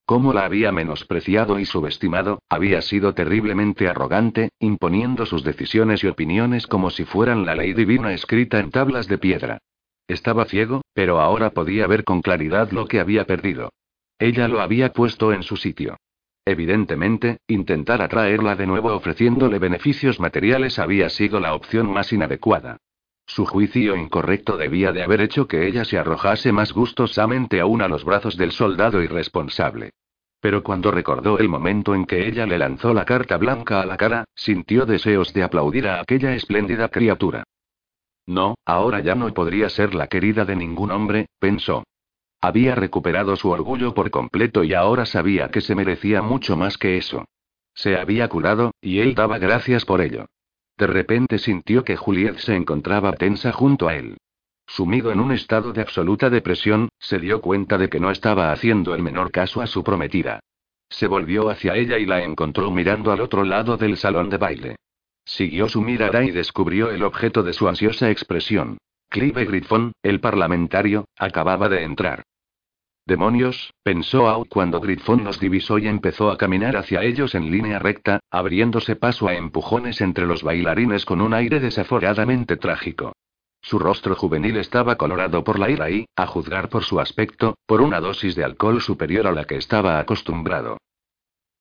[0.10, 6.65] Cómo la había menospreciado y subestimado, había sido terriblemente arrogante, imponiendo sus decisiones y opiniones
[6.65, 9.60] como si fueran la ley divina escrita en tablas de piedra.
[10.07, 13.72] Estaba ciego, pero ahora podía ver con claridad lo que había perdido.
[14.18, 15.98] Ella lo había puesto en su sitio.
[16.44, 22.77] Evidentemente, intentar atraerla de nuevo ofreciéndole beneficios materiales había sido la opción más inadecuada.
[23.30, 27.88] Su juicio incorrecto debía de haber hecho que ella se arrojase más gustosamente aún a
[27.88, 29.91] los brazos del soldado irresponsable.
[30.41, 33.97] Pero cuando recordó el momento en que ella le lanzó la carta blanca a la
[33.97, 37.43] cara, sintió deseos de aplaudir a aquella espléndida criatura.
[38.26, 41.84] No, ahora ya no podría ser la querida de ningún hombre, pensó.
[42.41, 46.97] Había recuperado su orgullo por completo y ahora sabía que se merecía mucho más que
[46.97, 47.26] eso.
[47.76, 50.26] Se había curado, y él daba gracias por ello.
[50.80, 54.15] De repente sintió que Juliet se encontraba tensa junto a él.
[54.65, 58.95] Sumido en un estado de absoluta depresión, se dio cuenta de que no estaba haciendo
[58.95, 60.39] el menor caso a su prometida.
[60.89, 64.76] Se volvió hacia ella y la encontró mirando al otro lado del salón de baile.
[65.26, 68.77] Siguió su mirada y descubrió el objeto de su ansiosa expresión.
[69.10, 72.23] Clive Griffon, el parlamentario, acababa de entrar.
[73.10, 77.80] Demonios, pensó Out cuando Griffon los divisó y empezó a caminar hacia ellos en línea
[77.80, 83.14] recta, abriéndose paso a empujones entre los bailarines con un aire desaforadamente trágico.
[83.64, 87.81] Su rostro juvenil estaba colorado por la ira y, a juzgar por su aspecto, por
[87.81, 90.77] una dosis de alcohol superior a la que estaba acostumbrado.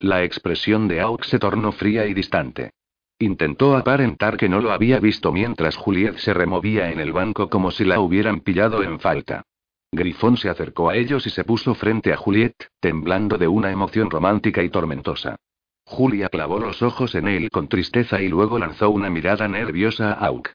[0.01, 2.73] La expresión de Auk se tornó fría y distante.
[3.19, 7.71] Intentó aparentar que no lo había visto mientras Juliet se removía en el banco como
[7.71, 9.45] si la hubieran pillado en falta.
[9.91, 14.11] Grifón se acercó a ellos y se puso frente a Juliet, temblando de una emoción
[14.11, 15.37] romántica y tormentosa.
[15.85, 20.27] Julia clavó los ojos en él con tristeza y luego lanzó una mirada nerviosa a
[20.27, 20.51] Auk.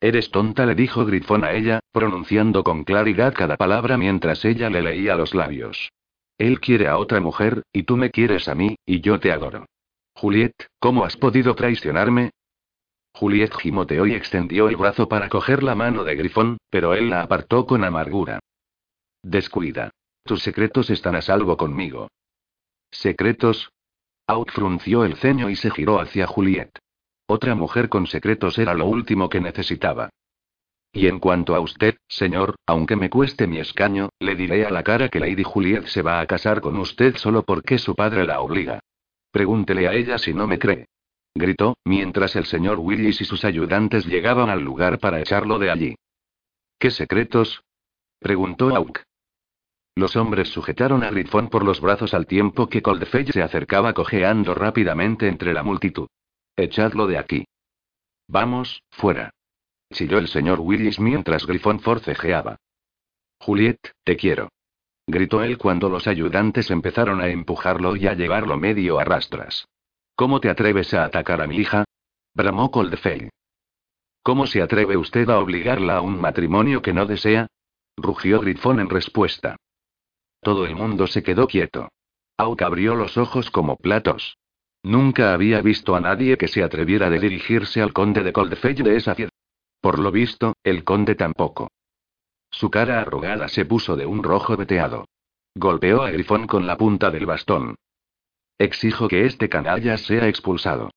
[0.00, 4.82] Eres tonta, le dijo Grifón a ella, pronunciando con claridad cada palabra mientras ella le
[4.82, 5.90] leía los labios.
[6.38, 9.66] Él quiere a otra mujer, y tú me quieres a mí, y yo te adoro.
[10.14, 12.30] Juliet, ¿cómo has podido traicionarme?
[13.12, 17.22] Juliet gimoteó y extendió el brazo para coger la mano de Grifón, pero él la
[17.22, 18.38] apartó con amargura.
[19.26, 19.90] Descuida.
[20.22, 22.06] Tus secretos están a salvo conmigo.
[22.92, 23.72] ¿Secretos?
[24.28, 26.70] Out frunció el ceño y se giró hacia Juliet.
[27.26, 30.10] Otra mujer con secretos era lo último que necesitaba.
[30.92, 34.84] Y en cuanto a usted, señor, aunque me cueste mi escaño, le diré a la
[34.84, 38.40] cara que Lady Juliet se va a casar con usted solo porque su padre la
[38.40, 38.78] obliga.
[39.32, 40.86] Pregúntele a ella si no me cree.
[41.34, 45.96] Gritó, mientras el señor Willis y sus ayudantes llegaban al lugar para echarlo de allí.
[46.78, 47.64] ¿Qué secretos?
[48.20, 49.00] preguntó Auk.
[49.98, 54.54] Los hombres sujetaron a Grifón por los brazos al tiempo que Coldfell se acercaba cojeando
[54.54, 56.06] rápidamente entre la multitud.
[56.54, 57.46] Echadlo de aquí.
[58.28, 59.30] Vamos, fuera.
[59.90, 62.58] Chilló el señor Willis mientras Grifón forcejeaba.
[63.40, 64.50] Juliet, te quiero.
[65.06, 69.66] Gritó él cuando los ayudantes empezaron a empujarlo y a llevarlo medio a rastras.
[70.14, 71.84] ¿Cómo te atreves a atacar a mi hija?
[72.34, 73.30] bramó Coldfell.
[74.22, 77.46] ¿Cómo se atreve usted a obligarla a un matrimonio que no desea?
[77.96, 79.56] rugió Grifón en respuesta.
[80.40, 81.88] Todo el mundo se quedó quieto.
[82.38, 84.38] Auk abrió los ojos como platos.
[84.82, 88.96] Nunca había visto a nadie que se atreviera a dirigirse al conde de Coldfell de
[88.96, 89.34] esa fiesta.
[89.80, 91.68] Por lo visto, el conde tampoco.
[92.50, 95.06] Su cara arrugada se puso de un rojo veteado.
[95.54, 97.76] Golpeó a Grifón con la punta del bastón.
[98.58, 100.90] Exijo que este canalla sea expulsado.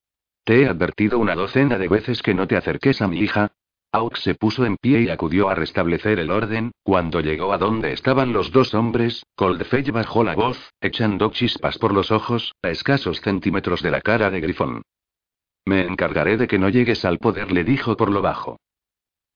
[0.43, 3.51] Te he advertido una docena de veces que no te acerques a mi hija,
[3.91, 6.71] Aux se puso en pie y acudió a restablecer el orden.
[6.83, 11.91] Cuando llegó a donde estaban los dos hombres, Coldfell bajó la voz, echando chispas por
[11.91, 14.83] los ojos, a escasos centímetros de la cara de Grifón.
[15.65, 18.57] Me encargaré de que no llegues al poder, le dijo por lo bajo.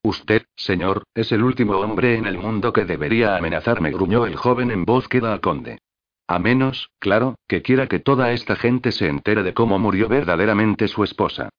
[0.04, 4.70] Usted, señor, es el último hombre en el mundo que debería amenazarme, gruñó el joven
[4.70, 5.80] en voz queda al conde.
[6.28, 10.88] A menos, claro, que quiera que toda esta gente se entere de cómo murió verdaderamente
[10.88, 11.50] su esposa.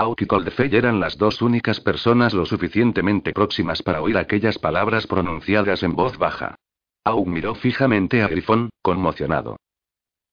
[0.00, 5.08] Auk y Coldfell eran las dos únicas personas lo suficientemente próximas para oír aquellas palabras
[5.08, 6.54] pronunciadas en voz baja.
[7.02, 9.56] Auk miró fijamente a Grifón, conmocionado.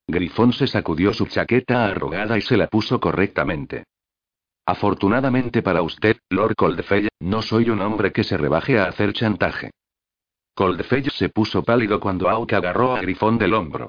[0.06, 3.82] Grifón se sacudió su chaqueta arrugada y se la puso correctamente.
[4.66, 9.72] Afortunadamente para usted, Lord Coldfell, no soy un hombre que se rebaje a hacer chantaje.
[10.54, 13.88] Coldfell se puso pálido cuando Auk agarró a Grifón del hombro.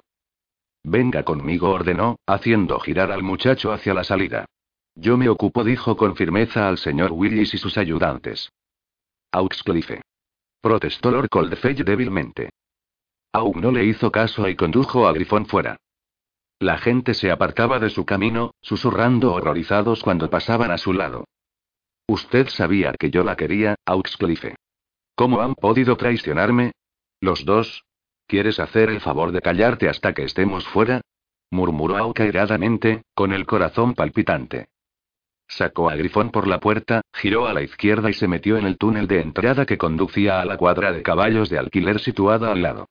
[0.83, 4.47] Venga conmigo, ordenó, haciendo girar al muchacho hacia la salida.
[4.99, 8.51] Yo me ocupo, dijo con firmeza al señor Willis y sus ayudantes.
[9.31, 10.01] Auxcliffe.
[10.59, 12.49] Protestó Lord Coldfell débilmente.
[13.31, 15.77] Aug no le hizo caso y condujo a Grifón fuera.
[16.59, 21.25] La gente se apartaba de su camino, susurrando horrorizados cuando pasaban a su lado.
[22.07, 24.55] Usted sabía que yo la quería, Auxcliffe.
[25.13, 26.71] ¿Cómo han podido traicionarme?
[27.21, 27.83] ¿Los dos?
[28.25, 31.01] ¿Quieres hacer el favor de callarte hasta que estemos fuera?
[31.51, 34.69] murmuró Auk airadamente, con el corazón palpitante.
[35.47, 38.77] Sacó a Grifón por la puerta, giró a la izquierda y se metió en el
[38.77, 42.87] túnel de entrada que conducía a la cuadra de caballos de alquiler situada al lado.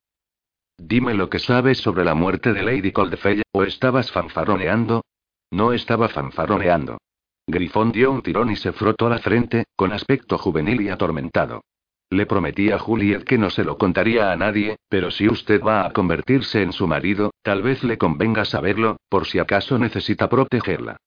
[0.78, 5.04] Dime lo que sabes sobre la muerte de Lady Coldfell, ¿o estabas fanfaroneando?
[5.50, 6.98] No estaba fanfaroneando.
[7.46, 11.62] Grifón dio un tirón y se frotó la frente, con aspecto juvenil y atormentado.
[12.10, 15.86] Le prometí a Juliet que no se lo contaría a nadie, pero si usted va
[15.86, 20.98] a convertirse en su marido, tal vez le convenga saberlo, por si acaso necesita protegerla.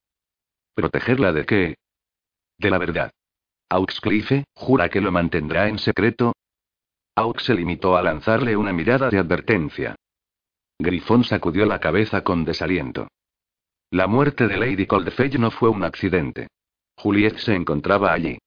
[0.80, 1.76] ¿Protegerla de qué?
[2.58, 3.12] De la verdad.
[3.70, 6.32] Auxcliffe, ¿jura que lo mantendrá en secreto?
[7.16, 9.96] Aux se limitó a lanzarle una mirada de advertencia.
[10.80, 13.10] Grifón sacudió la cabeza con desaliento.
[13.92, 16.48] La muerte de Lady Coldfell no fue un accidente.
[16.96, 18.38] Juliet se encontraba allí.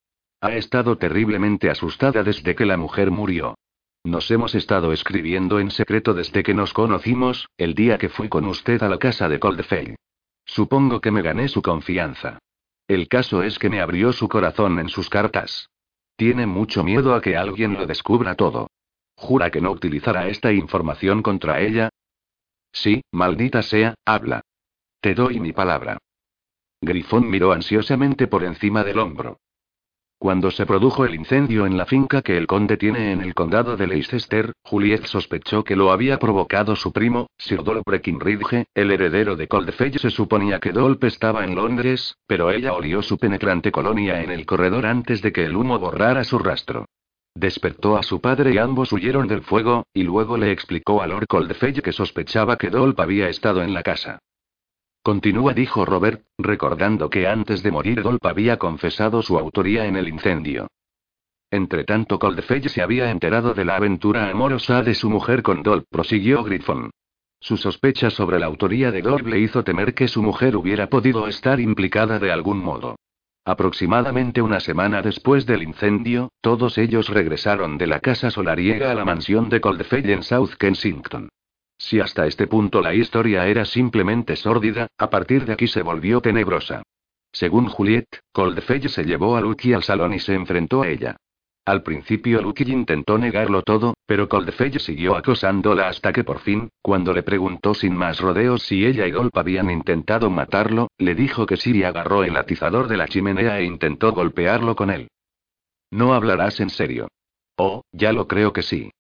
[0.40, 3.56] Ha estado terriblemente asustada desde que la mujer murió.
[4.04, 8.46] Nos hemos estado escribiendo en secreto desde que nos conocimos, el día que fui con
[8.46, 9.96] usted a la casa de Coldfell.
[10.44, 12.38] Supongo que me gané su confianza.
[12.88, 15.70] El caso es que me abrió su corazón en sus cartas.
[16.16, 18.68] Tiene mucho miedo a que alguien lo descubra todo.
[19.16, 21.90] ¿Jura que no utilizará esta información contra ella?
[22.72, 24.42] Sí, maldita sea, habla.
[25.00, 25.98] Te doy mi palabra.
[26.80, 29.38] Grifón miró ansiosamente por encima del hombro.
[30.22, 33.76] Cuando se produjo el incendio en la finca que el conde tiene en el condado
[33.76, 39.34] de Leicester, Juliet sospechó que lo había provocado su primo, Sir Dolph Breckinridge, el heredero
[39.34, 39.98] de Coldfell.
[39.98, 44.46] Se suponía que Dolph estaba en Londres, pero ella olió su penetrante colonia en el
[44.46, 46.84] corredor antes de que el humo borrara su rastro.
[47.34, 51.26] Despertó a su padre y ambos huyeron del fuego, y luego le explicó a Lord
[51.26, 54.20] Coldfell que sospechaba que Dolph había estado en la casa.
[55.02, 60.06] Continúa, dijo Robert, recordando que antes de morir Dolph había confesado su autoría en el
[60.08, 60.68] incendio.
[61.50, 66.44] Entretanto, Coldfell se había enterado de la aventura amorosa de su mujer con Dolph, prosiguió
[66.44, 66.90] Griffon.
[67.40, 71.26] Su sospecha sobre la autoría de Dolph le hizo temer que su mujer hubiera podido
[71.26, 72.94] estar implicada de algún modo.
[73.44, 79.04] Aproximadamente una semana después del incendio, todos ellos regresaron de la casa solariega a la
[79.04, 81.28] mansión de Coldfell en South Kensington.
[81.82, 86.20] Si hasta este punto la historia era simplemente sórdida, a partir de aquí se volvió
[86.20, 86.84] tenebrosa.
[87.32, 91.16] Según Juliet, Coldfell se llevó a Lucky al salón y se enfrentó a ella.
[91.64, 97.12] Al principio Lucky intentó negarlo todo, pero Coldfell siguió acosándola hasta que por fin, cuando
[97.12, 101.56] le preguntó sin más rodeos si ella y Dolp habían intentado matarlo, le dijo que
[101.56, 105.08] sí y agarró el atizador de la chimenea e intentó golpearlo con él.
[105.90, 107.08] No hablarás en serio.
[107.56, 108.92] Oh, ya lo creo que sí.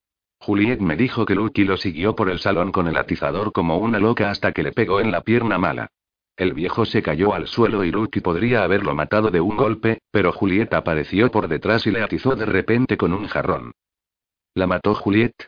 [0.44, 4.00] Juliet me dijo que Lucky lo siguió por el salón con el atizador como una
[4.00, 5.86] loca hasta que le pegó en la pierna mala.
[6.36, 10.32] El viejo se cayó al suelo y Lucky podría haberlo matado de un golpe, pero
[10.32, 13.70] Juliet apareció por detrás y le atizó de repente con un jarrón.
[14.54, 15.46] ¿La mató Juliet?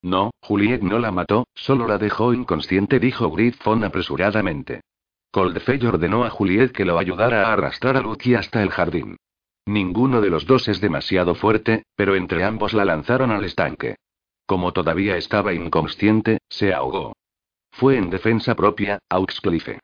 [0.00, 4.82] No, Juliet no la mató, solo la dejó inconsciente, dijo Griffon apresuradamente.
[5.32, 9.16] Coldfell ordenó a Juliet que lo ayudara a arrastrar a Lucky hasta el jardín.
[9.66, 13.96] Ninguno de los dos es demasiado fuerte, pero entre ambos la lanzaron al estanque.
[14.46, 17.14] Como todavía estaba inconsciente, se ahogó.
[17.72, 19.80] Fue en defensa propia, Auxcliffe.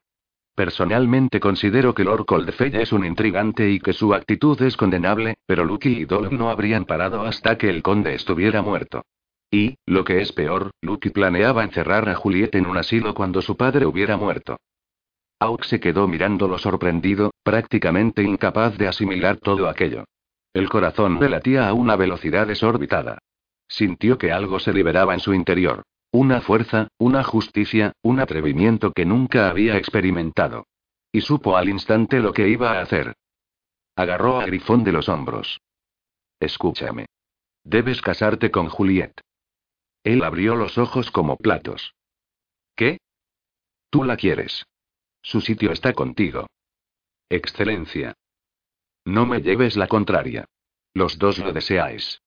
[0.55, 5.65] Personalmente considero que Lord Coldfell es un intrigante y que su actitud es condenable, pero
[5.65, 9.03] Lucky y Dolph no habrían parado hasta que el conde estuviera muerto.
[9.51, 13.57] Y, lo que es peor, Lucky planeaba encerrar a Juliet en un asilo cuando su
[13.57, 14.59] padre hubiera muerto.
[15.41, 20.05] Aux se quedó mirándolo sorprendido, prácticamente incapaz de asimilar todo aquello.
[20.53, 23.19] El corazón le latía a una velocidad desorbitada.
[23.70, 25.84] Sintió que algo se liberaba en su interior.
[26.10, 30.66] Una fuerza, una justicia, un atrevimiento que nunca había experimentado.
[31.12, 33.14] Y supo al instante lo que iba a hacer.
[33.94, 35.60] Agarró a Grifón de los hombros.
[36.40, 37.06] Escúchame.
[37.62, 39.12] Debes casarte con Juliet.
[40.02, 41.94] Él abrió los ojos como platos.
[42.74, 42.98] ¿Qué?
[43.88, 44.66] Tú la quieres.
[45.22, 46.48] Su sitio está contigo.
[47.28, 48.14] Excelencia.
[49.05, 50.47] No me lleves la contraria.
[50.92, 52.20] Los dos lo deseáis.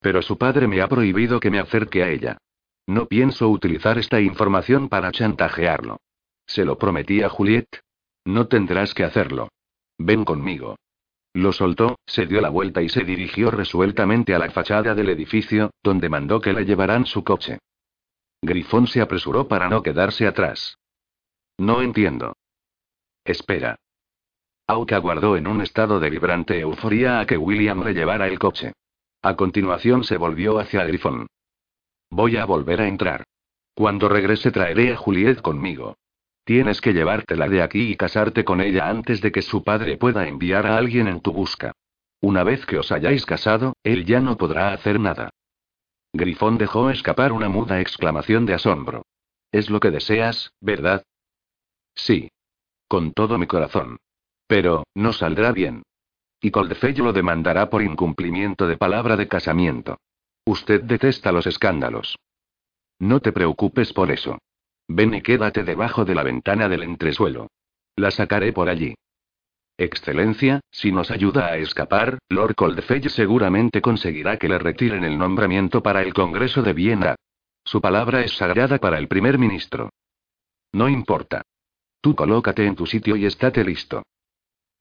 [0.00, 2.38] Pero su padre me ha prohibido que me acerque a ella.
[2.86, 5.98] No pienso utilizar esta información para chantajearlo.
[6.46, 7.68] Se lo prometí a Juliet.
[8.24, 9.48] No tendrás que hacerlo.
[9.98, 10.76] Ven conmigo.
[11.32, 15.70] Lo soltó, se dio la vuelta y se dirigió resueltamente a la fachada del edificio,
[15.82, 17.58] donde mandó que le llevaran su coche.
[18.42, 20.76] Grifón se apresuró para no quedarse atrás.
[21.58, 22.34] No entiendo.
[23.24, 23.76] Espera.
[24.66, 28.72] Auca aguardó en un estado de vibrante euforía a que William le llevara el coche.
[29.22, 31.26] A continuación se volvió hacia Grifón.
[32.10, 33.24] Voy a volver a entrar.
[33.74, 35.96] Cuando regrese traeré a Juliet conmigo.
[36.44, 40.26] Tienes que llevártela de aquí y casarte con ella antes de que su padre pueda
[40.26, 41.72] enviar a alguien en tu busca.
[42.22, 45.30] Una vez que os hayáis casado, él ya no podrá hacer nada.
[46.12, 49.04] Grifón dejó escapar una muda exclamación de asombro.
[49.52, 51.04] Es lo que deseas, ¿verdad?
[51.94, 52.30] Sí.
[52.88, 53.98] Con todo mi corazón.
[54.46, 55.82] Pero, no saldrá bien.
[56.40, 59.98] Y Coldefello lo demandará por incumplimiento de palabra de casamiento.
[60.44, 62.16] Usted detesta los escándalos.
[62.98, 64.38] No te preocupes por eso.
[64.88, 67.48] Ven y quédate debajo de la ventana del entresuelo.
[67.96, 68.94] La sacaré por allí.
[69.78, 75.82] Excelencia, si nos ayuda a escapar, Lord Coldfell seguramente conseguirá que le retiren el nombramiento
[75.82, 77.14] para el Congreso de Viena.
[77.64, 79.90] Su palabra es sagrada para el primer ministro.
[80.72, 81.42] No importa.
[82.00, 84.02] Tú colócate en tu sitio y estate listo.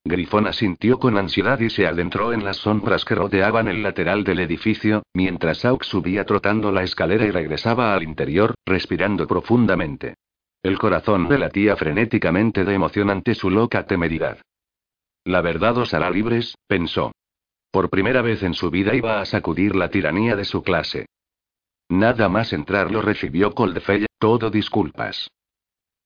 [0.06, 4.40] Grifón asintió con ansiedad y se adentró en las sombras que rodeaban el lateral del
[4.40, 10.16] edificio, mientras Aux subía trotando la escalera y regresaba al interior, respirando profundamente.
[10.64, 14.40] El corazón le latía frenéticamente de emoción ante su loca temeridad.
[15.26, 17.12] La verdad os hará libres, pensó.
[17.72, 21.06] Por primera vez en su vida iba a sacudir la tiranía de su clase.
[21.90, 25.30] Nada más entrar lo recibió Coldfell, todo disculpas.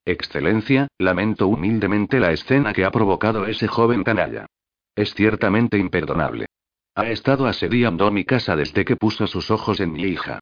[0.05, 4.47] Excelencia, lamento humildemente la escena que ha provocado ese joven canalla.
[4.95, 6.47] Es ciertamente imperdonable.
[6.95, 10.39] Ha estado asediando mi casa desde que puso sus ojos en mi hija.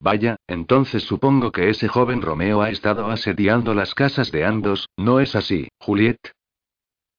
[0.00, 5.20] Vaya, entonces supongo que ese joven Romeo ha estado asediando las casas de ambos, ¿no
[5.20, 6.18] es así, Juliet?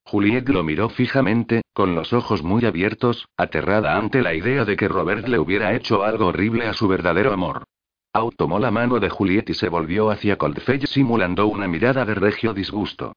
[0.03, 4.87] Juliet lo miró fijamente, con los ojos muy abiertos, aterrada ante la idea de que
[4.87, 7.63] Robert le hubiera hecho algo horrible a su verdadero amor.
[8.13, 12.13] Out tomó la mano de Juliet y se volvió hacia Coldfell simulando una mirada de
[12.13, 13.13] regio disgusto.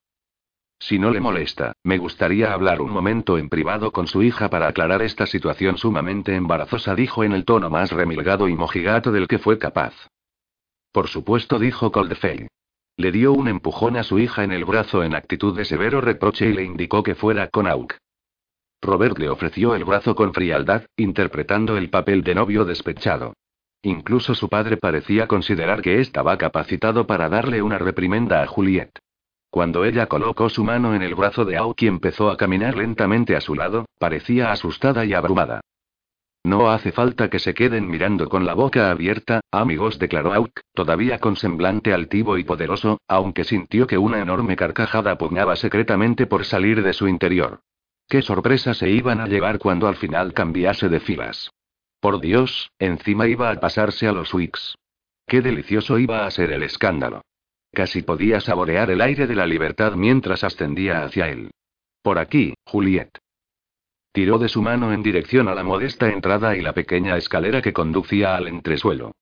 [0.79, 4.69] Si no le molesta, me gustaría hablar un momento en privado con su hija para
[4.69, 9.39] aclarar esta situación sumamente embarazosa, dijo en el tono más remilgado y mojigato del que
[9.39, 9.95] fue capaz.
[10.93, 12.47] Por supuesto, dijo Coldfell.
[12.97, 16.49] Le dio un empujón a su hija en el brazo en actitud de severo reproche
[16.51, 17.97] y le indicó que fuera con Auk.
[18.81, 23.35] Robert le ofreció el brazo con frialdad, interpretando el papel de novio despechado.
[23.85, 28.98] Incluso su padre parecía considerar que estaba capacitado para darle una reprimenda a Juliet.
[29.51, 33.36] Cuando ella colocó su mano en el brazo de Auk y empezó a caminar lentamente
[33.36, 35.61] a su lado, parecía asustada y abrumada.
[36.44, 41.19] No hace falta que se queden mirando con la boca abierta, amigos, declaró Auk, todavía
[41.19, 46.82] con semblante altivo y poderoso, aunque sintió que una enorme carcajada pugnaba secretamente por salir
[46.82, 47.61] de su interior.
[48.09, 51.51] Qué sorpresa se iban a llevar cuando al final cambiase de filas.
[52.05, 54.76] Por Dios, encima iba a pasarse a los Wicks.
[55.26, 57.22] Qué delicioso iba a ser el escándalo.
[57.72, 61.51] Casi podía saborear el aire de la libertad mientras ascendía hacia él.
[62.02, 63.09] Por aquí, Juliet.
[64.12, 67.72] Tiró de su mano en dirección a la modesta entrada y la pequeña escalera que
[67.72, 69.12] conducía al entresuelo.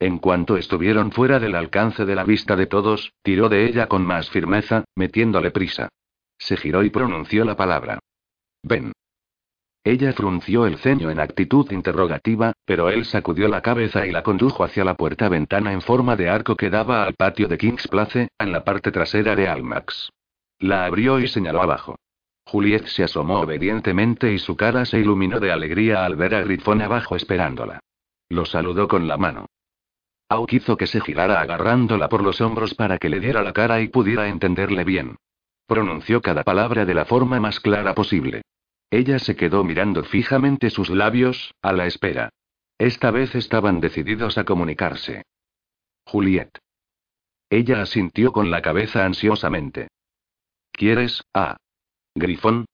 [0.00, 4.04] En cuanto estuvieron fuera del alcance de la vista de todos, tiró de ella con
[4.04, 5.90] más firmeza, metiéndole prisa.
[6.38, 8.00] Se giró y pronunció la palabra.
[8.64, 8.90] Ven.
[9.84, 14.62] Ella frunció el ceño en actitud interrogativa, pero él sacudió la cabeza y la condujo
[14.62, 18.52] hacia la puerta-ventana en forma de arco que daba al patio de King's Place, en
[18.52, 20.10] la parte trasera de Almax.
[20.60, 21.96] La abrió y señaló abajo.
[22.44, 26.80] Juliet se asomó obedientemente y su cara se iluminó de alegría al ver a Grifón
[26.80, 27.80] abajo esperándola.
[28.28, 29.46] Lo saludó con la mano.
[30.28, 33.80] Auk hizo que se girara agarrándola por los hombros para que le diera la cara
[33.80, 35.16] y pudiera entenderle bien.
[35.66, 38.42] Pronunció cada palabra de la forma más clara posible.
[38.92, 42.28] Ella se quedó mirando fijamente sus labios, a la espera.
[42.76, 45.22] Esta vez estaban decididos a comunicarse.
[46.04, 46.58] Juliet.
[47.48, 49.88] Ella asintió con la cabeza ansiosamente.
[50.72, 51.56] ¿Quieres, ah?
[52.14, 52.66] Grifón?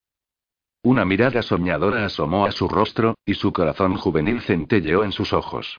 [0.82, 5.78] Una mirada soñadora asomó a su rostro, y su corazón juvenil centelleó en sus ojos.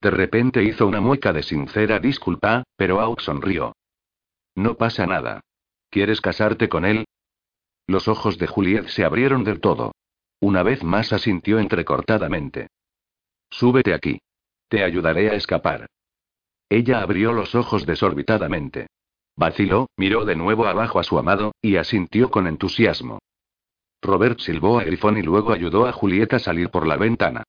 [0.00, 3.74] De repente hizo una mueca de sincera disculpa, pero Auk sonrió.
[4.54, 5.40] No pasa nada.
[5.90, 7.06] ¿Quieres casarte con él?
[7.86, 9.92] Los ojos de Juliet se abrieron del todo.
[10.40, 12.68] Una vez más asintió entrecortadamente.
[13.50, 14.20] Súbete aquí.
[14.68, 15.86] Te ayudaré a escapar.
[16.68, 18.86] Ella abrió los ojos desorbitadamente.
[19.36, 23.18] Vaciló, miró de nuevo abajo a su amado, y asintió con entusiasmo.
[24.02, 27.42] Robert silbó a Grifón y luego ayudó a Julieta a salir por la ventana.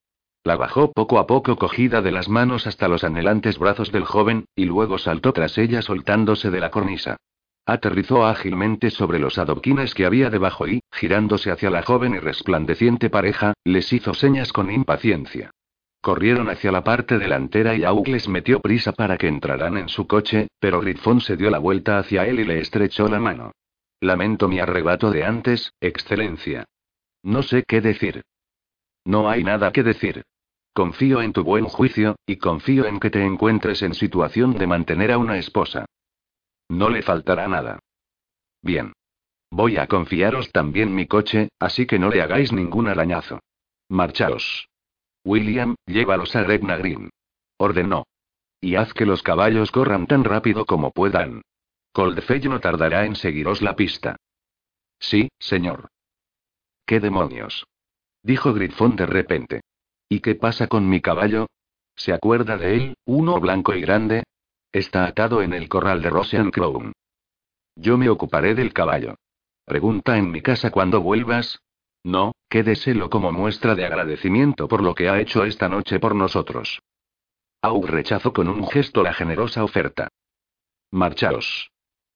[0.44, 4.45] La bajó poco a poco cogida de las manos hasta los anhelantes brazos del joven,
[4.56, 7.18] y luego saltó tras ella soltándose de la cornisa.
[7.65, 13.09] Aterrizó ágilmente sobre los adoquines que había debajo y, girándose hacia la joven y resplandeciente
[13.09, 15.51] pareja, les hizo señas con impaciencia.
[16.01, 20.07] Corrieron hacia la parte delantera y Aug les metió prisa para que entraran en su
[20.07, 23.51] coche, pero Grifón se dio la vuelta hacia él y le estrechó la mano.
[23.99, 26.65] Lamento mi arrebato de antes, Excelencia.
[27.21, 28.23] No sé qué decir.
[29.05, 30.23] No hay nada que decir.
[30.73, 35.11] Confío en tu buen juicio, y confío en que te encuentres en situación de mantener
[35.11, 35.85] a una esposa.
[36.72, 37.80] No le faltará nada.
[38.61, 38.93] Bien.
[39.49, 43.41] Voy a confiaros también mi coche, así que no le hagáis ningún arañazo.
[43.89, 44.69] Marchaos.
[45.26, 47.10] William, llévalos a Regna Green.
[47.57, 48.06] Ordenó.
[48.61, 51.41] Y haz que los caballos corran tan rápido como puedan.
[51.91, 54.15] Coldfell no tardará en seguiros la pista.
[54.98, 55.89] Sí, señor.
[56.85, 57.68] ¿Qué demonios?
[58.23, 59.61] Dijo Grifón de repente.
[60.07, 61.48] ¿Y qué pasa con mi caballo?
[61.98, 64.23] ¿Se acuerda de él, uno blanco y grande?
[64.72, 66.93] Está atado en el corral de Rosian Crown.
[67.76, 69.15] Yo me ocuparé del caballo.
[69.65, 71.60] Pregunta en mi casa cuando vuelvas.
[72.03, 76.80] No, quédeselo como muestra de agradecimiento por lo que ha hecho esta noche por nosotros.
[77.61, 80.07] Aug rechazó con un gesto la generosa oferta.
[80.89, 81.69] Marchaos.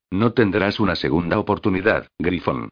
[0.09, 2.69] No tendrás una segunda oportunidad, Grifón.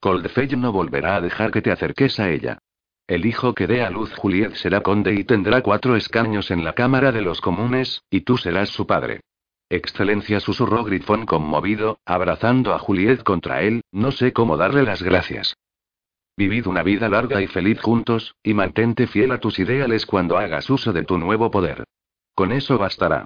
[0.00, 2.58] Coldfell no volverá a dejar que te acerques a ella.
[3.06, 6.72] El hijo que dé a luz Juliet será conde y tendrá cuatro escaños en la
[6.72, 9.20] Cámara de los Comunes, y tú serás su padre.
[9.68, 15.56] Excelencia susurró Grifón conmovido, abrazando a Juliet contra él, no sé cómo darle las gracias.
[16.36, 20.68] Vivid una vida larga y feliz juntos, y mantente fiel a tus ideales cuando hagas
[20.68, 21.84] uso de tu nuevo poder.
[22.34, 23.24] Con eso bastará.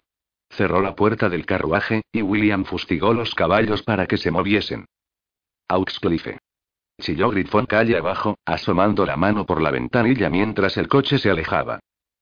[0.51, 4.85] Cerró la puerta del carruaje, y William fustigó los caballos para que se moviesen.
[5.69, 6.39] Auxcliffe.
[7.01, 11.81] Chilló Grifón calle abajo, asomando la mano por la ventanilla mientras el coche se alejaba.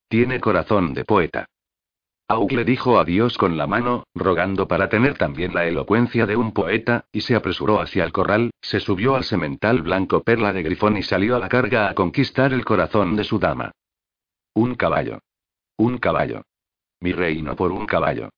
[0.09, 1.46] Tiene corazón de poeta.
[2.30, 6.52] Aug le dijo adiós con la mano, rogando para tener también la elocuencia de un
[6.52, 10.96] poeta, y se apresuró hacia el corral, se subió al semental blanco perla de Grifón
[10.98, 13.72] y salió a la carga a conquistar el corazón de su dama.
[14.55, 15.20] Un caballo.
[15.76, 16.42] Un caballo.
[17.00, 18.28] Mi reino por un caballo.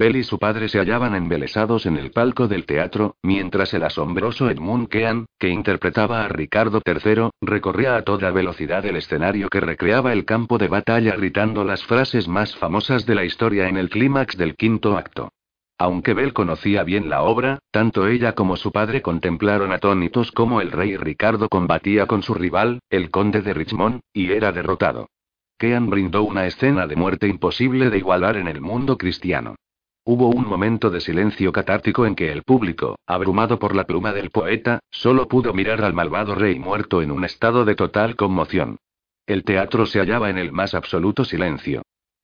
[0.00, 4.48] Bell y su padre se hallaban embelesados en el palco del teatro, mientras el asombroso
[4.48, 10.14] Edmund Kean, que interpretaba a Ricardo III, recorría a toda velocidad el escenario que recreaba
[10.14, 14.38] el campo de batalla gritando las frases más famosas de la historia en el clímax
[14.38, 15.34] del quinto acto.
[15.76, 20.72] Aunque Bell conocía bien la obra, tanto ella como su padre contemplaron atónitos cómo el
[20.72, 25.10] rey Ricardo combatía con su rival, el conde de Richmond, y era derrotado.
[25.58, 29.56] Kean brindó una escena de muerte imposible de igualar en el mundo cristiano.
[30.04, 34.30] Hubo un momento de silencio catártico en que el público, abrumado por la pluma del
[34.30, 38.78] poeta, solo pudo mirar al malvado rey muerto en un estado de total conmoción.
[39.26, 41.82] El teatro se hallaba en el más absoluto silencio.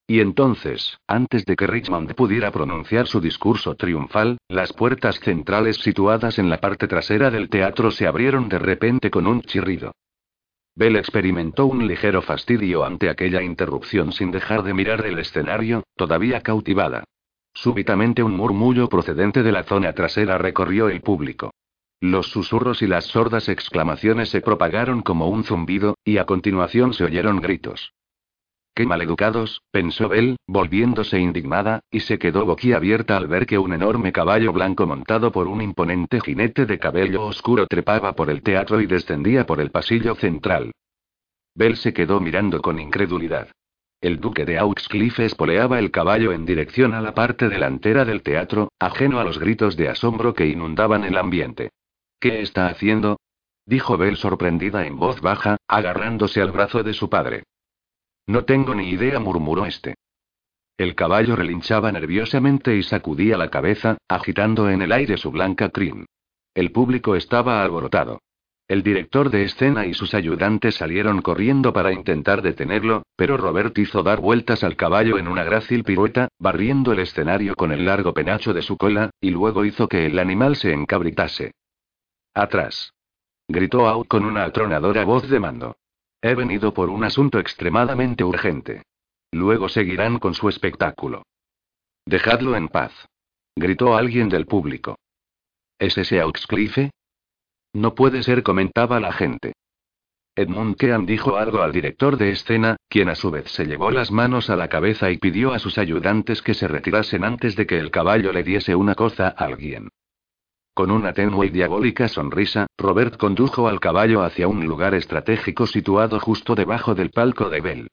[0.08, 6.38] Y entonces, antes de que Richmond pudiera pronunciar su discurso triunfal, las puertas centrales situadas
[6.38, 9.92] en la parte trasera del teatro se abrieron de repente con un chirrido.
[10.76, 16.40] Bell experimentó un ligero fastidio ante aquella interrupción sin dejar de mirar el escenario, todavía
[16.40, 17.04] cautivada.
[17.56, 21.54] Súbitamente un murmullo procedente de la zona trasera recorrió el público.
[22.02, 27.04] Los susurros y las sordas exclamaciones se propagaron como un zumbido, y a continuación se
[27.04, 27.94] oyeron gritos.
[28.74, 34.12] Qué maleducados, pensó Bell, volviéndose indignada, y se quedó boquiabierta al ver que un enorme
[34.12, 38.86] caballo blanco montado por un imponente jinete de cabello oscuro trepaba por el teatro y
[38.86, 40.72] descendía por el pasillo central.
[41.54, 43.48] Bell se quedó mirando con incredulidad.
[44.00, 48.70] El duque de Auxcliffe espoleaba el caballo en dirección a la parte delantera del teatro,
[48.78, 51.70] ajeno a los gritos de asombro que inundaban el ambiente.
[52.20, 53.18] ¿Qué está haciendo?
[53.64, 57.44] dijo Bell sorprendida en voz baja, agarrándose al brazo de su padre.
[58.26, 59.94] No tengo ni idea, murmuró este.
[60.76, 66.04] El caballo relinchaba nerviosamente y sacudía la cabeza, agitando en el aire su blanca crin.
[66.54, 68.20] El público estaba alborotado.
[68.68, 74.02] El director de escena y sus ayudantes salieron corriendo para intentar detenerlo, pero Robert hizo
[74.02, 78.52] dar vueltas al caballo en una grácil pirueta, barriendo el escenario con el largo penacho
[78.52, 81.52] de su cola, y luego hizo que el animal se encabritase.
[82.34, 82.92] Atrás.
[83.46, 85.76] Gritó Out con una atronadora voz de mando.
[86.20, 88.82] He venido por un asunto extremadamente urgente.
[89.30, 91.22] Luego seguirán con su espectáculo.
[92.04, 92.92] Dejadlo en paz.
[93.54, 94.98] Gritó alguien del público.
[95.78, 96.90] ¿Es ese Auxcliffe?
[97.76, 99.52] No puede ser, comentaba la gente.
[100.34, 104.10] Edmund Kean dijo algo al director de escena, quien a su vez se llevó las
[104.10, 107.78] manos a la cabeza y pidió a sus ayudantes que se retirasen antes de que
[107.78, 109.90] el caballo le diese una coza a alguien.
[110.72, 116.18] Con una tenue y diabólica sonrisa, Robert condujo al caballo hacia un lugar estratégico situado
[116.18, 117.88] justo debajo del palco de Bell.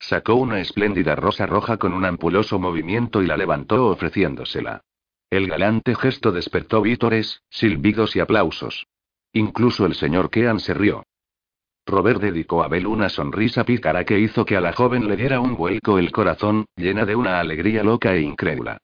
[0.00, 4.80] Sacó una espléndida rosa roja con un ampuloso movimiento y la levantó ofreciéndosela.
[5.30, 8.88] El galante gesto despertó vítores, silbidos y aplausos.
[9.32, 11.04] Incluso el señor Kean se rió.
[11.86, 15.40] Robert dedicó a Bell una sonrisa pícara que hizo que a la joven le diera
[15.40, 18.78] un vuelco el corazón, llena de una alegría loca e incrédula.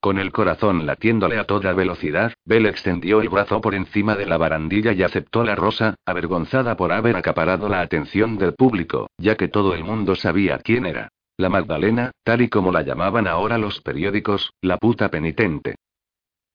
[0.00, 4.38] Con el corazón latiéndole a toda velocidad, Bell extendió el brazo por encima de la
[4.38, 9.48] barandilla y aceptó la rosa, avergonzada por haber acaparado la atención del público, ya que
[9.48, 11.08] todo el mundo sabía quién era.
[11.36, 15.74] La Magdalena, tal y como la llamaban ahora los periódicos, la puta penitente.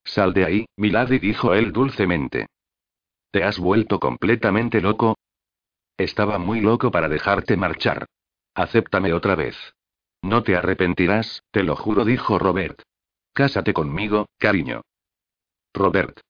[0.04, 2.46] Sal de ahí, Milady dijo él dulcemente.
[3.32, 5.16] ¿Te has vuelto completamente loco?
[5.96, 8.04] Estaba muy loco para dejarte marchar.
[8.54, 9.56] Acéptame otra vez.
[10.20, 12.82] No te arrepentirás, te lo juro, dijo Robert.
[13.32, 14.82] Cásate conmigo, cariño.
[15.72, 16.20] Robert.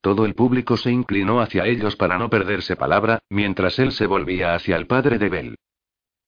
[0.00, 4.56] Todo el público se inclinó hacia ellos para no perderse palabra, mientras él se volvía
[4.56, 5.56] hacia el padre de Bell.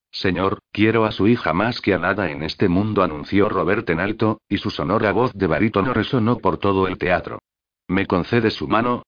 [0.09, 3.99] Señor, quiero a su hija más que a nada en este mundo, anunció Robert en
[3.99, 7.39] alto, y su sonora voz de barítono resonó por todo el teatro.
[7.89, 9.03] ¿Me concede su mano?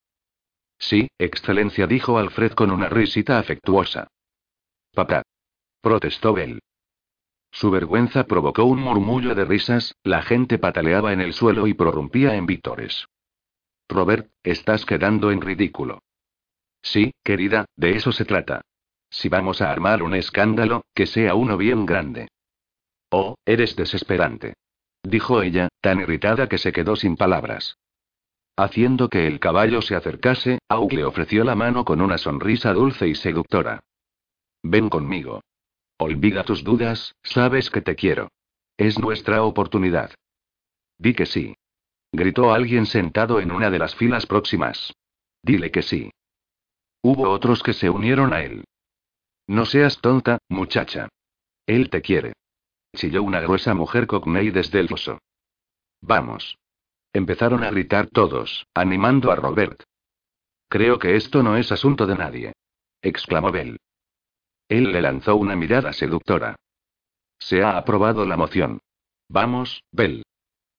[0.78, 4.08] Sí, excelencia, dijo Alfred con una risita afectuosa.
[4.92, 5.22] Papá.
[5.80, 6.60] Protestó Bell.
[7.50, 12.34] Su vergüenza provocó un murmullo de risas, la gente pataleaba en el suelo y prorrumpía
[12.34, 13.06] en vítores.
[13.88, 16.02] Robert, estás quedando en ridículo.
[16.82, 18.62] Sí, querida, de eso se trata.
[19.08, 22.28] Si vamos a armar un escándalo, que sea uno bien grande.
[23.10, 24.54] Oh, eres desesperante.
[25.04, 27.76] Dijo ella, tan irritada que se quedó sin palabras.
[28.56, 33.08] Haciendo que el caballo se acercase, Aug le ofreció la mano con una sonrisa dulce
[33.08, 33.82] y seductora.
[34.62, 35.42] Ven conmigo.
[35.98, 38.30] Olvida tus dudas, sabes que te quiero.
[38.76, 40.12] Es nuestra oportunidad.
[40.98, 41.54] Di que sí.
[42.12, 44.92] Gritó alguien sentado en una de las filas próximas.
[45.42, 46.10] Dile que sí.
[47.02, 48.64] Hubo otros que se unieron a él.
[49.48, 51.08] No seas tonta, muchacha.
[51.66, 52.32] Él te quiere.
[52.96, 55.18] Chilló una gruesa mujer cockney desde el foso.
[56.00, 56.56] Vamos.
[57.14, 59.84] Empezaron a gritar todos, animando a Robert.
[60.68, 62.52] Creo que esto no es asunto de nadie.
[63.02, 63.78] exclamó Bell.
[64.68, 66.56] Él le lanzó una mirada seductora.
[67.38, 68.80] Se ha aprobado la moción.
[69.28, 70.24] Vamos, Bell.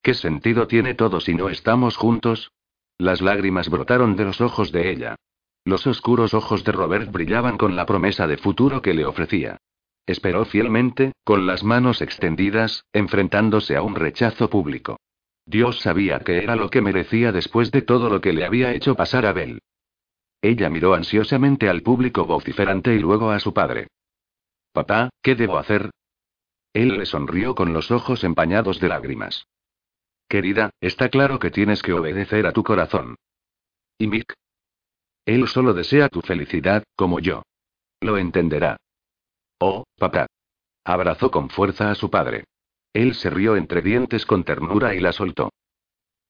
[0.02, 2.52] ¿Qué sentido tiene todo si no estamos juntos?
[2.98, 5.16] Las lágrimas brotaron de los ojos de ella.
[5.64, 9.57] Los oscuros ojos de Robert brillaban con la promesa de futuro que le ofrecía.
[10.06, 14.98] Esperó fielmente, con las manos extendidas, enfrentándose a un rechazo público.
[15.45, 18.95] Dios sabía que era lo que merecía después de todo lo que le había hecho
[18.95, 19.61] pasar a Bell.
[20.41, 23.88] Ella miró ansiosamente al público vociferante y luego a su padre.
[24.72, 25.91] Papá, ¿qué debo hacer?
[26.73, 29.47] Él le sonrió con los ojos empañados de lágrimas.
[30.27, 33.15] Querida, está claro que tienes que obedecer a tu corazón.
[33.97, 34.34] ¿Y Mick?
[35.26, 37.43] Él solo desea tu felicidad, como yo.
[38.01, 38.77] Lo entenderá.
[39.59, 40.27] Oh, papá.
[40.84, 42.43] Abrazó con fuerza a su padre.
[42.95, 45.49] Él se rió entre dientes con ternura y la soltó.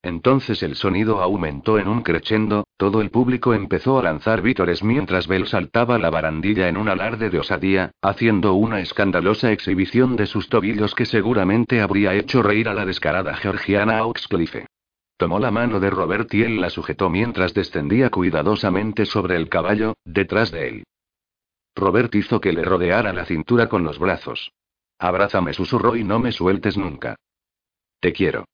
[0.01, 5.27] Entonces el sonido aumentó en un crescendo, todo el público empezó a lanzar vítores mientras
[5.27, 10.49] Bell saltaba la barandilla en un alarde de osadía, haciendo una escandalosa exhibición de sus
[10.49, 14.65] tobillos que seguramente habría hecho reír a la descarada georgiana Auxcliffe.
[15.17, 19.93] Tomó la mano de Robert y él la sujetó mientras descendía cuidadosamente sobre el caballo,
[20.03, 20.83] detrás de él.
[21.75, 24.51] Robert hizo que le rodeara la cintura con los brazos.
[24.99, 27.15] Abrázame, susurró y no me sueltes nunca.
[27.99, 28.45] Te quiero.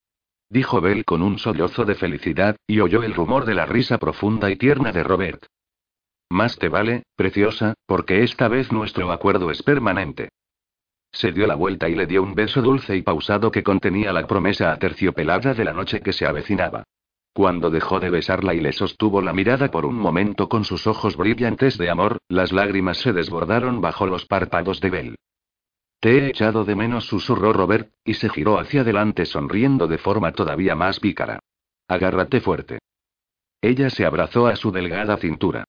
[0.50, 4.52] Dijo Bell con un sollozo de felicidad, y oyó el rumor de la risa profunda
[4.52, 5.46] y tierna de Robert.
[6.30, 10.30] Más te vale, preciosa, porque esta vez nuestro acuerdo es permanente.
[11.12, 14.26] Se dio la vuelta y le dio un beso dulce y pausado que contenía la
[14.28, 16.84] promesa aterciopelada de la noche que se avecinaba.
[17.34, 21.16] Cuando dejó de besarla y le sostuvo la mirada por un momento con sus ojos
[21.16, 25.16] brillantes de amor, las lágrimas se desbordaron bajo los párpados de Bell.
[26.02, 30.32] Te he echado de menos, susurró Robert, y se giró hacia adelante sonriendo de forma
[30.32, 31.40] todavía más pícara.
[31.88, 32.80] Agárrate fuerte.
[33.62, 35.66] Ella se abrazó a su delgada cintura.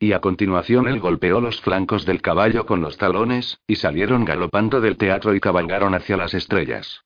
[0.00, 4.80] Y a continuación él golpeó los flancos del caballo con los talones, y salieron galopando
[4.80, 7.04] del teatro y cabalgaron hacia las estrellas.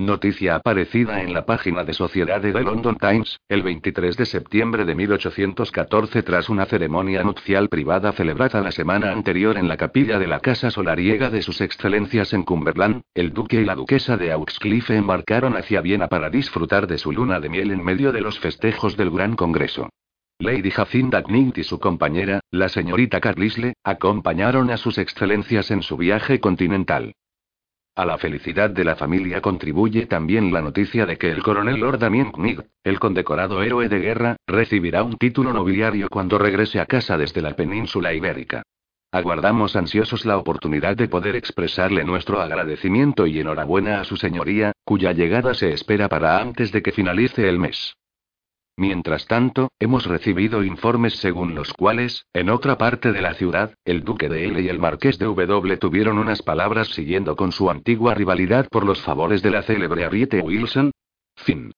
[0.00, 4.84] Noticia aparecida en la página de Sociedad de The London Times, el 23 de septiembre
[4.84, 10.28] de 1814 tras una ceremonia nupcial privada celebrada la semana anterior en la capilla de
[10.28, 14.94] la Casa Solariega de sus excelencias en Cumberland, el duque y la duquesa de Auxcliffe
[14.94, 18.96] embarcaron hacia Viena para disfrutar de su luna de miel en medio de los festejos
[18.96, 19.88] del Gran Congreso.
[20.38, 25.96] Lady Jacinta Knight y su compañera, la señorita Carlisle, acompañaron a sus excelencias en su
[25.96, 27.14] viaje continental.
[27.98, 31.98] A la felicidad de la familia contribuye también la noticia de que el coronel Lord
[31.98, 32.30] Damien
[32.84, 37.56] el condecorado héroe de guerra, recibirá un título nobiliario cuando regrese a casa desde la
[37.56, 38.62] península ibérica.
[39.10, 45.10] Aguardamos ansiosos la oportunidad de poder expresarle nuestro agradecimiento y enhorabuena a su señoría, cuya
[45.10, 47.96] llegada se espera para antes de que finalice el mes.
[48.78, 54.04] Mientras tanto, hemos recibido informes según los cuales, en otra parte de la ciudad, el
[54.04, 58.14] duque de L y el marqués de W tuvieron unas palabras siguiendo con su antigua
[58.14, 60.92] rivalidad por los favores de la célebre Ariete Wilson.
[61.34, 61.66] Fin.